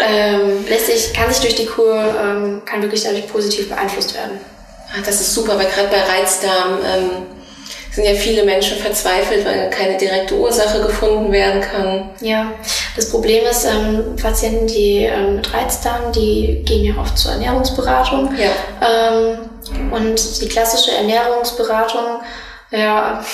Ähm, 0.00 0.64
lässt 0.68 0.86
sich, 0.86 1.12
kann 1.12 1.28
sich 1.32 1.40
durch 1.42 1.56
die 1.56 1.66
Kur, 1.66 1.96
ähm, 1.96 2.62
kann 2.64 2.80
wirklich 2.80 3.02
dadurch 3.02 3.26
positiv 3.26 3.68
beeinflusst 3.68 4.14
werden. 4.14 4.38
Ah, 4.92 5.02
Das 5.04 5.20
ist 5.20 5.34
super, 5.34 5.58
weil 5.58 5.66
gerade 5.66 5.88
bei 5.88 6.00
Reizdarm 6.00 6.78
ähm, 6.84 7.10
sind 7.92 8.04
ja 8.04 8.14
viele 8.14 8.44
Menschen 8.44 8.78
verzweifelt, 8.78 9.44
weil 9.44 9.68
keine 9.70 9.96
direkte 9.96 10.36
Ursache 10.36 10.80
gefunden 10.80 11.32
werden 11.32 11.60
kann. 11.60 12.10
Ja, 12.20 12.52
das 12.94 13.10
Problem 13.10 13.44
ist, 13.50 13.64
ähm, 13.64 14.14
Patienten, 14.14 14.68
die 14.68 15.04
ähm, 15.06 15.36
mit 15.36 15.52
Reizdarm, 15.52 16.12
die 16.12 16.62
gehen 16.64 16.84
ja 16.84 17.00
oft 17.00 17.18
zur 17.18 17.32
Ernährungsberatung. 17.32 18.30
Ja. 18.38 18.50
Ähm, 18.88 19.49
und 19.90 20.40
die 20.40 20.48
klassische 20.48 20.92
Ernährungsberatung 20.92 22.22
ja, 22.70 23.24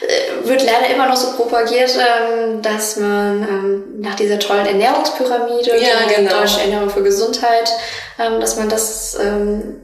äh, 0.00 0.48
wird 0.48 0.64
leider 0.64 0.88
immer 0.94 1.06
noch 1.06 1.16
so 1.16 1.36
propagiert, 1.36 1.90
ähm, 1.96 2.62
dass 2.62 2.96
man 2.96 3.42
ähm, 3.42 3.84
nach 4.00 4.14
dieser 4.14 4.38
tollen 4.38 4.66
Ernährungspyramide, 4.66 5.76
Ja, 5.78 6.06
die 6.08 6.14
genau. 6.14 6.38
deutsche 6.38 6.62
Ernährung 6.62 6.88
für 6.88 7.02
Gesundheit, 7.02 7.70
ähm, 8.18 8.40
dass 8.40 8.56
man 8.56 8.68
das 8.68 9.18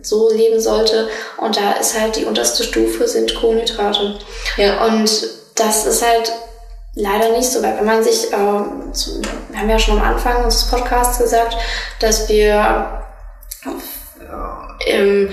so 0.03 0.33
leben 0.33 0.61
sollte. 0.61 1.09
Und 1.37 1.57
da 1.57 1.73
ist 1.73 1.99
halt 2.01 2.17
die 2.17 2.25
unterste 2.25 2.65
Stufe 2.65 3.07
sind 3.07 3.35
Kohlenhydrate. 3.35 4.19
Ja. 4.57 4.85
Und 4.87 5.11
das 5.57 5.87
ist 5.87 6.05
halt 6.05 6.33
leider 6.95 7.31
nicht 7.37 7.51
so, 7.51 7.63
weil 7.63 7.77
wenn 7.77 7.85
man 7.85 8.03
sich, 8.03 8.31
wir 8.33 8.39
haben 8.39 9.71
ja 9.71 9.79
schon 9.79 9.99
am 9.99 10.03
Anfang 10.03 10.45
unseres 10.45 10.71
Podcasts 10.71 11.19
gesagt, 11.19 11.57
dass 12.01 12.29
wir 12.29 13.05
äh, 13.65 14.91
ähm, 14.91 15.31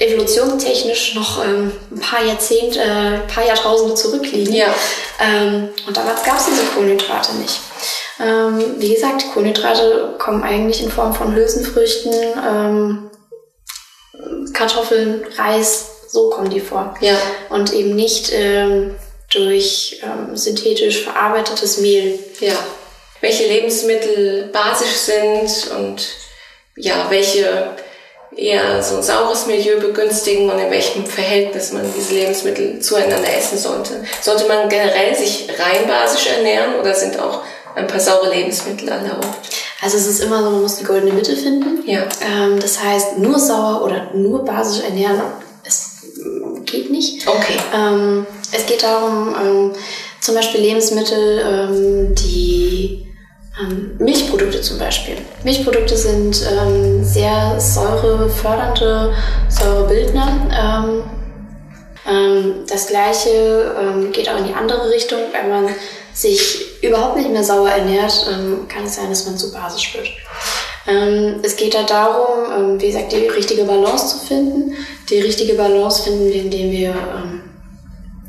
evolutionstechnisch 0.00 1.14
noch 1.14 1.44
ähm, 1.44 1.70
ein 1.92 2.00
paar 2.00 2.24
Jahrzehnte, 2.24 2.80
äh, 2.80 2.82
ein 2.82 3.26
paar 3.26 3.44
Jahrtausende 3.46 3.94
zurückliegen. 3.94 4.54
Ja. 4.54 4.74
Ähm, 5.20 5.68
und 5.86 5.96
damals 5.96 6.24
gab 6.24 6.38
es 6.38 6.46
diese 6.46 6.64
Kohlenhydrate 6.74 7.34
nicht. 7.36 7.60
Ähm, 8.18 8.74
wie 8.78 8.94
gesagt, 8.94 9.24
Kohlenhydrate 9.32 10.14
kommen 10.18 10.42
eigentlich 10.42 10.82
in 10.82 10.90
Form 10.90 11.14
von 11.14 11.34
Hülsenfrüchten, 11.34 12.12
ähm, 12.12 13.10
Kartoffeln, 14.52 15.24
Reis, 15.36 15.86
so 16.08 16.30
kommen 16.30 16.50
die 16.50 16.60
vor 16.60 16.94
Ja. 17.00 17.16
und 17.50 17.72
eben 17.72 17.94
nicht 17.94 18.30
ähm, 18.32 18.94
durch 19.32 20.00
ähm, 20.02 20.36
synthetisch 20.36 21.02
verarbeitetes 21.04 21.78
Mehl. 21.78 22.18
Ja. 22.40 22.54
Welche 23.20 23.46
Lebensmittel 23.46 24.48
basisch 24.52 24.96
sind 24.96 25.70
und 25.78 26.02
ja, 26.76 27.06
welche 27.10 27.76
eher 28.40 28.82
so 28.82 28.96
ein 28.96 29.02
saures 29.02 29.46
Milieu 29.46 29.78
begünstigen 29.78 30.48
und 30.48 30.58
in 30.58 30.70
welchem 30.70 31.04
Verhältnis 31.04 31.72
man 31.72 31.82
diese 31.96 32.14
Lebensmittel 32.14 32.80
zueinander 32.80 33.36
essen 33.36 33.58
sollte. 33.58 34.02
Sollte 34.22 34.48
man 34.48 34.68
generell 34.68 35.14
sich 35.14 35.48
rein 35.58 35.86
basisch 35.86 36.26
ernähren 36.26 36.76
oder 36.80 36.94
sind 36.94 37.20
auch 37.20 37.42
ein 37.74 37.86
paar 37.86 38.00
saure 38.00 38.30
Lebensmittel 38.34 38.88
erlaubt? 38.88 39.26
Also 39.82 39.98
es 39.98 40.06
ist 40.06 40.20
immer 40.20 40.42
so, 40.42 40.50
man 40.50 40.62
muss 40.62 40.76
die 40.76 40.84
goldene 40.84 41.12
Mitte 41.12 41.36
finden. 41.36 41.88
Ja. 41.88 42.02
Ähm, 42.22 42.58
das 42.58 42.82
heißt, 42.82 43.18
nur 43.18 43.38
sauer 43.38 43.82
oder 43.84 44.10
nur 44.14 44.44
basisch 44.44 44.84
ernähren, 44.84 45.20
es 45.64 46.02
geht 46.64 46.90
nicht. 46.90 47.26
Okay. 47.26 47.58
Ähm, 47.74 48.26
es 48.52 48.66
geht 48.66 48.82
darum, 48.82 49.34
ähm, 49.40 49.72
zum 50.20 50.34
Beispiel 50.34 50.60
Lebensmittel, 50.60 51.42
ähm, 51.46 52.14
die 52.14 53.09
Milchprodukte 53.98 54.60
zum 54.60 54.78
Beispiel. 54.78 55.16
Milchprodukte 55.44 55.96
sind 55.96 56.42
ähm, 56.50 57.04
sehr 57.04 57.58
säurefördernde 57.58 59.12
Säurebildner. 59.48 60.28
Ähm, 60.52 61.02
ähm, 62.08 62.54
das 62.68 62.86
gleiche 62.86 63.74
ähm, 63.78 64.12
geht 64.12 64.28
auch 64.28 64.38
in 64.38 64.46
die 64.46 64.54
andere 64.54 64.90
Richtung. 64.90 65.18
Wenn 65.32 65.50
man 65.50 65.74
sich 66.12 66.82
überhaupt 66.82 67.16
nicht 67.16 67.30
mehr 67.30 67.44
sauer 67.44 67.70
ernährt, 67.70 68.26
ähm, 68.32 68.68
kann 68.68 68.84
es 68.84 68.96
sein, 68.96 69.10
dass 69.10 69.26
man 69.26 69.36
zu 69.36 69.52
basisch 69.52 69.94
wird. 69.94 70.08
Ähm, 70.86 71.40
es 71.42 71.56
geht 71.56 71.74
da 71.74 71.82
darum, 71.82 72.52
ähm, 72.56 72.80
wie 72.80 72.86
gesagt, 72.86 73.12
die 73.12 73.28
richtige 73.28 73.64
Balance 73.64 74.18
zu 74.18 74.26
finden. 74.26 74.74
Die 75.08 75.20
richtige 75.20 75.54
Balance 75.54 76.02
finden 76.02 76.26
wir, 76.26 76.42
indem 76.42 76.70
wir, 76.70 76.90
ähm, 76.90 77.42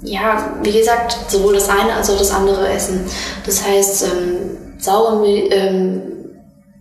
ja, 0.03 0.57
wie 0.61 0.71
gesagt, 0.71 1.17
sowohl 1.29 1.53
das 1.53 1.69
eine 1.69 1.93
als 1.93 2.09
auch 2.09 2.17
das 2.17 2.31
andere 2.31 2.67
essen. 2.67 3.05
Das 3.45 3.63
heißt, 3.65 4.03
ähm, 4.03 4.57
saure, 4.81 5.27
ähm, 5.27 6.01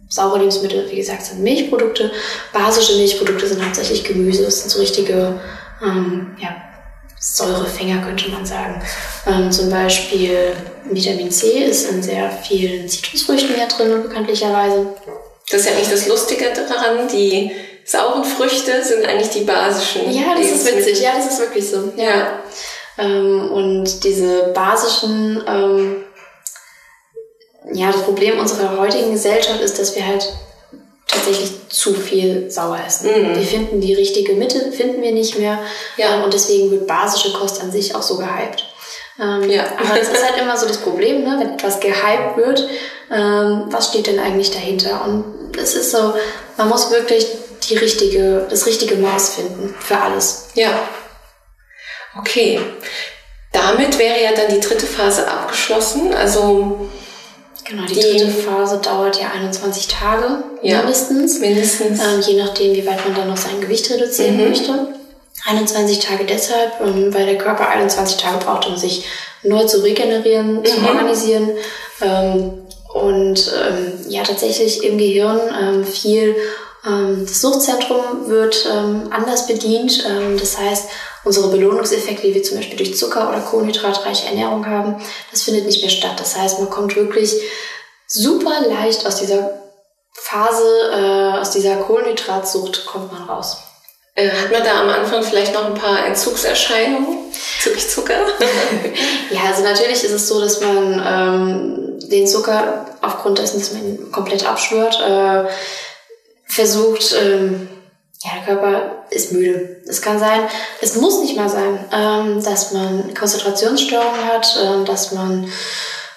saure 0.09 0.39
Lebensmittel, 0.39 0.91
wie 0.91 0.97
gesagt, 0.97 1.23
sind 1.23 1.43
Milchprodukte. 1.43 2.11
Basische 2.53 2.97
Milchprodukte 2.97 3.47
sind 3.47 3.65
hauptsächlich 3.65 4.05
Gemüse. 4.05 4.45
Das 4.45 4.61
sind 4.61 4.71
so 4.71 4.81
richtige, 4.81 5.41
ähm, 5.83 6.37
ja, 6.39 6.57
Säurefänger, 7.23 8.03
könnte 8.03 8.31
man 8.31 8.47
sagen. 8.47 8.83
Ähm, 9.27 9.53
zum 9.53 9.71
Beispiel 9.71 10.55
Vitamin 10.91 11.31
C 11.31 11.65
ist 11.65 11.91
in 11.91 12.03
sehr 12.03 12.31
vielen 12.31 12.89
Zitrusfrüchten 12.89 13.59
ja 13.59 13.67
drin, 13.67 14.03
bekanntlicherweise. 14.03 14.87
Das 15.51 15.61
ist 15.61 15.67
ja 15.67 15.73
eigentlich 15.73 15.91
das 15.91 16.09
Lustige 16.09 16.47
daran, 16.55 17.09
die 17.09 17.51
sauren 17.85 18.25
Früchte 18.25 18.83
sind 18.83 19.05
eigentlich 19.05 19.31
die 19.31 19.45
basischen. 19.45 20.11
Ja, 20.11 20.35
das 20.35 20.47
ist 20.47 20.67
witzig. 20.67 21.03
Ja, 21.03 21.13
das 21.17 21.33
ist 21.33 21.41
wirklich 21.41 21.69
so. 21.69 21.93
Ja. 21.97 22.41
Ähm, 22.99 23.51
und 23.53 24.05
diese 24.05 24.53
basischen, 24.55 25.43
ähm, 25.47 25.97
ja, 27.73 27.93
das 27.93 28.03
Problem 28.03 28.39
unserer 28.39 28.79
heutigen 28.79 29.13
Gesellschaft 29.13 29.61
ist, 29.61 29.79
dass 29.79 29.95
wir 29.95 30.07
halt 30.07 30.29
tatsächlich 31.07 31.69
zu 31.69 31.95
viel 31.95 32.51
sauer 32.51 32.79
essen. 32.87 33.11
Mhm. 33.11 33.37
Wir 33.37 33.43
finden 33.47 33.81
die 33.81 33.95
richtige 33.95 34.35
Mitte, 34.35 34.73
finden 34.73 35.03
wir 35.03 35.13
nicht 35.13 35.39
mehr. 35.39 35.59
Ja. 35.97 36.17
Ähm, 36.17 36.25
und 36.25 36.33
deswegen 36.33 36.71
wird 36.71 36.87
basische 36.87 37.33
Kost 37.33 37.61
an 37.61 37.71
sich 37.73 37.95
auch 37.95 38.03
so 38.03 38.17
gehypt. 38.17 38.65
Ähm, 39.21 39.51
Ja. 39.51 39.65
Aber 39.77 39.99
das 39.99 40.09
ist 40.09 40.25
halt 40.25 40.41
immer 40.41 40.57
so 40.57 40.67
das 40.67 40.79
Problem, 40.79 41.25
ne? 41.25 41.37
wenn 41.39 41.55
etwas 41.55 41.81
gehypt 41.81 42.37
wird, 42.37 42.69
ähm, 43.11 43.65
was 43.69 43.89
steht 43.89 44.07
denn 44.07 44.19
eigentlich 44.19 44.51
dahinter? 44.51 45.05
Und 45.05 45.57
es 45.61 45.75
ist 45.75 45.91
so, 45.91 46.15
man 46.57 46.69
muss 46.69 46.91
wirklich 46.91 47.27
die 47.69 47.77
richtige, 47.77 48.47
das 48.49 48.67
richtige 48.67 48.97
Maß 48.97 49.35
finden 49.35 49.75
für 49.81 49.99
alles. 49.99 50.49
Ja. 50.55 50.71
Okay. 52.19 52.61
Damit 53.53 53.99
wäre 53.99 54.23
ja 54.23 54.33
dann 54.33 54.49
die 54.49 54.61
dritte 54.61 54.87
Phase 54.87 55.29
abgeschlossen. 55.29 56.15
Also 56.15 56.89
Genau, 57.71 57.87
die, 57.87 57.95
Die- 57.95 58.01
dritte 58.01 58.29
Phase 58.29 58.79
dauert 58.79 59.21
ja 59.21 59.31
21 59.33 59.87
Tage 59.87 60.43
Ja. 60.63 60.79
mindestens. 60.79 61.39
mindestens. 61.39 62.01
Ähm, 62.01 62.21
je 62.27 62.43
nachdem, 62.43 62.75
wie 62.75 62.85
weit 62.87 63.05
man 63.07 63.15
dann 63.15 63.29
noch 63.29 63.37
sein 63.37 63.61
Gewicht 63.61 63.89
reduzieren 63.91 64.37
Mhm. 64.39 64.49
möchte. 64.49 64.89
21 65.47 66.01
Tage 66.01 66.25
deshalb, 66.25 66.73
ähm, 66.85 67.15
weil 67.15 67.27
der 67.27 67.39
Körper 67.39 67.69
21 67.69 68.17
Tage 68.17 68.45
braucht, 68.45 68.67
um 68.67 68.77
sich 68.77 69.05
neu 69.45 69.65
zu 69.65 69.83
regenerieren, 69.83 70.65
zu 70.65 70.81
Mhm. 70.81 70.87
organisieren. 70.87 71.51
Ähm, 72.03 72.53
und 72.93 73.53
ähm, 73.57 73.93
ja, 74.09 74.23
tatsächlich 74.25 74.83
im 74.83 74.99
Gehirn 74.99 75.41
ähm, 75.63 75.85
viel, 75.87 76.35
das 76.83 77.41
Suchtzentrum 77.41 78.29
wird 78.29 78.67
ähm, 78.73 79.09
anders 79.11 79.47
bedient. 79.47 80.05
Ähm, 80.09 80.39
das 80.39 80.59
heißt, 80.59 80.89
unsere 81.25 81.49
Belohnungseffekte, 81.49 82.27
die 82.27 82.35
wir 82.35 82.43
zum 82.43 82.57
Beispiel 82.57 82.79
durch 82.79 82.97
Zucker 82.97 83.29
oder 83.29 83.41
kohlenhydratreiche 83.41 84.27
Ernährung 84.27 84.67
haben, 84.67 84.97
das 85.31 85.43
findet 85.43 85.67
nicht 85.67 85.83
mehr 85.83 85.91
statt. 85.91 86.19
Das 86.19 86.37
heißt, 86.37 86.59
man 86.59 86.71
kommt 86.71 86.97
wirklich 86.97 87.35
super 88.07 88.67
leicht 88.67 89.07
aus 89.07 89.17
dieser 89.17 89.61
Phase, 90.13 90.65
äh, 90.93 91.41
aus 91.41 91.51
dieser 91.51 91.77
Kohlenhydratsucht 91.77 92.87
kommt 92.87 93.13
man 93.13 93.29
raus. 93.29 93.59
Äh, 94.15 94.31
hat 94.31 94.51
man 94.51 94.65
da 94.65 94.81
am 94.81 94.89
Anfang 94.89 95.23
vielleicht 95.23 95.55
noch 95.55 95.67
ein 95.67 95.75
paar 95.75 96.05
Entzugserscheinungen? 96.07 97.33
Zügig 97.61 97.89
Zucker? 97.89 98.15
Ja, 99.31 99.43
also 99.49 99.63
natürlich 99.63 100.03
ist 100.03 100.11
es 100.11 100.27
so, 100.27 100.41
dass 100.41 100.61
man 100.61 101.01
ähm, 101.07 102.09
den 102.11 102.27
Zucker 102.27 102.87
aufgrund 103.01 103.39
dessen, 103.39 103.61
dass 103.61 103.73
man 103.73 103.85
ihn 103.85 104.11
komplett 104.11 104.45
abschwört, 104.45 104.99
äh, 105.01 105.45
versucht, 106.51 107.15
ähm, 107.21 107.69
ja, 108.23 108.31
der 108.37 108.55
Körper 108.55 109.05
ist 109.11 109.33
müde. 109.33 109.79
Es 109.87 110.03
kann 110.03 110.19
sein, 110.19 110.43
es 110.83 110.97
muss 110.97 111.21
nicht 111.21 111.37
mal 111.37 111.49
sein, 111.49 111.79
ähm, 111.93 112.43
dass 112.43 112.73
man 112.73 113.15
Konzentrationsstörungen 113.15 114.27
hat, 114.27 114.59
ähm, 114.63 114.85
dass 114.85 115.13
man 115.13 115.51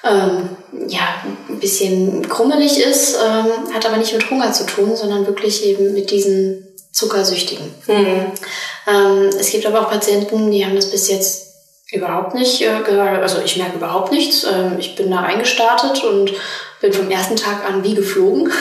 ähm, 0.03 0.49
ja, 0.87 1.23
ein 1.47 1.59
bisschen 1.59 2.27
krummelig 2.27 2.77
ist, 2.83 3.15
ähm, 3.15 3.73
hat 3.73 3.85
aber 3.85 3.97
nicht 3.97 4.13
mit 4.13 4.29
Hunger 4.29 4.51
zu 4.51 4.65
tun, 4.65 4.95
sondern 4.97 5.25
wirklich 5.25 5.65
eben 5.65 5.93
mit 5.93 6.11
diesen 6.11 6.67
Zuckersüchtigen. 6.91 7.73
hm. 7.85 8.31
Ähm, 8.85 9.29
es 9.39 9.49
gibt 9.49 9.65
aber 9.65 9.81
auch 9.81 9.89
Patienten, 9.89 10.51
die 10.51 10.65
haben 10.65 10.75
das 10.75 10.91
bis 10.91 11.07
jetzt 11.09 11.53
überhaupt 11.91 12.33
nicht 12.33 12.61
äh, 12.61 12.81
gehört. 12.85 13.21
Also 13.21 13.39
ich 13.43 13.55
merke 13.55 13.77
überhaupt 13.77 14.11
nichts. 14.11 14.43
Ähm, 14.43 14.77
ich 14.77 14.95
bin 14.95 15.09
da 15.09 15.21
reingestartet 15.21 16.03
und 16.03 16.33
bin 16.81 16.91
vom 16.91 17.09
ersten 17.09 17.37
Tag 17.37 17.65
an 17.65 17.83
wie 17.83 17.95
geflogen. 17.95 18.51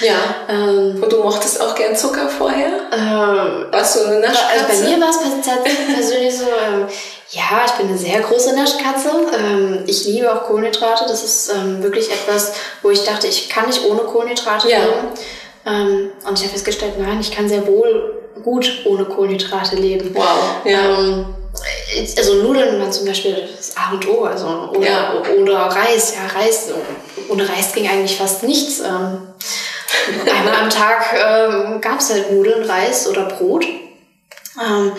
Ja. 0.00 0.46
Ähm, 0.48 1.02
und 1.02 1.12
du 1.12 1.22
mochtest 1.22 1.60
auch 1.60 1.74
gern 1.74 1.96
Zucker 1.96 2.28
vorher? 2.28 2.68
Äh, 2.92 3.72
Warst 3.72 3.96
du 3.96 4.06
eine 4.06 4.20
Naschkatze? 4.20 4.66
Also 4.66 4.82
bei 4.84 4.88
mir 4.88 5.00
war 5.00 5.10
es 5.10 5.18
persönlich 5.94 6.36
so, 6.36 6.44
ähm, 6.44 6.86
ja, 7.30 7.64
ich 7.66 7.72
bin 7.72 7.88
eine 7.88 7.98
sehr 7.98 8.20
große 8.20 8.54
Naschkatze. 8.54 9.10
Ähm, 9.36 9.84
ich 9.86 10.04
liebe 10.06 10.32
auch 10.32 10.44
Kohlenhydrate. 10.44 11.04
Das 11.06 11.24
ist 11.24 11.52
ähm, 11.54 11.82
wirklich 11.82 12.10
etwas, 12.10 12.52
wo 12.82 12.90
ich 12.90 13.04
dachte, 13.04 13.26
ich 13.26 13.48
kann 13.48 13.66
nicht 13.66 13.84
ohne 13.84 14.00
Kohlenhydrate 14.00 14.68
ja. 14.68 14.78
leben. 14.78 15.08
Ähm, 15.66 16.10
und 16.26 16.38
ich 16.38 16.44
habe 16.44 16.52
festgestellt, 16.52 16.94
nein, 16.98 17.20
ich 17.20 17.30
kann 17.30 17.48
sehr 17.48 17.66
wohl 17.66 18.14
gut 18.42 18.82
ohne 18.84 19.04
Kohlenhydrate 19.04 19.76
leben. 19.76 20.14
Wow. 20.14 20.24
Ja. 20.64 20.98
Ähm, 20.98 21.26
also 22.16 22.34
Nudeln 22.42 22.80
waren 22.80 22.92
zum 22.92 23.06
Beispiel 23.06 23.48
das 23.56 23.76
A 23.76 23.92
und 23.92 24.06
O, 24.08 24.24
also 24.24 24.70
oder, 24.74 24.86
ja. 24.86 25.12
oder 25.40 25.58
Reis. 25.58 26.14
Ja, 26.14 26.40
Reis, 26.40 26.68
ohne 27.28 27.48
Reis 27.48 27.72
ging 27.72 27.88
eigentlich 27.88 28.16
fast 28.16 28.42
nichts. 28.42 28.80
Ähm, 28.80 29.28
einmal 30.30 30.54
am 30.54 30.70
Tag 30.70 31.14
ähm, 31.14 31.80
gab 31.80 32.00
es 32.00 32.10
halt 32.10 32.32
Nudeln, 32.32 32.68
Reis 32.68 33.08
oder 33.08 33.24
Brot. 33.24 33.64
Ähm, 33.64 34.92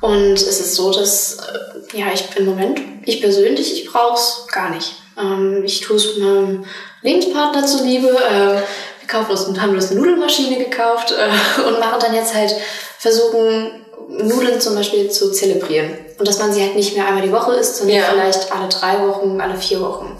und 0.00 0.34
es 0.34 0.60
ist 0.60 0.74
so, 0.74 0.92
dass 0.92 1.38
äh, 1.38 1.98
ja 1.98 2.06
ich 2.12 2.24
im 2.36 2.46
Moment, 2.46 2.80
ich 3.04 3.20
persönlich, 3.20 3.72
ich 3.72 3.90
brauche 3.90 4.14
es 4.14 4.46
gar 4.52 4.70
nicht. 4.70 4.96
Ähm, 5.18 5.62
ich 5.64 5.80
tue 5.80 5.96
es 5.96 6.16
meinem 6.18 6.64
Lebenspartner 7.02 7.66
zuliebe. 7.66 8.08
Äh, 8.08 8.62
wir 9.00 9.08
kaufen 9.08 9.30
uns, 9.30 9.60
haben 9.60 9.74
uns 9.74 9.90
eine 9.90 10.00
Nudelmaschine 10.00 10.62
gekauft 10.64 11.12
äh, 11.12 11.60
und 11.66 11.80
machen 11.80 12.00
dann 12.00 12.14
jetzt 12.14 12.34
halt 12.34 12.54
versuchen 12.98 13.84
Nudeln 14.08 14.60
zum 14.60 14.74
Beispiel 14.74 15.10
zu 15.10 15.32
zelebrieren. 15.32 15.90
Und 16.18 16.28
dass 16.28 16.38
man 16.38 16.52
sie 16.52 16.62
halt 16.62 16.76
nicht 16.76 16.96
mehr 16.96 17.06
einmal 17.06 17.22
die 17.22 17.32
Woche 17.32 17.54
isst, 17.54 17.76
sondern 17.76 17.96
ja. 17.96 18.04
vielleicht 18.04 18.52
alle 18.52 18.68
drei 18.68 19.06
Wochen, 19.06 19.40
alle 19.40 19.56
vier 19.56 19.80
Wochen. 19.80 20.16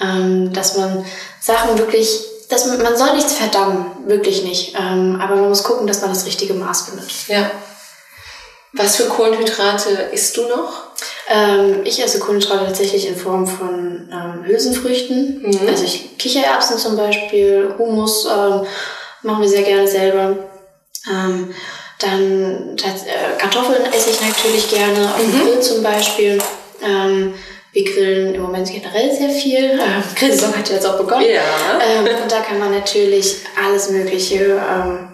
Ähm, 0.00 0.52
dass 0.52 0.76
man 0.76 1.04
Sachen 1.40 1.78
wirklich, 1.78 2.26
dass 2.50 2.66
man, 2.66 2.82
man 2.82 2.96
soll 2.96 3.14
nichts 3.14 3.34
verdammen, 3.34 3.86
wirklich 4.06 4.42
nicht. 4.42 4.74
Ähm, 4.74 5.20
aber 5.20 5.36
man 5.36 5.48
muss 5.48 5.62
gucken, 5.62 5.86
dass 5.86 6.00
man 6.02 6.10
das 6.10 6.26
richtige 6.26 6.54
Maß 6.54 6.88
findet. 6.88 7.28
Ja. 7.28 7.50
Was 8.72 8.96
für 8.96 9.04
Kohlenhydrate 9.04 9.90
isst 10.12 10.36
du 10.36 10.42
noch? 10.48 10.90
Ähm, 11.28 11.80
ich 11.84 12.02
esse 12.02 12.18
Kohlenhydrate 12.18 12.66
tatsächlich 12.66 13.06
in 13.06 13.16
Form 13.16 13.46
von 13.46 14.08
ähm, 14.12 14.44
Hülsenfrüchten. 14.44 15.42
Mhm. 15.42 15.68
Also 15.68 15.84
ich, 15.84 16.18
Kichererbsen 16.18 16.78
zum 16.78 16.96
Beispiel, 16.96 17.74
Hummus 17.78 18.26
ähm, 18.26 18.66
machen 19.22 19.42
wir 19.42 19.48
sehr 19.48 19.62
gerne 19.62 19.88
selber. 19.88 20.36
Ähm, 21.08 21.54
dann 21.98 22.76
äh, 22.78 23.38
Kartoffeln 23.38 23.92
esse 23.92 24.10
ich 24.10 24.20
natürlich 24.20 24.70
gerne, 24.70 25.14
auf 25.14 25.20
dem 25.20 25.36
mhm. 25.36 25.44
Grill 25.44 25.60
zum 25.60 25.82
Beispiel. 25.82 26.38
Ähm, 26.82 27.34
wir 27.72 27.84
grillen 27.84 28.34
im 28.34 28.42
Moment 28.42 28.70
generell 28.70 29.14
sehr 29.14 29.30
viel. 29.30 29.70
Ähm, 29.70 30.02
Grillsaison 30.14 30.56
hat 30.56 30.68
ja 30.68 30.74
jetzt 30.74 30.86
auch 30.86 30.98
begonnen. 30.98 31.26
Ja. 31.28 31.78
Ähm, 31.80 32.22
und 32.22 32.30
da 32.30 32.40
kann 32.40 32.58
man 32.58 32.72
natürlich 32.72 33.36
alles 33.64 33.90
Mögliche, 33.90 34.60
ähm, 34.60 35.08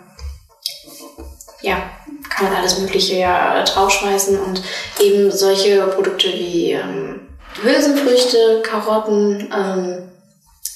ja, 1.63 1.91
kann 2.31 2.47
man 2.47 2.57
alles 2.57 2.79
Mögliche 2.79 3.17
ja 3.17 3.63
draufschmeißen 3.63 4.39
und 4.39 4.63
eben 5.01 5.31
solche 5.31 5.87
Produkte 5.89 6.29
wie 6.29 6.73
ähm, 6.73 7.29
Hülsenfrüchte, 7.63 8.63
Karotten, 8.63 9.53
ähm, 9.55 10.07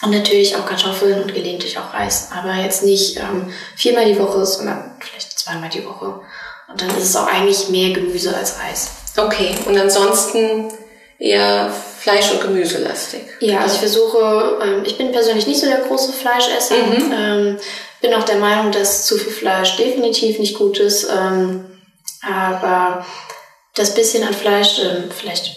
und 0.03 0.13
natürlich 0.13 0.57
auch 0.57 0.65
Kartoffeln 0.65 1.23
und 1.23 1.35
gelegentlich 1.35 1.79
auch 1.79 1.93
Reis. 1.93 2.31
Aber 2.35 2.55
jetzt 2.55 2.83
nicht 2.83 3.19
ähm, 3.19 3.53
viermal 3.77 4.07
die 4.07 4.19
Woche, 4.19 4.47
sondern 4.47 4.97
vielleicht 4.99 5.39
zweimal 5.39 5.69
die 5.69 5.85
Woche. 5.85 6.21
Und 6.69 6.81
dann 6.81 6.89
ist 6.91 7.05
es 7.05 7.17
auch 7.17 7.27
eigentlich 7.27 7.69
mehr 7.69 7.93
Gemüse 7.93 8.35
als 8.35 8.59
Reis. 8.61 8.91
Okay, 9.17 9.55
und 9.67 9.77
ansonsten 9.77 10.73
eher 11.21 11.71
Fleisch- 11.71 12.33
und 12.33 12.41
Gemüselastig. 12.41 13.21
Ja, 13.41 13.61
also 13.61 13.75
ich 13.75 13.81
versuche, 13.81 14.59
ähm, 14.65 14.83
ich 14.85 14.97
bin 14.97 15.13
persönlich 15.13 15.47
nicht 15.47 15.61
so 15.61 15.67
der 15.67 15.81
große 15.81 16.13
Fleischesser. 16.13 16.77
Mhm. 16.77 17.13
Ähm, 17.15 17.57
bin 18.01 18.15
auch 18.15 18.25
der 18.25 18.37
Meinung, 18.37 18.73
dass 18.73 19.05
zu 19.05 19.19
viel 19.19 19.31
Fleisch 19.31 19.77
definitiv 19.77 20.39
nicht 20.39 20.57
gut 20.57 20.79
ist. 20.79 21.09
Ähm, 21.15 21.67
aber 22.27 23.05
das 23.75 23.95
bisschen 23.95 24.27
an 24.27 24.33
Fleisch, 24.33 24.79
ähm, 24.79 25.11
vielleicht 25.15 25.57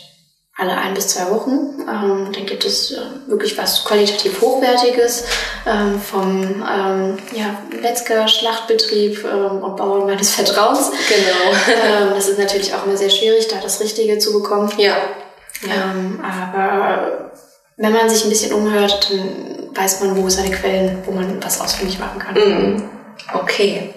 alle 0.57 0.73
ein 0.73 0.93
bis 0.93 1.07
zwei 1.07 1.31
Wochen. 1.31 1.79
Ähm, 1.79 2.31
dann 2.33 2.45
gibt 2.45 2.65
es 2.65 2.91
äh, 2.91 2.97
wirklich 3.27 3.57
was 3.57 3.85
qualitativ 3.85 4.41
Hochwertiges 4.41 5.23
ähm, 5.65 5.99
vom 5.99 6.61
ja, 7.33 7.57
Metzger, 7.81 8.27
Schlachtbetrieb 8.27 9.23
und 9.23 9.77
Bauern 9.77 10.05
meines 10.07 10.35
Vertrauens. 10.35 10.91
Genau. 11.07 12.13
das 12.13 12.27
ist 12.27 12.37
natürlich 12.37 12.73
auch 12.73 12.85
immer 12.85 12.97
sehr 12.97 13.09
schwierig, 13.09 13.47
da 13.47 13.55
das 13.63 13.79
Richtige 13.79 14.19
zu 14.19 14.33
bekommen. 14.33 14.69
Ja. 14.77 14.97
Ja. 15.67 15.91
Ähm, 15.91 16.19
aber 16.23 17.31
wenn 17.77 17.93
man 17.93 18.09
sich 18.09 18.23
ein 18.23 18.29
bisschen 18.29 18.53
umhört, 18.53 19.09
dann 19.09 19.75
weiß 19.75 20.01
man, 20.01 20.15
wo 20.21 20.29
seine 20.29 20.51
Quellen, 20.51 20.99
wo 21.05 21.11
man 21.11 21.43
was 21.43 21.59
ausfindig 21.59 21.99
machen 21.99 22.19
kann. 22.19 22.35
Mhm. 22.35 22.89
Okay. 23.33 23.93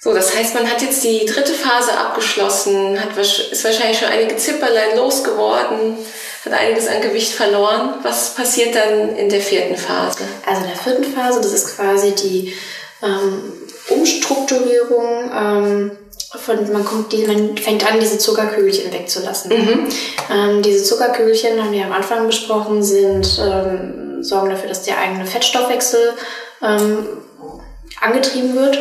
So, 0.00 0.14
das 0.14 0.36
heißt, 0.36 0.54
man 0.54 0.70
hat 0.70 0.80
jetzt 0.80 1.02
die 1.02 1.26
dritte 1.26 1.52
Phase 1.52 1.92
abgeschlossen, 1.92 3.00
hat, 3.00 3.16
ist 3.16 3.64
wahrscheinlich 3.64 3.98
schon 3.98 4.08
einige 4.08 4.36
Zipperlein 4.36 4.96
losgeworden, 4.96 5.98
hat 6.44 6.52
einiges 6.52 6.86
an 6.86 7.00
Gewicht 7.00 7.32
verloren. 7.32 7.94
Was 8.04 8.34
passiert 8.34 8.76
dann 8.76 9.16
in 9.16 9.28
der 9.28 9.40
vierten 9.40 9.76
Phase? 9.76 10.20
Also 10.46 10.62
in 10.62 10.68
der 10.68 10.76
vierten 10.76 11.04
Phase, 11.04 11.40
das 11.40 11.52
ist 11.52 11.76
quasi 11.76 12.12
die 12.12 12.54
ähm, 13.02 13.52
Umstrukturierung 13.88 15.30
ähm, 15.34 15.90
von, 16.36 16.72
man 16.72 16.84
kommt, 16.84 17.12
die, 17.12 17.26
man 17.26 17.56
fängt 17.56 17.90
an, 17.90 18.00
diese 18.00 18.18
Zuckerkügelchen 18.18 18.92
wegzulassen. 18.92 19.50
Mhm. 19.50 19.88
Ähm, 20.30 20.62
diese 20.62 20.84
Zuckerkügelchen, 20.84 21.62
haben 21.62 21.72
wir 21.72 21.84
am 21.84 21.92
Anfang 21.92 22.26
besprochen, 22.26 22.82
sind, 22.82 23.40
ähm, 23.42 24.22
sorgen 24.22 24.50
dafür, 24.50 24.68
dass 24.68 24.82
der 24.82 24.98
eigene 24.98 25.26
Fettstoffwechsel 25.26 26.14
ähm, 26.62 27.06
angetrieben 28.00 28.54
wird 28.54 28.78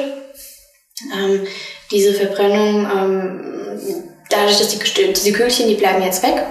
ähm, 1.13 1.47
diese 1.91 2.13
Verbrennung, 2.13 2.85
ähm, 2.85 4.03
dadurch, 4.29 4.57
dass 4.57 4.69
die, 4.69 5.13
diese 5.13 5.31
Kühlchen, 5.31 5.67
die 5.67 5.75
bleiben 5.75 6.03
jetzt 6.03 6.23
weg. 6.23 6.43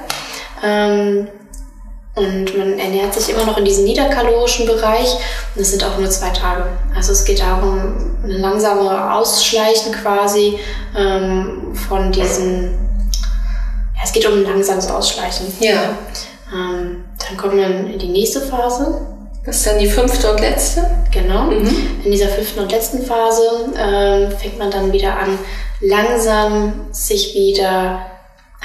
Und 2.16 2.56
man 2.56 2.78
ernährt 2.78 3.12
sich 3.12 3.28
immer 3.28 3.44
noch 3.44 3.58
in 3.58 3.66
diesem 3.66 3.84
niederkalorischen 3.84 4.64
Bereich. 4.66 5.12
Und 5.54 5.60
das 5.60 5.70
sind 5.70 5.84
auch 5.84 5.98
nur 5.98 6.08
zwei 6.08 6.30
Tage. 6.30 6.64
Also 6.94 7.12
es 7.12 7.24
geht 7.26 7.40
darum, 7.40 8.16
ein 8.24 8.30
langsame 8.30 9.14
Ausschleichen 9.14 9.92
quasi 9.92 10.58
ähm, 10.96 11.74
von 11.74 12.10
diesen. 12.10 12.72
Ja, 13.94 14.02
es 14.02 14.12
geht 14.12 14.26
um 14.26 14.32
ein 14.32 14.44
langsames 14.44 14.88
Ausschleichen. 14.88 15.46
Ja. 15.60 15.90
Ähm, 16.50 17.04
dann 17.28 17.36
kommt 17.36 17.56
man 17.56 17.92
in 17.92 17.98
die 17.98 18.08
nächste 18.08 18.40
Phase. 18.40 19.06
Das 19.44 19.58
ist 19.58 19.66
dann 19.66 19.78
die 19.78 19.86
fünfte 19.86 20.32
und 20.32 20.40
letzte? 20.40 20.90
Genau. 21.12 21.42
Mhm. 21.44 22.00
In 22.02 22.10
dieser 22.10 22.28
fünften 22.28 22.60
und 22.60 22.72
letzten 22.72 23.04
Phase 23.04 23.42
ähm, 23.78 24.32
fängt 24.32 24.58
man 24.58 24.70
dann 24.70 24.90
wieder 24.90 25.18
an, 25.18 25.38
langsam 25.80 26.86
sich 26.92 27.34
wieder 27.34 28.00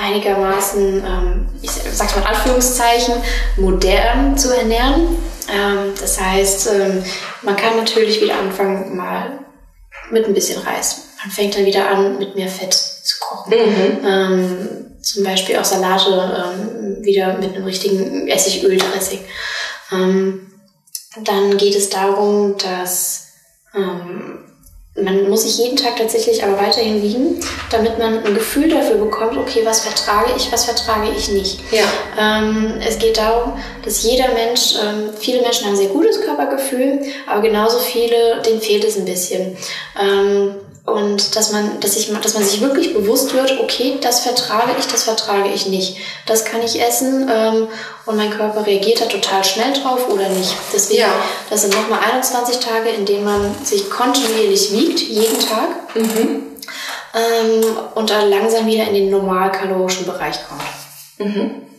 einigermaßen, 0.02 1.04
ähm, 1.06 1.46
ich 1.62 1.72
sag 1.72 2.16
mal 2.16 2.22
in 2.22 2.28
Anführungszeichen, 2.28 3.16
modern 3.58 4.38
zu 4.38 4.56
ernähren. 4.56 5.18
Ähm, 5.50 5.94
das 6.00 6.20
heißt, 6.20 6.70
ähm, 6.74 7.04
man 7.42 7.56
kann 7.56 7.78
natürlich 7.78 8.22
wieder 8.22 8.40
anfangen 8.40 8.96
mal 8.96 9.40
mit 10.10 10.26
ein 10.26 10.34
bisschen 10.34 10.62
Reis. 10.62 11.10
Man 11.22 11.32
fängt 11.32 11.56
dann 11.56 11.66
wieder 11.66 11.88
an, 11.90 12.18
mit 12.18 12.36
mehr 12.36 12.48
Fett 12.48 12.74
zu 12.74 13.20
kochen. 13.20 13.54
Mhm. 13.54 14.06
Ähm, 14.06 14.82
zum 15.02 15.24
Beispiel 15.24 15.58
auch 15.58 15.66
Salate 15.66 16.10
ähm, 16.12 17.04
wieder 17.04 17.38
mit 17.38 17.56
einem 17.56 17.66
richtigen 17.66 18.28
Essigöldressing. 18.28 19.20
Ähm, 19.92 20.52
dann 21.24 21.58
geht 21.58 21.76
es 21.76 21.90
darum, 21.90 22.58
dass 22.58 23.28
ähm, 23.76 24.51
man 24.96 25.30
muss 25.30 25.44
sich 25.44 25.58
jeden 25.58 25.78
Tag 25.78 25.96
tatsächlich 25.96 26.44
aber 26.44 26.60
weiterhin 26.60 27.02
wiegen, 27.02 27.40
damit 27.70 27.98
man 27.98 28.26
ein 28.26 28.34
Gefühl 28.34 28.68
dafür 28.68 28.98
bekommt, 28.98 29.38
okay, 29.38 29.62
was 29.64 29.82
vertrage 29.82 30.32
ich, 30.36 30.52
was 30.52 30.66
vertrage 30.66 31.10
ich 31.16 31.30
nicht. 31.30 31.60
Ja. 31.72 31.84
Ähm, 32.20 32.74
es 32.86 33.00
geht 33.00 33.18
darum, 33.18 33.54
dass 33.86 34.04
jeder 34.04 34.34
Mensch, 34.34 34.76
ähm, 34.84 35.12
viele 35.18 35.42
Menschen 35.42 35.66
haben 35.66 35.74
ein 35.74 35.78
sehr 35.78 35.88
gutes 35.88 36.20
Körpergefühl, 36.22 37.04
aber 37.26 37.42
genauso 37.42 37.80
viele, 37.80 38.42
denen 38.46 38.60
fehlt 38.60 38.84
es 38.84 38.98
ein 38.98 39.06
bisschen. 39.06 39.56
Ähm, 40.00 40.56
und 40.86 41.36
dass 41.36 41.52
man, 41.52 41.80
dass 41.80 41.96
ich, 41.96 42.12
dass 42.12 42.34
man 42.34 42.44
sich 42.44 42.60
wirklich 42.60 42.94
bewusst 42.94 43.34
wird, 43.34 43.60
okay, 43.60 44.00
das 44.02 44.22
vertrage 44.22 44.72
ich, 44.80 44.88
das 44.88 45.04
vertrage 45.04 45.50
ich 45.54 45.68
nicht. 45.68 45.98
Das 46.26 46.44
kann 46.44 46.62
ich 46.64 46.82
essen 46.82 47.30
ähm, 47.32 47.68
und 48.08 48.18
mein 48.18 48.32
Körper 48.32 48.66
reagiert 48.66 49.00
da 49.00 49.06
total 49.06 49.44
schnell 49.44 49.74
drauf 49.74 50.10
oder 50.10 50.28
nicht. 50.30 50.56
Deswegen, 50.74 51.02
ja. 51.02 51.14
das 51.52 51.62
sind 51.62 51.76
nochmal 51.76 52.00
21 52.12 52.58
Tage, 52.58 52.90
in 52.90 53.06
denen 53.06 53.24
man 53.24 53.56
sich 53.64 53.90
kontinuierlich 53.92 54.72
wiegt, 54.72 55.00
jeden 55.02 55.40
Tag. 55.40 55.96
Mhm. 55.96 56.48
Ähm, 57.14 57.78
und 57.94 58.10
dann 58.10 58.30
langsam 58.30 58.66
wieder 58.66 58.86
in 58.88 58.94
den 58.96 59.10
normalkalorischen 59.12 60.06
Bereich 60.06 60.40
kommt. 60.48 60.64
Mhm. 61.20 61.71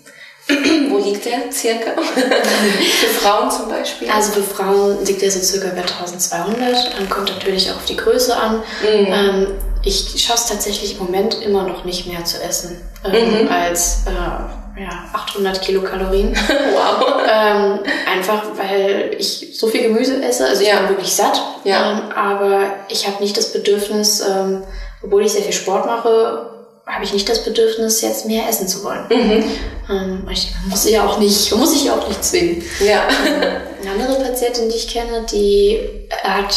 Wo 0.91 0.99
liegt 0.99 1.25
der 1.25 1.53
circa? 1.53 1.93
für 2.03 3.21
Frauen 3.21 3.51
zum 3.51 3.69
Beispiel? 3.69 4.11
Also 4.11 4.33
für 4.33 4.43
Frauen 4.43 5.05
liegt 5.05 5.23
der 5.23 5.31
so 5.31 5.41
circa 5.41 5.69
bei 5.69 5.83
1200. 5.83 6.99
Dann 6.99 7.09
kommt 7.09 7.31
natürlich 7.31 7.71
auch 7.71 7.77
auf 7.77 7.85
die 7.85 7.97
Größe 7.97 8.37
an. 8.37 8.57
Mhm. 8.83 9.07
Ähm, 9.13 9.47
ich 9.85 10.23
schaffe 10.23 10.41
es 10.41 10.47
tatsächlich 10.47 10.93
im 10.99 11.07
Moment 11.07 11.43
immer 11.43 11.65
noch 11.65 11.85
nicht 11.85 12.07
mehr 12.07 12.25
zu 12.25 12.41
essen 12.43 12.81
ähm, 13.05 13.45
mhm. 13.45 13.49
als 13.49 14.03
äh, 14.07 14.81
ja, 14.81 14.89
800 15.13 15.61
Kilokalorien. 15.61 16.35
wow. 16.73 17.23
Ähm, 17.29 17.81
einfach 18.11 18.43
weil 18.57 19.17
ich 19.19 19.59
so 19.59 19.67
viel 19.67 19.83
Gemüse 19.83 20.23
esse. 20.23 20.47
Also 20.47 20.63
ich 20.63 20.69
ja. 20.69 20.79
bin 20.81 20.91
wirklich 20.91 21.15
satt. 21.15 21.41
Ja. 21.65 21.93
Ähm, 21.93 22.13
aber 22.13 22.75
ich 22.89 23.07
habe 23.07 23.23
nicht 23.23 23.37
das 23.37 23.53
Bedürfnis, 23.53 24.21
ähm, 24.21 24.63
obwohl 25.03 25.25
ich 25.25 25.33
sehr 25.33 25.43
viel 25.43 25.53
Sport 25.53 25.87
mache, 25.87 26.52
habe 26.93 27.05
ich 27.05 27.13
nicht 27.13 27.29
das 27.29 27.45
Bedürfnis, 27.45 28.03
jetzt 28.03 28.27
mehr 28.27 28.49
essen 28.49 28.69
zu 28.69 28.85
wollen. 28.85 29.07
Mhm. 29.09 29.45
Ähm, 29.91 30.29
ich 30.31 30.53
muss 30.69 30.89
ja 30.89 31.07
auch 31.07 31.19
nicht, 31.19 31.55
muss 31.57 31.75
ich 31.75 31.85
ja 31.85 31.95
auch 31.95 32.07
nicht 32.07 32.23
zwingen. 32.23 32.63
Ja. 32.81 33.03
Ähm, 33.27 33.43
eine 33.83 34.05
andere 34.05 34.23
Patientin, 34.25 34.69
die 34.69 34.77
ich 34.77 34.89
kenne, 34.89 35.27
die 35.31 35.81
hat 36.23 36.55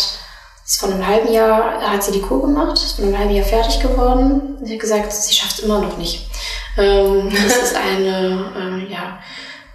ist 0.65 0.79
von 0.79 0.91
einem 0.91 1.05
halben 1.05 1.31
Jahr, 1.31 1.79
hat 1.79 2.03
sie 2.03 2.11
die 2.11 2.21
Kur 2.21 2.41
gemacht, 2.41 2.75
ist 2.75 2.93
von 2.93 3.05
einem 3.05 3.17
halben 3.17 3.35
Jahr 3.35 3.45
fertig 3.45 3.79
geworden. 3.81 4.57
Sie 4.63 4.73
hat 4.73 4.79
gesagt, 4.79 5.13
sie 5.13 5.33
schafft 5.33 5.59
es 5.59 5.63
immer 5.63 5.79
noch 5.79 5.97
nicht. 5.97 6.27
Ähm, 6.77 7.31
das 7.31 7.57
ist 7.57 7.75
eine 7.75 8.51
ähm, 8.57 8.87
ja, 8.89 9.19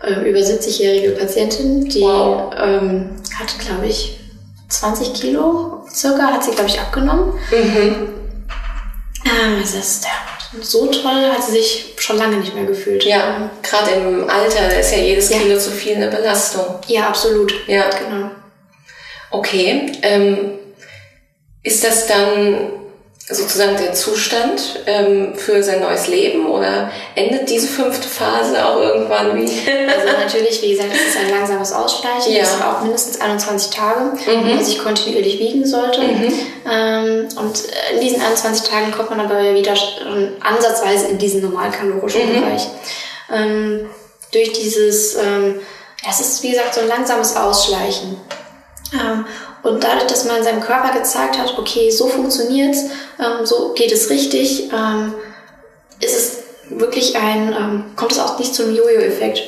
äh, 0.02 0.28
über 0.28 0.40
70-jährige 0.40 1.12
Patientin, 1.12 1.88
die 1.88 2.00
wow. 2.00 2.52
ähm, 2.58 3.16
hat, 3.38 3.56
glaube 3.60 3.86
ich, 3.86 4.18
20 4.68 5.14
Kilo 5.14 5.84
circa, 5.88 6.32
hat 6.32 6.44
sie, 6.44 6.50
glaube 6.50 6.68
ich, 6.68 6.80
abgenommen. 6.80 7.34
Mhm. 7.50 8.08
Ähm, 9.24 9.60
das 9.60 9.74
ist 9.74 10.04
ja, 10.04 10.10
so 10.60 10.86
toll, 10.86 11.30
hat 11.30 11.44
sie 11.44 11.52
sich 11.52 11.94
schon 11.96 12.18
lange 12.18 12.38
nicht 12.38 12.54
mehr 12.54 12.64
gefühlt. 12.64 13.04
Ja, 13.04 13.50
gerade 13.62 13.92
im 13.92 14.28
Alter, 14.28 14.68
da 14.68 14.76
ist 14.78 14.92
ja 14.92 14.98
jedes 14.98 15.30
ja. 15.30 15.38
Kilo 15.38 15.58
zu 15.58 15.70
viel 15.70 15.96
eine 15.96 16.08
Belastung. 16.08 16.78
Ja, 16.88 17.08
absolut. 17.08 17.54
Ja, 17.68 17.88
genau. 17.90 18.30
Okay, 19.30 19.92
ähm, 20.02 20.58
ist 21.62 21.84
das 21.84 22.06
dann 22.06 22.72
sozusagen 23.28 23.76
der 23.76 23.92
Zustand 23.92 24.80
ähm, 24.86 25.34
für 25.36 25.62
sein 25.62 25.80
neues 25.80 26.08
Leben 26.08 26.46
oder 26.46 26.90
endet 27.14 27.48
diese 27.48 27.68
fünfte 27.68 28.08
Phase 28.08 28.66
auch 28.66 28.80
irgendwann 28.80 29.36
wie? 29.36 29.42
also 29.42 30.06
natürlich, 30.20 30.60
wie 30.62 30.72
gesagt, 30.72 30.90
es 30.92 31.14
ist 31.14 31.18
ein 31.18 31.30
langsames 31.30 31.72
Ausschleichen, 31.72 32.32
ja. 32.32 32.40
das 32.40 32.54
ist 32.54 32.62
auch 32.62 32.82
mindestens 32.82 33.20
21 33.20 33.70
Tage, 33.70 34.00
mhm. 34.00 34.20
wo 34.26 34.54
man 34.54 34.64
sich 34.64 34.78
kontinuierlich 34.82 35.38
wiegen 35.38 35.64
sollte. 35.64 36.00
Mhm. 36.00 36.32
Ähm, 36.68 37.28
und 37.36 37.62
in 37.94 38.00
diesen 38.00 38.20
21 38.20 38.68
Tagen 38.68 38.90
kommt 38.90 39.10
man 39.10 39.20
aber 39.20 39.54
wieder 39.54 39.74
ansatzweise 40.40 41.06
in 41.08 41.18
diesen 41.18 41.42
normalkalorischen 41.42 42.28
mhm. 42.28 42.40
Bereich. 42.40 42.66
Ähm, 43.32 43.90
durch 44.32 44.52
dieses, 44.52 45.14
ähm, 45.14 45.60
ja, 46.02 46.10
es 46.10 46.20
ist 46.20 46.42
wie 46.42 46.50
gesagt 46.50 46.74
so 46.74 46.80
ein 46.80 46.88
langsames 46.88 47.36
Ausschleichen. 47.36 48.16
Und 49.62 49.84
dadurch, 49.84 50.06
dass 50.06 50.24
man 50.24 50.42
seinem 50.42 50.60
Körper 50.60 50.98
gezeigt 50.98 51.38
hat, 51.38 51.58
okay, 51.58 51.90
so 51.90 52.08
funktioniert's, 52.08 52.84
ähm, 53.18 53.44
so 53.44 53.72
geht 53.74 53.92
es 53.92 54.10
richtig, 54.10 54.70
ähm, 54.72 55.14
ist 56.00 56.16
es 56.16 56.38
wirklich 56.70 57.16
ein, 57.16 57.52
ähm, 57.52 57.84
kommt 57.96 58.12
es 58.12 58.18
auch 58.18 58.38
nicht 58.38 58.54
zum 58.54 58.74
Jojo-Effekt. 58.74 59.42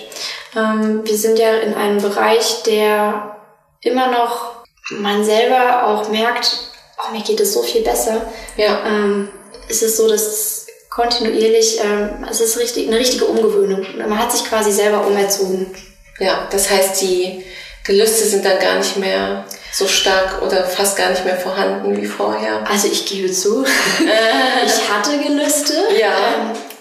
Ähm, 0.57 1.01
wir 1.05 1.17
sind 1.17 1.39
ja 1.39 1.55
in 1.59 1.75
einem 1.75 2.03
Bereich, 2.03 2.63
der 2.65 3.37
immer 3.81 4.09
noch 4.09 4.63
man 4.91 5.25
selber 5.25 5.87
auch 5.87 6.09
merkt, 6.09 6.59
oh, 6.99 7.13
mir 7.13 7.23
geht 7.23 7.41
es 7.41 7.55
so 7.55 7.63
viel 7.63 7.83
besser. 7.83 8.33
Ja. 8.57 8.81
Ähm, 8.87 9.29
ist 9.69 9.83
es 9.83 9.97
so, 9.97 10.09
dass 10.09 10.67
kontinuierlich, 10.91 11.81
ähm, 11.83 12.27
es 12.31 12.41
ist 12.41 12.59
richtig, 12.59 12.89
eine 12.89 12.99
richtige 12.99 13.25
Umgewöhnung. 13.25 13.87
Man 13.97 14.19
hat 14.19 14.33
sich 14.33 14.45
quasi 14.45 14.73
selber 14.73 15.07
umerzogen. 15.07 15.75
Ja, 16.19 16.47
das 16.51 16.69
heißt, 16.69 17.01
die 17.01 17.45
Gelüste 17.85 18.25
sind 18.25 18.45
dann 18.45 18.59
gar 18.59 18.77
nicht 18.77 18.97
mehr 18.99 19.47
so 19.73 19.89
stark 19.89 20.43
oder 20.43 20.65
fast 20.65 20.97
gar 20.97 21.11
nicht 21.11 21.25
mehr 21.25 21.37
vorhanden 21.37 21.97
wie 21.97 22.07
vorher? 22.07 22.63
Also 22.71 22.89
ich 22.89 23.07
gebe 23.07 23.33
zu, 23.33 23.65
ich 24.67 24.89
hatte 24.89 25.19
Gelüste. 25.19 25.75
Ja. 25.99 26.13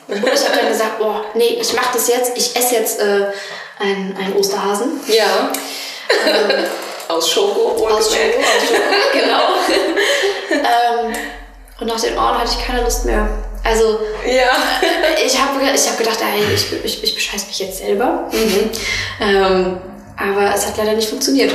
Ähm, 0.10 0.24
und 0.24 0.34
ich 0.34 0.46
habe 0.46 0.58
dann 0.60 0.68
gesagt, 0.68 1.00
boah, 1.00 1.24
nee, 1.34 1.58
ich 1.62 1.74
mache 1.74 1.94
das 1.94 2.10
jetzt, 2.10 2.34
ich 2.36 2.54
esse 2.56 2.76
jetzt 2.76 3.00
äh, 3.00 3.28
einen, 3.80 4.16
einen 4.18 4.34
Osterhasen. 4.36 5.00
Ja. 5.08 5.52
Ähm, 6.28 6.66
aus 7.08 7.32
Schoko, 7.32 7.82
oder? 7.82 7.96
Aus 7.96 8.14
Schoko, 8.14 8.40
aus 8.40 8.68
Schoko, 8.68 8.82
genau. 9.14 9.42
ähm, 10.52 11.16
und 11.80 11.88
nach 11.88 12.00
den 12.00 12.18
Ohren 12.18 12.38
hatte 12.38 12.52
ich 12.58 12.66
keine 12.66 12.84
Lust 12.84 13.06
mehr. 13.06 13.28
Also, 13.64 14.00
ja. 14.26 14.50
ich 15.26 15.40
habe 15.40 15.60
ich 15.74 15.88
hab 15.88 15.98
gedacht, 15.98 16.20
ey, 16.22 16.54
ich, 16.54 16.84
ich, 16.84 17.04
ich 17.04 17.16
bescheiß 17.16 17.48
mich 17.48 17.60
jetzt 17.60 17.78
selber. 17.78 18.30
Mhm. 18.32 18.70
Ähm, 19.22 19.82
aber 20.18 20.54
es 20.54 20.66
hat 20.66 20.78
leider 20.78 20.94
nicht 20.94 21.10
funktioniert. 21.10 21.52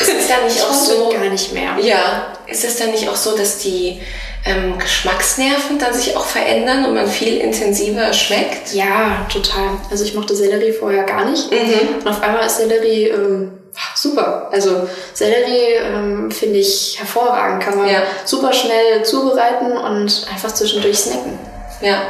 Ist 0.00 0.12
es 0.18 0.28
dann 0.28 0.44
nicht 0.44 0.62
auch 0.62 0.72
so? 0.72 1.10
Gar 1.10 1.30
nicht 1.30 1.52
mehr. 1.52 1.76
Ja. 1.80 2.32
Ist 2.46 2.64
es 2.64 2.76
dann 2.76 2.90
nicht 2.90 3.08
auch 3.08 3.16
so, 3.16 3.36
dass 3.36 3.58
die 3.58 4.00
ähm, 4.44 4.78
Geschmacksnerven 4.78 5.78
dann 5.78 5.92
sich 5.92 6.16
auch 6.16 6.24
verändern 6.24 6.84
und 6.86 6.94
man 6.94 7.06
viel 7.06 7.38
intensiver 7.38 8.12
schmeckt? 8.12 8.72
Ja, 8.74 9.26
total. 9.32 9.70
Also 9.90 10.04
ich 10.04 10.14
mochte 10.14 10.34
Sellerie 10.34 10.72
vorher 10.72 11.04
gar 11.04 11.24
nicht. 11.28 11.50
Mhm. 11.50 11.98
Und 12.00 12.08
auf 12.08 12.22
einmal 12.22 12.46
ist 12.46 12.58
Sellerie 12.58 13.08
ähm, 13.08 13.58
super. 13.94 14.48
Also 14.52 14.88
Sellerie 15.12 15.74
ähm, 15.82 16.30
finde 16.30 16.58
ich 16.58 16.96
hervorragend. 16.98 17.62
Kann 17.62 17.78
man 17.78 17.88
ja. 17.88 18.02
super 18.24 18.52
schnell 18.52 19.04
zubereiten 19.04 19.76
und 19.76 20.26
einfach 20.32 20.52
zwischendurch 20.52 20.98
snacken. 20.98 21.38
Ja. 21.80 22.02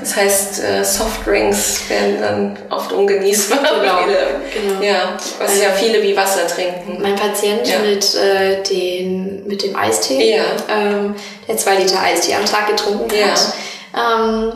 Das 0.00 0.16
heißt, 0.16 0.62
äh, 0.62 0.84
Softdrinks 0.84 1.88
werden 1.88 2.20
dann 2.20 2.58
oft 2.70 2.92
ungenießbar. 2.92 3.58
Genau. 3.58 3.98
Genau. 4.48 4.82
Ja, 4.82 5.18
was 5.38 5.60
ja 5.60 5.70
viele 5.70 6.02
wie 6.02 6.16
Wasser 6.16 6.46
trinken. 6.46 6.98
Mein 7.02 7.16
Patient 7.16 7.66
ja. 7.68 7.78
mit, 7.80 8.14
äh, 8.14 8.62
den, 8.62 9.46
mit 9.46 9.62
dem 9.62 9.76
Eistee, 9.76 10.36
ja. 10.36 10.44
ähm, 10.70 11.14
der 11.46 11.56
zwei 11.58 11.76
Liter 11.76 12.00
Eistee 12.00 12.34
am 12.34 12.46
Tag 12.46 12.68
getrunken 12.68 13.14
ja. 13.14 13.26
hat, 13.26 13.52
ähm, 13.94 14.52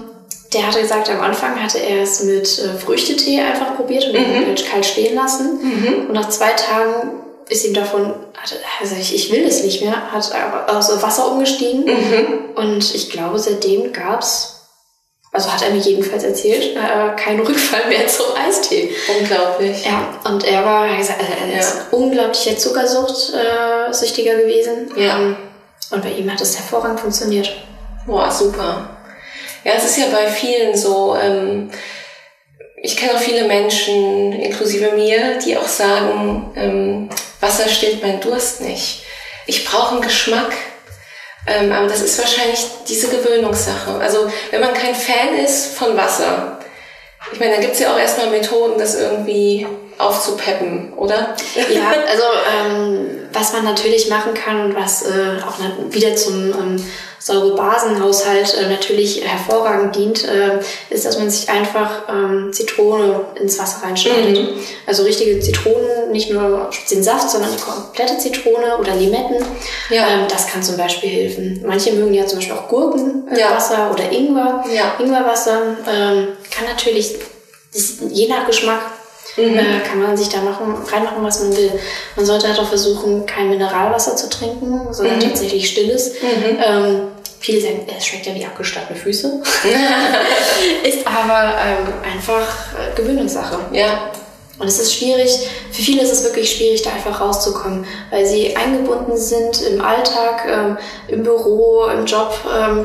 der 0.53 0.67
hatte 0.67 0.81
gesagt, 0.81 1.11
am 1.11 1.21
Anfang 1.21 1.63
hatte 1.63 1.79
er 1.79 2.03
es 2.03 2.23
mit 2.23 2.59
äh, 2.59 2.79
Früchtetee 2.79 3.41
einfach 3.41 3.77
probiert 3.77 4.07
und 4.07 4.15
mhm. 4.15 4.55
kalt 4.71 4.87
stehen 4.87 5.15
lassen. 5.15 5.59
Mhm. 5.63 6.07
Und 6.09 6.13
nach 6.13 6.29
zwei 6.29 6.51
Tagen 6.53 7.11
ist 7.49 7.65
ihm 7.67 7.75
davon, 7.75 8.15
also 8.81 8.97
ich, 8.99 9.15
ich 9.15 9.33
will 9.33 9.45
das 9.45 9.63
nicht 9.63 9.83
mehr, 9.83 10.13
hat 10.13 10.33
aus 10.69 11.03
Wasser 11.03 11.31
umgestiegen. 11.33 11.85
Mhm. 11.85 12.55
Und 12.55 12.95
ich 12.95 13.11
glaube, 13.11 13.39
seitdem 13.39 13.93
gab's 13.93 14.62
also 15.33 15.51
hat 15.51 15.63
er 15.63 15.71
mir 15.71 15.81
jedenfalls 15.81 16.25
erzählt, 16.25 16.77
äh, 16.77 17.17
kein 17.17 17.41
Rückfall 17.41 17.89
mehr 17.89 18.07
zum 18.07 18.27
Eistee. 18.37 18.95
Unglaublich. 19.19 19.85
Ja, 19.85 20.21
und 20.31 20.45
er 20.45 20.65
war, 20.65 20.87
er 20.87 20.99
ja. 20.99 21.59
ist 21.59 21.87
unglaublicher 21.91 22.57
Zuckersucht-Süchtiger 22.59 24.35
äh, 24.35 24.43
gewesen. 24.43 24.93
Ja. 24.95 25.17
Ähm, 25.17 25.37
und 25.91 26.03
bei 26.03 26.11
ihm 26.11 26.31
hat 26.31 26.41
es 26.41 26.59
hervorragend 26.59 27.01
funktioniert. 27.01 27.51
Boah, 28.07 28.31
super. 28.31 28.91
Ja, 29.65 29.73
es 29.77 29.85
ist 29.85 29.97
ja 29.97 30.07
bei 30.13 30.27
vielen 30.27 30.77
so, 30.77 31.17
ähm, 31.17 31.71
ich 32.77 32.97
kenne 32.97 33.15
auch 33.15 33.21
viele 33.21 33.47
Menschen, 33.47 34.33
inklusive 34.33 34.93
mir, 34.93 35.39
die 35.39 35.57
auch 35.57 35.69
sagen, 35.69 36.53
ähm, 36.57 37.09
Wasser 37.41 37.69
stillt 37.69 38.03
meinen 38.03 38.21
Durst 38.21 38.61
nicht. 38.61 39.03
Ich 39.47 39.65
brauche 39.65 39.95
einen 39.95 40.03
Geschmack. 40.03 40.53
Ähm, 41.47 41.73
aber 41.73 41.89
das 41.89 42.03
ist 42.03 42.19
wahrscheinlich 42.19 42.67
diese 42.89 43.09
Gewöhnungssache. 43.09 43.95
Also 44.01 44.31
wenn 44.51 44.61
man 44.61 44.75
kein 44.75 44.95
Fan 44.95 45.37
ist 45.45 45.75
von 45.75 45.97
Wasser, 45.97 46.59
ich 47.33 47.41
meine, 47.41 47.57
da 47.57 47.61
gibt's 47.61 47.79
ja 47.79 47.93
auch 47.93 47.99
erstmal 47.99 48.31
Methoden, 48.31 48.79
das 48.79 48.95
irgendwie 48.95 49.67
aufzupeppen, 49.99 50.93
oder? 50.95 51.35
Ja, 51.71 51.93
also 52.11 52.25
ähm, 52.51 53.07
was 53.33 53.53
man 53.53 53.65
natürlich 53.65 54.09
machen 54.09 54.35
kann 54.35 54.67
und 54.67 54.77
was 54.77 55.03
äh, 55.03 55.39
auch 55.47 55.59
wieder 55.93 56.17
zum 56.17 56.51
ähm, 56.51 56.85
Säurebasenhaushalt 57.19 58.55
äh, 58.55 58.69
natürlich 58.69 59.25
hervorragend 59.25 59.95
dient, 59.95 60.25
äh, 60.25 60.59
ist, 60.91 61.07
dass 61.07 61.19
man 61.19 61.31
sich 61.31 61.49
einfach 61.49 62.09
ähm, 62.09 62.53
Zitrone 62.53 63.21
ins 63.41 63.59
Wasser 63.59 63.87
reinschneidet. 63.87 64.37
Mhm. 64.37 64.61
Also 64.87 65.05
richtige 65.05 65.39
Zitronen, 65.39 66.02
nicht 66.13 66.31
nur 66.31 66.71
den 66.91 67.03
Saft, 67.03 67.31
sondern 67.31 67.51
die 67.53 67.63
komplette 67.63 68.19
Zitrone 68.19 68.79
oder 68.79 68.95
Limetten. 68.95 69.45
Ja. 69.91 70.09
Ähm, 70.09 70.27
das 70.29 70.47
kann 70.47 70.63
zum 70.63 70.77
Beispiel 70.77 71.11
helfen. 71.11 71.63
Manche 71.67 71.93
mögen 71.93 72.15
ja 72.15 72.27
zum 72.27 72.39
Beispiel 72.39 72.57
auch 72.57 72.69
Gurkenwasser 72.69 73.75
ja. 73.75 73.91
oder 73.91 74.11
Ingwer. 74.11 74.65
Ja. 74.73 74.95
Ingwerwasser 74.99 75.77
ähm, 75.89 76.29
kann 76.51 76.67
natürlich, 76.69 77.17
je 78.11 78.29
nach 78.29 78.47
Geschmack, 78.47 78.81
Mhm. 79.35 79.59
Äh, 79.59 79.81
kann 79.89 80.03
man 80.03 80.15
sich 80.15 80.29
da 80.29 80.43
machen, 80.43 80.75
reinmachen, 80.93 81.25
was 81.25 81.41
man 81.41 81.57
will. 81.57 81.73
Man 82.17 82.27
sollte 82.27 82.49
halt 82.49 82.59
auch 82.59 82.69
versuchen, 82.69 83.25
kein 83.25 83.49
Mineralwasser 83.49 84.15
zu 84.15 84.29
trinken, 84.29 84.93
sondern 84.93 85.17
mhm. 85.17 85.21
tatsächlich 85.21 85.71
stilles. 85.71 86.17
Mhm. 86.21 86.59
Ähm, 86.63 87.09
Viele 87.43 87.61
sagen, 87.61 87.89
es 87.99 88.07
schmeckt 88.07 88.27
ja 88.27 88.35
wie 88.37 88.47
abgestattete 88.47 88.95
Füße. 88.95 89.27
ist 90.85 91.05
aber 91.05 91.55
ähm, 91.59 91.93
einfach 92.15 92.47
äh, 92.79 92.95
Gewöhnungssache. 92.95 93.59
Ja. 93.73 94.13
Und 94.63 94.69
es 94.69 94.79
ist 94.79 94.95
schwierig, 94.95 95.41
für 95.73 95.83
viele 95.83 96.03
ist 96.03 96.13
es 96.13 96.23
wirklich 96.23 96.53
schwierig, 96.53 96.83
da 96.83 96.91
einfach 96.91 97.21
rauszukommen, 97.21 97.85
weil 98.13 98.25
sie 98.25 98.55
eingebunden 98.55 99.17
sind 99.17 99.61
im 99.63 99.81
Alltag, 99.81 100.47
ähm, 100.49 100.79
im 101.09 101.25
Büro, 101.25 101.87
im 101.87 102.07
Job. 102.07 102.33
Ähm, 102.57 102.85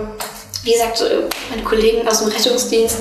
wie 0.64 0.72
gesagt, 0.72 1.02
äh, 1.02 1.30
meine 1.52 1.62
Kollegen 1.62 2.08
aus 2.08 2.22
dem 2.22 2.30
Rettungsdienst, 2.30 2.98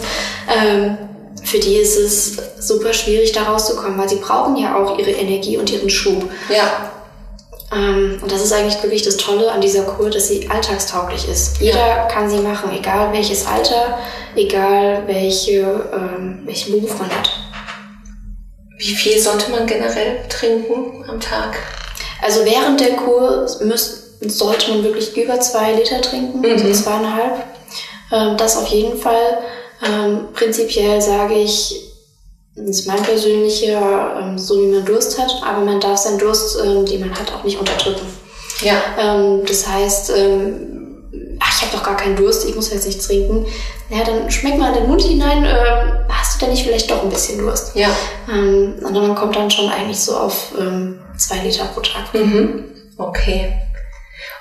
ähm, 0.55 0.99
für 1.43 1.59
die 1.59 1.77
ist 1.77 1.97
es 1.97 2.37
super 2.59 2.93
schwierig, 2.93 3.33
da 3.33 3.45
rauszukommen, 3.45 3.97
weil 3.97 4.11
sie 4.11 4.17
brauchen 4.17 4.57
ja 4.57 4.77
auch 4.77 4.99
ihre 4.99 5.13
Energie 5.13 5.57
und 5.57 5.73
ihren 5.73 5.89
Schub. 5.89 6.29
Ja. 6.51 6.93
Ähm, 7.73 8.19
und 8.21 8.31
das 8.31 8.45
ist 8.45 8.53
eigentlich 8.53 8.83
wirklich 8.83 9.03
das 9.03 9.17
Tolle 9.17 9.51
an 9.51 9.63
dieser 9.63 9.85
Kur, 9.85 10.11
dass 10.11 10.29
sie 10.29 10.51
alltagstauglich 10.51 11.27
ist. 11.27 11.63
Jeder 11.63 11.79
ja. 11.79 12.05
kann 12.09 12.29
sie 12.29 12.41
machen, 12.41 12.71
egal 12.77 13.11
welches 13.15 13.47
Alter, 13.47 13.99
egal 14.37 15.05
welche, 15.07 15.61
ähm, 15.95 16.43
welchen 16.45 16.73
Beruf 16.73 16.99
man 16.99 17.09
hat. 17.09 17.31
Wie 18.77 18.95
viel 18.95 19.19
sollte 19.19 19.51
man 19.51 19.67
generell 19.67 20.19
trinken 20.29 21.05
am 21.09 21.21
Tag? 21.21 21.57
Also 22.23 22.45
während 22.45 22.81
der 22.81 22.97
Kur 22.97 23.47
müsst, 23.61 24.21
sollte 24.31 24.71
man 24.71 24.85
wirklich 24.85 25.17
über 25.17 25.41
zwei 25.41 25.73
Liter 25.73 26.01
trinken, 26.01 26.41
mhm. 26.41 26.53
also 26.53 26.73
zweieinhalb. 26.73 27.45
Ähm, 28.13 28.37
das 28.37 28.57
auf 28.57 28.69
jeden 28.69 28.99
Fall. 28.99 29.39
Ähm, 29.85 30.29
prinzipiell 30.33 31.01
sage 31.01 31.35
ich, 31.35 31.83
das 32.55 32.79
ist 32.79 32.87
mein 32.87 33.03
persönlicher, 33.03 34.21
ähm, 34.21 34.39
so 34.39 34.61
wie 34.61 34.69
man 34.69 34.85
Durst 34.85 35.19
hat, 35.19 35.43
aber 35.45 35.65
man 35.65 35.81
darf 35.81 35.99
seinen 35.99 36.19
Durst, 36.19 36.59
ähm, 36.65 36.87
den 36.87 37.01
man 37.01 37.19
hat, 37.19 37.33
auch 37.33 37.45
nicht 37.45 37.59
unterdrücken. 37.59 38.07
Ja. 38.63 38.81
Ähm, 38.99 39.43
das 39.47 39.67
heißt, 39.67 40.13
ähm, 40.17 40.86
ach, 41.41 41.57
ich 41.57 41.63
habe 41.63 41.77
doch 41.77 41.85
gar 41.85 41.97
keinen 41.97 42.17
Durst, 42.17 42.49
ich 42.49 42.55
muss 42.55 42.71
jetzt 42.71 42.87
nichts 42.87 43.07
trinken. 43.07 43.47
Ja, 43.91 44.05
dann 44.05 44.31
schmeckt 44.31 44.59
mal 44.59 44.69
in 44.69 44.81
den 44.81 44.89
Mund 44.89 45.03
hinein, 45.03 45.45
äh, 45.45 46.05
hast 46.09 46.35
du 46.35 46.45
denn 46.45 46.55
nicht 46.55 46.65
vielleicht 46.65 46.91
doch 46.91 47.03
ein 47.03 47.11
bisschen 47.11 47.39
Durst? 47.39 47.75
Ja. 47.75 47.89
Ähm, 48.29 48.75
und 48.83 48.95
dann 48.95 49.15
kommt 49.15 49.37
dann 49.37 49.51
schon 49.51 49.69
eigentlich 49.69 50.01
so 50.01 50.17
auf 50.17 50.53
ähm, 50.59 50.99
zwei 51.17 51.39
Liter 51.39 51.65
pro 51.67 51.81
Tag. 51.81 52.13
Mhm. 52.15 52.65
Okay. 52.99 53.53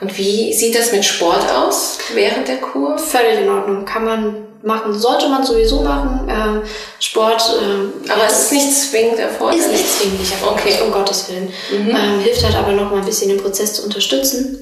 Und 0.01 0.17
wie 0.17 0.53
sieht 0.53 0.77
das 0.77 0.91
mit 0.91 1.05
Sport 1.05 1.49
aus 1.51 1.99
während 2.13 2.47
der 2.47 2.57
Kur? 2.57 2.97
Völlig 2.97 3.39
in 3.41 3.49
Ordnung. 3.49 3.85
Kann 3.85 4.03
man 4.03 4.35
machen, 4.61 4.93
sollte 4.93 5.29
man 5.29 5.45
sowieso 5.45 5.81
machen. 5.81 6.27
Äh, 6.27 6.67
Sport. 6.99 7.41
Äh, 7.61 8.11
aber 8.11 8.25
es 8.27 8.43
ist 8.43 8.51
nicht 8.51 8.73
zwingend 8.73 9.19
erforderlich. 9.19 9.65
Ist 9.65 9.71
nicht 9.71 9.91
zwingend 9.91 10.31
erforderlich, 10.31 10.75
okay. 10.75 10.83
um 10.85 10.91
Gottes 10.91 11.29
Willen. 11.29 11.53
Mhm. 11.71 11.89
Ähm, 11.95 12.19
hilft 12.19 12.43
halt 12.43 12.55
aber 12.55 12.73
noch 12.73 12.91
mal 12.91 12.99
ein 12.99 13.05
bisschen 13.05 13.29
den 13.29 13.41
Prozess 13.41 13.75
zu 13.75 13.83
unterstützen. 13.83 14.59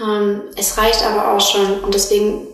Ähm, 0.00 0.42
es 0.56 0.76
reicht 0.78 1.02
aber 1.04 1.32
auch 1.32 1.40
schon 1.40 1.80
und 1.80 1.94
deswegen 1.94 2.46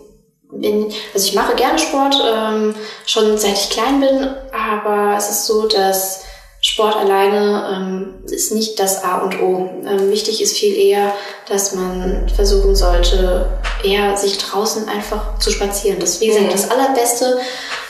bin, 0.51 0.91
also 1.13 1.27
ich 1.27 1.33
mache 1.33 1.55
gerne 1.55 1.79
Sport, 1.79 2.15
ähm, 2.23 2.75
schon 3.05 3.37
seit 3.37 3.57
ich 3.57 3.69
klein 3.69 3.99
bin, 4.01 4.35
aber 4.51 5.15
es 5.17 5.29
ist 5.29 5.45
so, 5.45 5.67
dass 5.67 6.23
Sport 6.63 6.95
alleine 6.95 7.69
ähm, 7.73 8.13
ist 8.25 8.51
nicht 8.51 8.79
das 8.79 9.03
A 9.03 9.19
und 9.19 9.41
O. 9.41 9.69
Ähm, 9.87 10.11
wichtig 10.11 10.41
ist 10.41 10.55
viel 10.55 10.75
eher, 10.75 11.13
dass 11.47 11.73
man 11.73 12.29
versuchen 12.29 12.75
sollte, 12.75 13.59
eher 13.83 14.15
sich 14.15 14.37
draußen 14.37 14.87
einfach 14.87 15.39
zu 15.39 15.49
spazieren. 15.49 15.99
Das 15.99 16.11
ist, 16.11 16.21
wie 16.21 16.27
gesagt, 16.27 16.47
mhm. 16.47 16.51
das 16.51 16.69
allerbeste, 16.69 17.39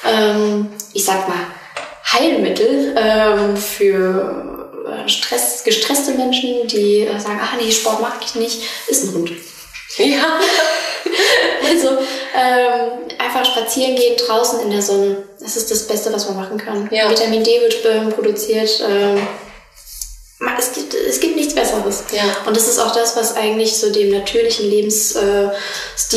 ähm, 0.10 0.70
ich 0.94 1.04
sag 1.04 1.28
mal, 1.28 1.38
Heilmittel 2.14 2.96
ähm, 2.98 3.58
für 3.58 4.51
Stress, 5.08 5.64
gestresste 5.64 6.12
Menschen, 6.12 6.68
die 6.68 7.02
äh, 7.02 7.20
sagen, 7.20 7.40
ach 7.42 7.56
nee, 7.60 7.72
Sport 7.72 8.02
mag 8.02 8.16
ich 8.26 8.36
nicht, 8.36 8.62
ist 8.88 9.04
ein 9.04 9.14
Hund. 9.14 9.32
Ja. 9.98 10.40
also 11.70 11.90
ähm, 12.36 12.92
einfach 13.18 13.46
spazieren 13.46 13.96
gehen 13.96 14.16
draußen 14.18 14.62
in 14.62 14.72
der 14.72 14.82
Sonne. 14.82 15.24
Das 15.40 15.56
ist 15.58 15.70
das 15.70 15.88
Beste, 15.88 16.14
was 16.14 16.28
man 16.28 16.38
machen 16.38 16.58
kann. 16.58 16.90
Ja. 16.92 17.10
Vitamin 17.10 17.44
D 17.44 17.60
wird 17.62 17.76
ähm, 17.86 18.10
produziert. 18.10 18.84
Ähm, 18.88 19.28
es 20.58 20.74
gibt, 20.74 20.94
es 20.94 21.20
gibt 21.20 21.36
nichts 21.36 21.54
Besseres. 21.54 22.04
Ja. 22.12 22.24
Und 22.46 22.56
das 22.56 22.68
ist 22.68 22.80
auch 22.80 22.94
das, 22.94 23.16
was 23.16 23.36
eigentlich 23.36 23.78
so 23.78 23.92
dem 23.92 24.12
natürlichen 24.12 24.70
Lebensstil 24.70 25.20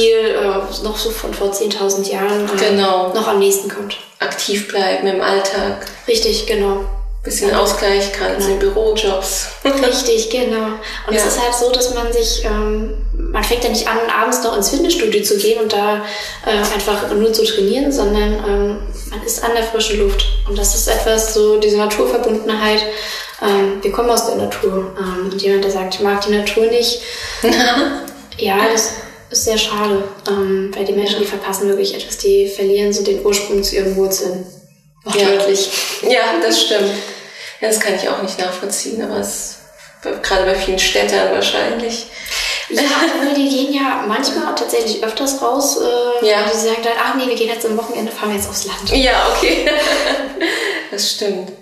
äh, 0.03 0.83
noch 0.83 0.97
so 0.97 1.11
von 1.11 1.35
vor 1.35 1.53
10.000 1.53 2.11
Jahren 2.11 2.49
äh, 2.49 2.71
genau. 2.71 3.13
noch 3.13 3.29
am 3.29 3.39
nächsten 3.39 3.69
kommt. 3.69 3.97
Aktiv 4.21 4.69
bleiben 4.69 5.07
im 5.07 5.21
Alltag. 5.21 5.87
Richtig, 6.07 6.47
genau 6.47 6.85
bisschen 7.25 7.55
Ausgleich, 7.55 8.13
gerade 8.13 8.37
genau. 8.37 8.51
in 8.51 8.59
Bürojobs. 8.59 9.49
Richtig, 9.65 10.29
genau. 10.31 10.79
Und 11.07 11.15
ja. 11.15 11.21
es 11.21 11.27
ist 11.27 11.43
halt 11.43 11.55
so, 11.55 11.73
dass 11.73 11.95
man 11.95 12.13
sich, 12.13 12.45
ähm, 12.45 12.99
man 13.15 13.43
fängt 13.43 13.65
ja 13.65 13.71
nicht 13.71 13.89
an, 13.89 13.99
abends 14.15 14.43
noch 14.45 14.55
ins 14.57 14.69
Fitnessstudio 14.69 15.23
zu 15.23 15.39
gehen 15.39 15.61
und 15.63 15.73
da 15.73 16.05
äh, 16.45 16.51
einfach 16.51 17.11
nur 17.13 17.33
zu 17.33 17.45
trainieren, 17.45 17.91
sondern 17.91 18.35
ähm, 18.47 18.83
man 19.11 19.23
ist 19.25 19.43
an 19.43 19.53
der 19.55 19.65
frischen 19.65 20.01
Luft. 20.01 20.27
Und 20.49 20.59
das 20.59 20.75
ist 20.75 20.87
etwas, 20.87 21.33
so 21.33 21.59
diese 21.59 21.79
Naturverbundenheit. 21.79 22.83
Ähm, 23.43 23.83
wir 23.83 23.91
kommen 23.91 24.11
aus 24.11 24.27
der 24.27 24.37
Natur. 24.37 24.93
Ähm, 24.99 25.31
und 25.33 25.43
jemand, 25.43 25.65
der 25.65 25.71
sagt, 25.71 25.95
ich 25.95 26.01
mag 26.01 26.21
die 26.27 26.33
Natur 26.33 26.67
nicht, 26.67 27.01
ja, 28.37 28.59
das 28.71 28.91
ist 29.31 29.47
sehr 29.47 29.59
schade. 29.59 30.05
Ähm, 30.29 30.71
weil 30.77 30.85
die 30.85 30.93
Menschen, 30.93 31.21
die 31.21 31.27
verpassen 31.27 31.69
wirklich 31.69 31.95
etwas, 31.95 32.19
die 32.19 32.49
verlieren 32.49 32.93
so 32.93 33.03
den 33.03 33.25
Ursprung 33.25 33.63
zu 33.63 33.77
ihren 33.77 33.97
Wurzeln. 33.97 34.45
Wortwörtlich. 35.05 35.71
Ja. 36.03 36.11
ja, 36.11 36.21
das 36.43 36.63
stimmt. 36.63 36.91
Ja, 37.65 37.71
das 37.71 37.81
kann 37.81 37.95
ich 37.95 38.07
auch 38.11 38.21
nicht 38.21 38.39
nachvollziehen, 38.39 39.03
aber 39.03 39.17
es 39.21 39.57
gerade 40.03 40.45
bei 40.45 40.55
vielen 40.55 40.79
Städtern 40.79 41.33
wahrscheinlich. 41.33 42.09
Ja, 42.69 42.83
aber 42.83 43.35
die 43.35 43.49
gehen 43.49 43.73
ja 43.73 44.05
manchmal 44.07 44.55
tatsächlich 44.55 45.03
öfters 45.03 45.41
raus. 45.41 45.81
Äh, 45.81 46.27
ja. 46.27 46.45
Die 46.45 46.59
sagen 46.59 46.83
dann, 46.83 46.93
ach 47.03 47.15
nee, 47.15 47.27
wir 47.27 47.35
gehen 47.35 47.49
jetzt 47.49 47.65
am 47.65 47.79
Wochenende, 47.79 48.13
fahren 48.13 48.29
wir 48.29 48.37
jetzt 48.37 48.51
aufs 48.51 48.67
Land. 48.67 48.91
Ja, 48.95 49.29
okay. 49.35 49.67
das 50.91 51.13
stimmt. 51.13 51.53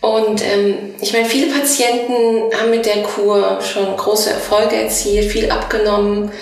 Und 0.00 0.42
ähm, 0.42 0.96
ich 1.00 1.12
meine, 1.12 1.26
viele 1.26 1.52
Patienten 1.52 2.52
haben 2.58 2.70
mit 2.70 2.84
der 2.84 3.04
Kur 3.04 3.60
schon 3.62 3.96
große 3.96 4.30
Erfolge 4.30 4.74
erzielt, 4.74 5.30
viel 5.30 5.52
abgenommen. 5.52 6.32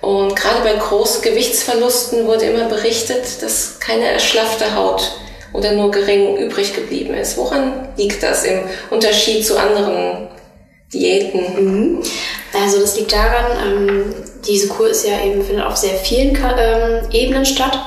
Und 0.00 0.36
gerade 0.36 0.60
bei 0.62 0.74
großen 0.74 1.20
Gewichtsverlusten 1.22 2.28
wurde 2.28 2.44
immer 2.44 2.66
berichtet, 2.66 3.42
dass 3.42 3.80
keine 3.80 4.06
erschlaffte 4.06 4.76
Haut 4.76 5.16
oder 5.54 5.72
nur 5.72 5.90
gering 5.90 6.36
übrig 6.36 6.74
geblieben 6.74 7.14
ist. 7.14 7.38
Woran 7.38 7.88
liegt 7.96 8.22
das 8.22 8.44
im 8.44 8.60
Unterschied 8.90 9.46
zu 9.46 9.56
anderen 9.56 10.28
Diäten? 10.92 11.40
Mhm. 11.40 12.02
Also 12.52 12.80
das 12.80 12.96
liegt 12.98 13.12
daran, 13.12 13.46
ähm, 13.64 14.14
diese 14.46 14.68
Kur 14.68 14.88
ist 14.88 15.06
ja 15.06 15.24
eben 15.24 15.42
findet 15.42 15.64
auf 15.64 15.76
sehr 15.76 15.94
vielen 15.94 16.36
ähm, 16.36 17.08
Ebenen 17.10 17.46
statt 17.46 17.78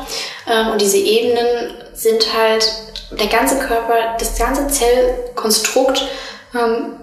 ähm, 0.49 0.71
und 0.71 0.81
diese 0.81 0.97
Ebenen 0.97 1.73
sind 1.93 2.33
halt 2.33 2.67
der 3.11 3.27
ganze 3.27 3.59
Körper, 3.59 4.15
das 4.17 4.37
ganze 4.37 4.67
Zellkonstrukt, 4.67 6.07
ähm, 6.55 6.93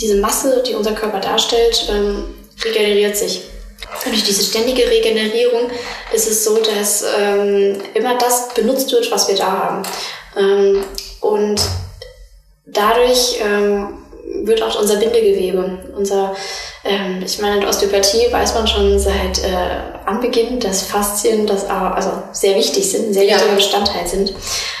diese 0.00 0.16
Masse, 0.16 0.62
die 0.66 0.74
unser 0.74 0.92
Körper 0.92 1.20
darstellt, 1.20 1.88
ähm, 1.90 2.34
regeneriert 2.64 3.16
sich. 3.16 3.42
Durch 4.04 4.24
diese 4.24 4.42
ständige 4.42 4.88
Regenerierung 4.88 5.70
ist 6.12 6.28
es 6.28 6.44
so, 6.44 6.58
dass 6.58 7.04
ähm, 7.18 7.80
immer 7.94 8.18
das 8.18 8.52
benutzt 8.54 8.90
wird, 8.92 9.10
was 9.10 9.28
wir 9.28 9.36
da 9.36 9.52
haben. 9.52 9.82
Ähm, 10.36 10.84
und 11.20 11.60
dadurch 12.66 13.38
ähm, 13.40 14.02
wird 14.44 14.62
auch 14.62 14.80
unser 14.80 14.96
Bindegewebe, 14.96 15.78
unser, 15.96 16.34
ähm, 16.84 17.22
ich 17.24 17.40
meine, 17.40 17.56
in 17.56 17.60
der 17.60 17.70
Osteopathie 17.70 18.32
weiß 18.32 18.54
man 18.54 18.66
schon 18.66 18.98
seit 18.98 19.38
äh, 19.44 20.06
Anbeginn, 20.06 20.58
dass 20.58 20.82
Faszien 20.82 21.46
das 21.46 21.68
also 21.68 22.10
sehr 22.32 22.56
wichtig 22.56 22.90
sind, 22.90 23.08
ein 23.08 23.14
sehr 23.14 23.24
ja. 23.24 23.34
wichtiger 23.34 23.54
Bestandteil 23.54 24.06
sind 24.06 24.34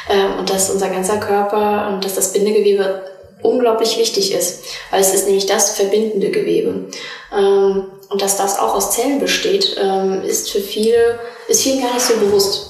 ähm, 0.08 0.38
und 0.38 0.50
dass 0.50 0.70
unser 0.70 0.88
ganzer 0.88 1.18
Körper 1.18 1.88
und 1.88 2.04
dass 2.04 2.14
das 2.14 2.32
Bindegewebe 2.32 3.11
unglaublich 3.42 3.98
wichtig 3.98 4.32
ist, 4.32 4.64
weil 4.90 5.00
es 5.00 5.14
ist 5.14 5.26
nämlich 5.26 5.46
das 5.46 5.76
verbindende 5.76 6.30
Gewebe. 6.30 6.88
Ähm, 7.36 7.84
und 8.08 8.20
dass 8.20 8.36
das 8.36 8.58
auch 8.58 8.74
aus 8.74 8.92
Zellen 8.92 9.20
besteht, 9.20 9.76
ähm, 9.80 10.22
ist 10.22 10.50
für 10.50 10.60
viele, 10.60 11.18
ist 11.48 11.62
vielen 11.62 11.82
gar 11.82 11.94
nicht 11.94 12.04
so 12.04 12.16
bewusst. 12.16 12.68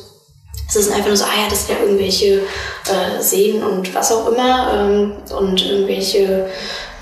Es 0.68 0.77
ist 0.77 0.93
einfach 0.93 1.09
nur 1.09 1.16
so, 1.16 1.25
ah 1.25 1.43
ja, 1.43 1.49
das 1.51 1.68
wäre 1.68 1.81
irgendwelche 1.81 2.43
äh, 2.89 3.20
Sehnen 3.20 3.62
und 3.62 3.95
was 3.95 4.12
auch 4.12 4.29
immer 4.29 4.73
ähm, 4.73 5.16
und 5.37 5.66
irgendwelche, 5.66 6.49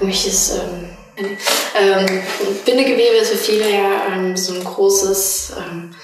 irgendwelches 0.01 0.55
ähm, 0.55 0.91
ähm, 1.79 2.23
Bindegewebe 2.65 3.17
ist 3.17 3.31
für 3.31 3.37
viele 3.37 3.71
ja 3.71 4.07
ähm, 4.13 4.37
so 4.37 4.55
ein 4.55 4.65
großes, 4.65 5.53
ähm, 5.59 5.95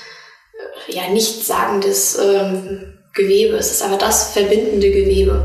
ja, 0.89 1.09
nichtssagendes 1.09 2.19
ähm, 2.19 2.96
Gewebe. 3.17 3.57
Es 3.57 3.73
ist 3.73 3.83
aber 3.83 3.97
das 3.97 4.33
verbindende 4.33 4.91
Gewebe. 4.91 5.45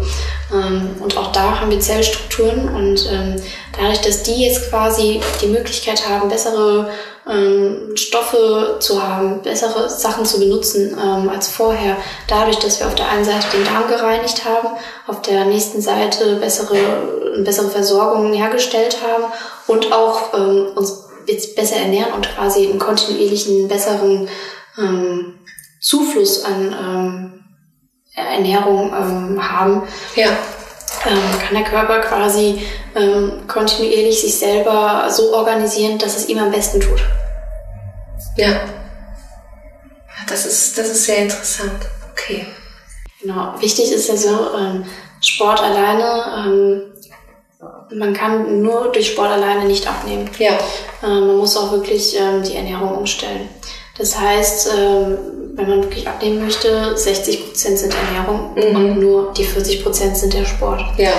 Ähm, 0.53 0.89
und 0.99 1.17
auch 1.17 1.31
da 1.31 1.59
haben 1.59 1.71
wir 1.71 1.79
Zellstrukturen 1.79 2.69
und 2.69 3.09
ähm, 3.11 3.35
dadurch, 3.75 4.01
dass 4.01 4.23
die 4.23 4.43
jetzt 4.43 4.69
quasi 4.69 5.19
die 5.41 5.47
Möglichkeit 5.47 6.07
haben, 6.07 6.29
bessere 6.29 6.89
ähm, 7.27 7.95
Stoffe 7.95 8.77
zu 8.79 9.01
haben, 9.01 9.41
bessere 9.41 9.89
Sachen 9.89 10.25
zu 10.25 10.39
benutzen 10.39 10.97
als 11.29 11.49
vorher, 11.49 11.97
dadurch, 12.27 12.57
dass 12.57 12.79
wir 12.79 12.87
auf 12.87 12.95
der 12.95 13.09
einen 13.09 13.23
Seite 13.23 13.47
den 13.53 13.63
Darm 13.63 13.87
gereinigt 13.87 14.43
haben, 14.43 14.69
auf 15.07 15.21
der 15.21 15.45
nächsten 15.45 15.81
Seite 15.81 16.35
bessere, 16.35 16.77
bessere 17.43 17.69
Versorgung 17.69 18.33
hergestellt 18.33 18.97
haben 19.01 19.31
und 19.67 19.93
auch 19.93 20.33
uns 20.75 21.05
jetzt 21.27 21.55
besser 21.55 21.75
ernähren 21.75 22.13
und 22.13 22.27
quasi 22.35 22.67
einen 22.67 22.79
kontinuierlichen, 22.79 23.67
besseren 23.67 24.27
Zufluss 25.79 26.43
an 26.43 27.40
Ernährung 28.21 28.93
ähm, 28.93 29.51
haben, 29.51 29.83
ja. 30.15 30.29
ähm, 31.05 31.39
kann 31.39 31.55
der 31.55 31.63
Körper 31.63 31.99
quasi 31.99 32.61
ähm, 32.95 33.47
kontinuierlich 33.47 34.21
sich 34.21 34.37
selber 34.37 35.07
so 35.09 35.33
organisieren, 35.33 35.97
dass 35.97 36.17
es 36.17 36.29
ihm 36.29 36.39
am 36.39 36.51
besten 36.51 36.79
tut. 36.79 37.03
Ja. 38.37 38.61
Das 40.27 40.45
ist, 40.45 40.77
das 40.77 40.89
ist 40.89 41.05
sehr 41.05 41.17
interessant. 41.17 41.73
Okay. 42.11 42.45
Genau. 43.21 43.53
Wichtig 43.59 43.91
ist 43.91 44.07
ja 44.07 44.15
so, 44.15 44.55
ähm, 44.57 44.85
Sport 45.19 45.61
alleine 45.61 46.23
ähm, 46.37 46.91
man 47.93 48.13
kann 48.13 48.61
nur 48.61 48.91
durch 48.91 49.11
Sport 49.11 49.31
alleine 49.31 49.65
nicht 49.65 49.87
abnehmen. 49.87 50.29
Ja. 50.39 50.57
Ähm, 51.03 51.27
man 51.27 51.37
muss 51.37 51.57
auch 51.57 51.71
wirklich 51.71 52.17
ähm, 52.19 52.43
die 52.43 52.55
Ernährung 52.55 52.97
umstellen. 52.97 53.49
Das 53.97 54.17
heißt, 54.17 54.69
ähm, 54.77 55.17
wenn 55.55 55.69
man 55.69 55.83
wirklich 55.83 56.07
abnehmen 56.07 56.45
möchte, 56.45 56.95
60 56.97 57.45
Prozent 57.47 57.77
sind 57.77 57.93
Ernährung 57.93 58.51
Mhm. 58.55 58.75
und 58.75 58.99
nur 58.99 59.33
die 59.33 59.43
40 59.43 59.83
Prozent 59.83 60.15
sind 60.17 60.33
der 60.33 60.45
Sport. 60.45 60.81
Ja. 60.97 61.11